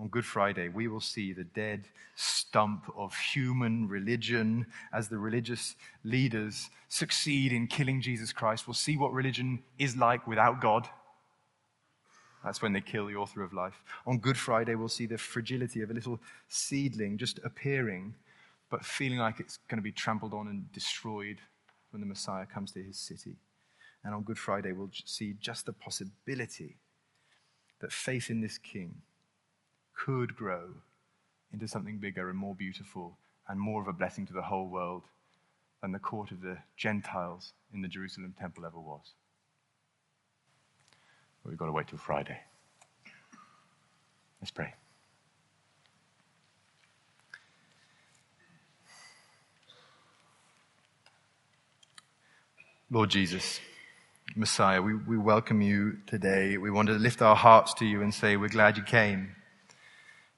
on 0.00 0.08
Good 0.08 0.24
Friday, 0.24 0.70
we 0.70 0.88
will 0.88 1.02
see 1.02 1.34
the 1.34 1.44
dead 1.44 1.88
stump 2.16 2.90
of 2.96 3.14
human 3.14 3.86
religion 3.86 4.64
as 4.90 5.10
the 5.10 5.18
religious 5.18 5.76
leaders 6.04 6.70
succeed 6.88 7.52
in 7.52 7.66
killing 7.66 8.00
Jesus 8.00 8.32
Christ. 8.32 8.66
We'll 8.66 8.72
see 8.72 8.96
what 8.96 9.12
religion 9.12 9.62
is 9.78 9.94
like 9.94 10.26
without 10.26 10.58
God. 10.58 10.88
That's 12.42 12.62
when 12.62 12.72
they 12.72 12.80
kill 12.80 13.08
the 13.08 13.16
author 13.16 13.42
of 13.42 13.52
life. 13.52 13.82
On 14.06 14.16
Good 14.16 14.38
Friday, 14.38 14.74
we'll 14.74 14.88
see 14.88 15.04
the 15.04 15.18
fragility 15.18 15.82
of 15.82 15.90
a 15.90 15.94
little 15.94 16.18
seedling 16.48 17.18
just 17.18 17.40
appearing, 17.44 18.14
but 18.70 18.84
feeling 18.84 19.18
like 19.18 19.40
it's 19.40 19.58
going 19.68 19.78
to 19.78 19.82
be 19.82 19.92
trampled 19.92 20.34
on 20.34 20.48
and 20.48 20.70
destroyed 20.72 21.38
when 21.90 22.00
the 22.00 22.06
Messiah 22.06 22.46
comes 22.46 22.72
to 22.72 22.82
his 22.82 22.98
city. 22.98 23.36
And 24.04 24.14
on 24.14 24.22
Good 24.22 24.38
Friday, 24.38 24.72
we'll 24.72 24.90
see 25.04 25.34
just 25.40 25.66
the 25.66 25.72
possibility 25.72 26.76
that 27.80 27.92
faith 27.92 28.30
in 28.30 28.40
this 28.40 28.58
king 28.58 29.02
could 29.94 30.36
grow 30.36 30.68
into 31.52 31.66
something 31.66 31.98
bigger 31.98 32.28
and 32.28 32.38
more 32.38 32.54
beautiful 32.54 33.18
and 33.48 33.58
more 33.58 33.80
of 33.80 33.88
a 33.88 33.92
blessing 33.92 34.26
to 34.26 34.32
the 34.32 34.42
whole 34.42 34.68
world 34.68 35.04
than 35.80 35.92
the 35.92 35.98
court 35.98 36.30
of 36.30 36.42
the 36.42 36.58
Gentiles 36.76 37.52
in 37.72 37.82
the 37.82 37.88
Jerusalem 37.88 38.34
temple 38.38 38.66
ever 38.66 38.78
was. 38.78 39.14
But 41.42 41.50
we've 41.50 41.58
got 41.58 41.66
to 41.66 41.72
wait 41.72 41.88
till 41.88 41.98
Friday. 41.98 42.38
Let's 44.40 44.50
pray. 44.50 44.74
Lord 52.90 53.10
Jesus, 53.10 53.60
Messiah, 54.34 54.80
we, 54.80 54.94
we 54.94 55.18
welcome 55.18 55.60
you 55.60 55.98
today. 56.06 56.56
We 56.56 56.70
want 56.70 56.88
to 56.88 56.94
lift 56.94 57.20
our 57.20 57.36
hearts 57.36 57.74
to 57.74 57.84
you 57.84 58.00
and 58.00 58.14
say, 58.14 58.38
We're 58.38 58.48
glad 58.48 58.78
you 58.78 58.82
came. 58.82 59.36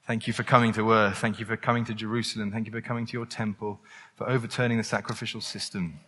Thank 0.04 0.26
you 0.26 0.32
for 0.32 0.42
coming 0.42 0.72
to 0.72 0.90
earth. 0.90 1.18
Thank 1.18 1.38
you 1.38 1.46
for 1.46 1.56
coming 1.56 1.84
to 1.84 1.94
Jerusalem. 1.94 2.50
Thank 2.50 2.66
you 2.66 2.72
for 2.72 2.80
coming 2.80 3.06
to 3.06 3.12
your 3.12 3.24
temple, 3.24 3.78
for 4.16 4.28
overturning 4.28 4.78
the 4.78 4.84
sacrificial 4.84 5.40
system, 5.40 6.00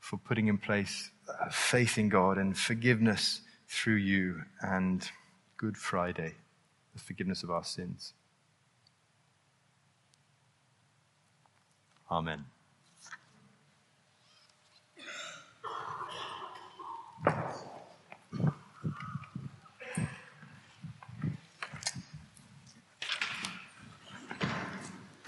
for 0.00 0.18
putting 0.18 0.48
in 0.48 0.58
place 0.58 1.10
uh, 1.26 1.48
faith 1.48 1.96
in 1.96 2.10
God 2.10 2.36
and 2.36 2.58
forgiveness 2.58 3.40
through 3.66 3.94
you 3.94 4.42
and 4.60 5.10
Good 5.56 5.78
Friday, 5.78 6.34
the 6.92 7.00
forgiveness 7.00 7.42
of 7.42 7.50
our 7.50 7.64
sins. 7.64 8.12
Amen. 12.10 12.44